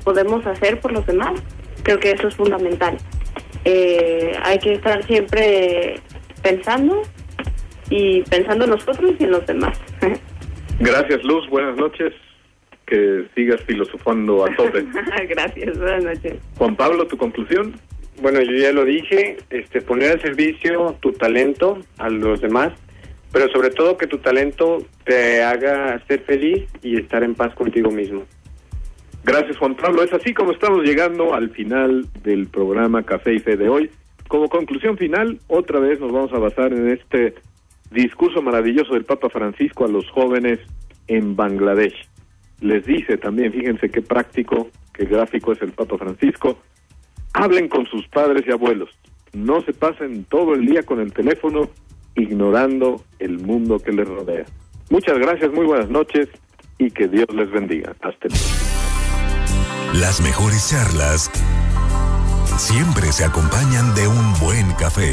podemos 0.04 0.46
hacer 0.46 0.80
por 0.80 0.92
los 0.92 1.04
demás. 1.06 1.42
Creo 1.82 1.98
que 1.98 2.12
eso 2.12 2.28
es 2.28 2.36
fundamental. 2.36 2.96
Eh, 3.64 4.32
hay 4.44 4.58
que 4.58 4.74
estar 4.74 5.04
siempre 5.06 6.00
pensando 6.42 7.02
y 7.90 8.22
pensando 8.22 8.64
en 8.64 8.70
nosotros 8.70 9.12
y 9.18 9.24
en 9.24 9.30
los 9.32 9.46
demás. 9.46 9.78
Gracias, 10.78 11.24
Luz. 11.24 11.48
Buenas 11.48 11.76
noches. 11.76 12.12
Que 12.86 13.26
sigas 13.34 13.60
filosofando 13.62 14.44
a 14.44 14.54
tope. 14.54 14.84
Gracias, 15.28 15.78
buenas 15.78 16.04
noches. 16.04 16.34
Juan 16.56 16.76
Pablo, 16.76 17.06
¿tu 17.06 17.16
conclusión? 17.16 17.74
Bueno, 18.20 18.40
yo 18.40 18.52
ya 18.52 18.72
lo 18.72 18.84
dije, 18.84 19.36
este, 19.50 19.82
poner 19.82 20.12
al 20.12 20.22
servicio 20.22 20.96
tu 21.00 21.12
talento 21.12 21.78
a 21.98 22.08
los 22.08 22.40
demás, 22.40 22.72
pero 23.32 23.48
sobre 23.50 23.70
todo 23.70 23.98
que 23.98 24.06
tu 24.06 24.18
talento 24.18 24.78
te 25.04 25.42
haga 25.42 26.00
ser 26.06 26.20
feliz 26.20 26.64
y 26.82 26.96
estar 26.96 27.22
en 27.22 27.34
paz 27.34 27.54
contigo 27.54 27.90
mismo. 27.90 28.24
Gracias, 29.24 29.58
Juan 29.58 29.74
Pablo. 29.74 30.04
Es 30.04 30.12
así 30.12 30.32
como 30.32 30.52
estamos 30.52 30.84
llegando 30.84 31.34
al 31.34 31.50
final 31.50 32.06
del 32.22 32.46
programa 32.46 33.02
Café 33.02 33.34
y 33.34 33.40
Fe 33.40 33.56
de 33.56 33.68
hoy. 33.68 33.90
Como 34.28 34.48
conclusión 34.48 34.96
final, 34.96 35.40
otra 35.48 35.80
vez 35.80 36.00
nos 36.00 36.12
vamos 36.12 36.32
a 36.32 36.38
basar 36.38 36.72
en 36.72 36.88
este 36.90 37.34
discurso 37.90 38.40
maravilloso 38.40 38.94
del 38.94 39.04
Papa 39.04 39.28
Francisco 39.28 39.84
a 39.84 39.88
los 39.88 40.08
jóvenes 40.10 40.60
en 41.08 41.36
Bangladesh. 41.36 42.08
Les 42.60 42.84
dice 42.84 43.18
también, 43.18 43.52
fíjense 43.52 43.90
qué 43.90 44.02
práctico, 44.02 44.68
qué 44.92 45.04
gráfico 45.04 45.52
es 45.52 45.60
el 45.62 45.72
Papa 45.72 45.98
Francisco. 45.98 46.58
Hablen 47.34 47.68
con 47.68 47.86
sus 47.86 48.06
padres 48.08 48.44
y 48.46 48.52
abuelos. 48.52 48.90
No 49.32 49.60
se 49.62 49.72
pasen 49.74 50.24
todo 50.24 50.54
el 50.54 50.64
día 50.64 50.82
con 50.82 51.00
el 51.00 51.12
teléfono 51.12 51.68
ignorando 52.14 53.02
el 53.18 53.38
mundo 53.38 53.78
que 53.78 53.92
les 53.92 54.08
rodea. 54.08 54.46
Muchas 54.88 55.18
gracias, 55.18 55.52
muy 55.52 55.66
buenas 55.66 55.90
noches 55.90 56.28
y 56.78 56.90
que 56.90 57.08
Dios 57.08 57.26
les 57.34 57.50
bendiga. 57.50 57.94
Hasta 58.00 58.28
luego. 58.28 59.98
Las 60.00 60.20
mejores 60.22 60.70
charlas 60.70 61.30
siempre 62.56 63.12
se 63.12 63.24
acompañan 63.24 63.94
de 63.94 64.08
un 64.08 64.32
buen 64.40 64.72
café. 64.78 65.12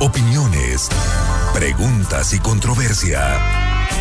Opiniones, 0.00 0.90
preguntas 1.54 2.34
y 2.34 2.38
controversia 2.40 3.71